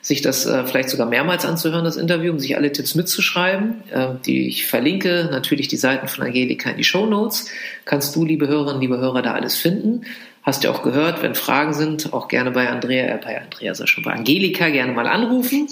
sich 0.02 0.22
das 0.22 0.46
äh, 0.46 0.66
vielleicht 0.66 0.90
sogar 0.90 1.08
mehrmals 1.08 1.46
anzuhören, 1.46 1.86
das 1.86 1.96
Interview, 1.96 2.34
um 2.34 2.40
sich 2.40 2.58
alle 2.58 2.74
Tipps 2.74 2.94
mitzuschreiben, 2.94 3.90
äh, 3.90 4.08
die 4.26 4.50
ich 4.50 4.68
verlinke. 4.68 5.30
Natürlich 5.32 5.70
die 5.70 5.78
Seiten 5.78 6.10
von 6.10 6.26
Angelika 6.26 6.72
in 6.72 6.78
die 6.78 6.84
Show 6.84 7.06
Notes. 7.06 7.50
Kannst 7.86 8.14
du, 8.18 8.26
liebe 8.26 8.50
Hörerinnen, 8.50 8.82
liebe 8.82 8.98
Hörer, 8.98 9.22
da 9.22 9.34
alles 9.34 9.56
finden. 9.56 10.02
Hast 10.44 10.64
du 10.64 10.70
auch 10.70 10.84
gehört, 10.84 11.24
wenn 11.24 11.36
Fragen 11.36 11.74
sind, 11.74 12.12
auch 12.14 12.28
gerne 12.28 12.52
bei 12.52 12.68
Andrea, 12.68 13.16
äh, 13.16 13.18
bei 13.18 13.42
Andrea, 13.42 13.70
also 13.70 13.88
schon 13.88 14.04
bei 14.04 14.12
Angelika 14.12 14.70
gerne 14.70 14.92
mal 14.92 15.08
anrufen. 15.08 15.70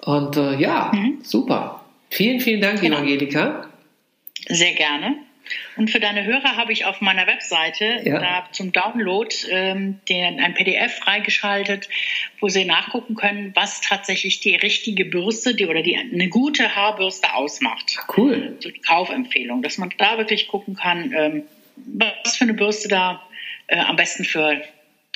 Und 0.00 0.36
äh, 0.36 0.54
ja, 0.56 0.90
mhm. 0.94 1.18
super. 1.22 1.84
Vielen, 2.10 2.40
vielen 2.40 2.62
Dank, 2.62 2.80
genau. 2.80 2.98
Angelika. 2.98 3.68
Sehr 4.48 4.72
gerne. 4.72 5.16
Und 5.76 5.90
für 5.90 6.00
deine 6.00 6.24
Hörer 6.24 6.56
habe 6.56 6.72
ich 6.72 6.84
auf 6.84 7.00
meiner 7.00 7.26
Webseite 7.26 8.00
ja. 8.04 8.18
da 8.18 8.48
zum 8.52 8.72
Download 8.72 9.34
ähm, 9.50 10.00
den, 10.08 10.40
ein 10.40 10.54
PDF 10.54 10.98
freigeschaltet, 10.98 11.88
wo 12.40 12.48
Sie 12.48 12.64
nachgucken 12.64 13.14
können, 13.14 13.52
was 13.54 13.80
tatsächlich 13.80 14.40
die 14.40 14.56
richtige 14.56 15.04
Bürste 15.04 15.54
die, 15.54 15.66
oder 15.66 15.82
die, 15.82 15.96
eine 15.96 16.28
gute 16.28 16.74
Haarbürste 16.74 17.34
ausmacht. 17.34 17.98
Cool. 18.16 18.56
So 18.60 18.70
die 18.70 18.80
Kaufempfehlung, 18.80 19.62
dass 19.62 19.78
man 19.78 19.92
da 19.96 20.18
wirklich 20.18 20.48
gucken 20.48 20.74
kann, 20.74 21.12
ähm, 21.16 21.42
was 21.76 22.36
für 22.36 22.44
eine 22.44 22.54
Bürste 22.54 22.88
da 22.88 23.22
äh, 23.68 23.78
am 23.78 23.96
besten 23.96 24.24
für 24.24 24.60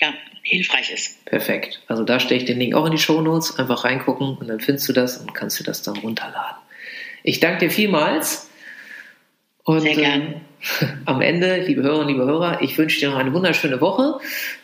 ja, 0.00 0.14
hilfreich 0.42 0.92
ist. 0.92 1.24
Perfekt. 1.24 1.82
Also 1.88 2.04
da 2.04 2.20
stelle 2.20 2.40
ich 2.40 2.46
den 2.46 2.58
Link 2.58 2.74
auch 2.74 2.86
in 2.86 2.92
die 2.92 2.98
Show 2.98 3.20
Notes. 3.20 3.58
Einfach 3.58 3.84
reingucken 3.84 4.36
und 4.36 4.48
dann 4.48 4.60
findest 4.60 4.88
du 4.88 4.92
das 4.92 5.18
und 5.18 5.34
kannst 5.34 5.58
du 5.60 5.64
das 5.64 5.82
dann 5.82 5.96
runterladen. 5.96 6.56
Ich 7.22 7.40
danke 7.40 7.66
dir 7.66 7.70
vielmals. 7.70 8.48
Und 9.64 9.82
Sehr 9.82 9.94
gern. 9.94 10.22
Äh, 10.22 10.34
am 11.06 11.20
Ende, 11.20 11.60
liebe 11.60 11.82
Hörerinnen, 11.82 12.08
liebe 12.08 12.24
Hörer, 12.24 12.62
ich 12.62 12.76
wünsche 12.78 13.00
dir 13.00 13.10
noch 13.10 13.16
eine 13.16 13.32
wunderschöne 13.32 13.80
Woche. 13.80 14.18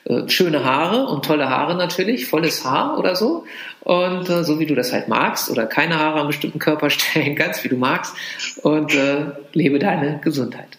Äh, 0.05 0.29
schöne 0.29 0.65
Haare 0.65 1.07
und 1.07 1.25
tolle 1.25 1.49
Haare 1.49 1.77
natürlich, 1.77 2.27
volles 2.27 2.65
Haar 2.65 2.99
oder 2.99 3.17
so. 3.17 3.45
Und 3.81 4.29
äh, 4.29 4.45
so 4.45 4.59
wie 4.59 4.67
du 4.67 4.75
das 4.75 4.93
halt 4.93 5.09
magst 5.09 5.51
oder 5.51 5.67
keine 5.67 5.99
Haare 5.99 6.21
an 6.21 6.27
bestimmten 6.27 6.59
Körperstellen, 6.59 7.37
ganz 7.37 7.63
wie 7.65 7.69
du 7.69 7.77
magst. 7.77 8.15
Und 8.63 8.95
äh, 8.95 9.27
lebe 9.53 9.79
deine 9.79 10.21
Gesundheit. 10.23 10.79